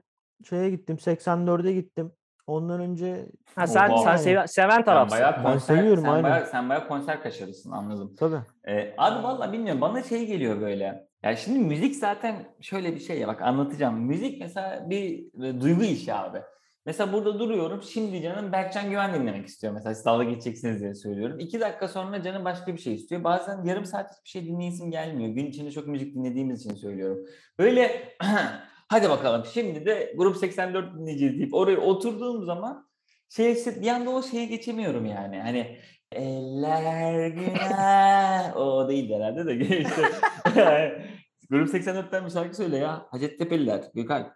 şeye 0.49 0.69
gittim. 0.69 0.95
84'e 0.97 1.73
gittim. 1.73 2.11
Ondan 2.47 2.79
önce 2.79 3.25
Ha, 3.55 3.67
sen 3.67 3.89
Oha. 3.89 3.97
sen 4.03 4.15
seven, 4.17 4.45
seven 4.45 4.69
sen 4.75 4.83
tarafsın. 4.85 5.17
bayağı 5.17 5.35
Ben 5.37 5.43
konser, 5.43 5.75
seviyorum, 5.75 6.03
sen 6.03 6.09
aynen. 6.11 6.23
bayağı, 6.31 6.45
sen 6.47 6.69
bayağı 6.69 6.87
konser 6.87 7.21
kaşarısın 7.23 7.71
anladım. 7.71 8.15
tabii. 8.19 8.39
Ee, 8.67 8.93
abi 8.97 9.23
vallahi 9.23 9.51
bilmiyorum 9.51 9.81
bana 9.81 10.03
şey 10.03 10.25
geliyor 10.25 10.61
böyle. 10.61 11.06
Ya 11.23 11.35
şimdi 11.35 11.59
müzik 11.59 11.95
zaten 11.95 12.55
şöyle 12.61 12.95
bir 12.95 12.99
şey 12.99 13.19
ya 13.19 13.27
bak 13.27 13.41
anlatacağım. 13.41 14.05
Müzik 14.05 14.41
mesela 14.41 14.89
bir 14.89 15.25
e, 15.43 15.61
duygu 15.61 15.83
işi 15.83 16.13
abi. 16.13 16.41
Mesela 16.85 17.13
burada 17.13 17.39
duruyorum 17.39 17.83
şimdi 17.83 18.21
canım 18.21 18.51
Berkcan 18.51 18.89
Güven 18.89 19.13
dinlemek 19.13 19.47
istiyor. 19.47 19.73
Mesela 19.73 19.95
siz 19.95 20.05
dalga 20.05 20.23
geçeceksiniz 20.23 20.81
diye 20.81 20.93
söylüyorum. 20.93 21.39
İki 21.39 21.59
dakika 21.59 21.87
sonra 21.87 22.23
canım 22.23 22.45
başka 22.45 22.73
bir 22.73 22.79
şey 22.81 22.93
istiyor. 22.93 23.23
Bazen 23.23 23.63
yarım 23.63 23.85
saat 23.85 24.11
hiçbir 24.11 24.29
şey 24.29 24.45
dinleyesim 24.45 24.91
gelmiyor. 24.91 25.29
Gün 25.29 25.45
içinde 25.45 25.71
çok 25.71 25.87
müzik 25.87 26.15
dinlediğimiz 26.15 26.65
için 26.65 26.75
söylüyorum. 26.75 27.25
Böyle 27.59 28.13
hadi 28.87 29.09
bakalım 29.09 29.45
şimdi 29.53 29.85
de 29.85 30.13
Grup 30.17 30.37
84 30.37 30.95
dinleyeceğiz 30.97 31.37
deyip 31.37 31.53
oraya 31.53 31.77
oturduğum 31.77 32.45
zaman 32.45 32.87
şey 33.29 33.55
bir 33.81 33.87
anda 33.87 34.09
o 34.09 34.23
şeye 34.23 34.45
geçemiyorum 34.45 35.05
yani. 35.05 35.39
Hani 35.39 35.79
eller 36.11 37.27
günah 37.27 38.57
o 38.57 38.89
değil 38.89 39.13
herhalde 39.13 39.45
de 39.45 39.77
işte. 39.79 40.01
Grup 41.49 41.67
84'ten 41.69 42.25
bir 42.25 42.29
şarkı 42.29 42.55
söyle 42.57 42.77
ya. 42.77 43.07
Hacettepe'liler. 43.11 43.83
Gökhan. 43.93 44.33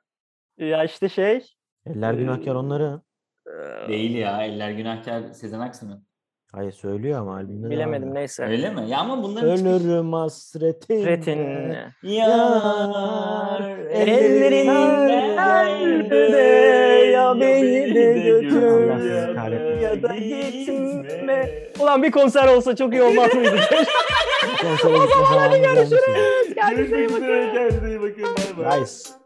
Ya 0.57 0.83
işte 0.83 1.09
şey 1.09 1.45
Eller 1.85 2.13
günahkar 2.13 2.55
onları. 2.55 3.01
Değil 3.87 4.15
ya. 4.15 4.43
Eller 4.43 4.71
günahkar 4.71 5.21
Sezen 5.33 5.59
Aksu 5.59 5.85
mu? 5.85 6.03
Hayır 6.51 6.71
söylüyor 6.71 7.19
ama 7.19 7.35
albümde 7.35 7.65
de 7.65 7.69
bilemedim 7.71 8.07
ya. 8.07 8.13
neyse. 8.13 8.43
Öyle 8.43 8.69
mi? 8.69 8.89
Ya 8.89 8.99
ama 8.99 9.23
bunların 9.23 9.49
Ölürüm 9.49 10.13
hasretin. 10.13 11.05
Retin. 11.05 11.39
Yanar 12.03 13.61
Ellerin 13.89 14.67
nerede 14.67 16.15
ya 17.11 17.35
beni 17.41 17.95
de 17.95 18.19
götür 18.19 19.81
ya 19.81 20.03
da 20.03 20.15
gitme. 20.15 21.49
Ulan 21.79 22.03
bir 22.03 22.11
konser 22.11 22.47
olsa 22.47 22.75
çok 22.75 22.93
iyi 22.93 23.01
olmaz 23.01 23.33
mıydı? 23.35 23.59
Konsere 24.61 24.93
gitme 24.93 25.25
zamanı 25.29 25.57
gelmiş. 25.57 25.89
Kendinize 26.55 26.99
iyi 26.99 27.09
bakın. 27.09 27.53
Kendinize 27.53 27.87
iyi 27.89 28.01
bakın. 28.01 28.23
Bay 28.23 28.65
bay. 28.65 28.79
Guys. 28.79 29.20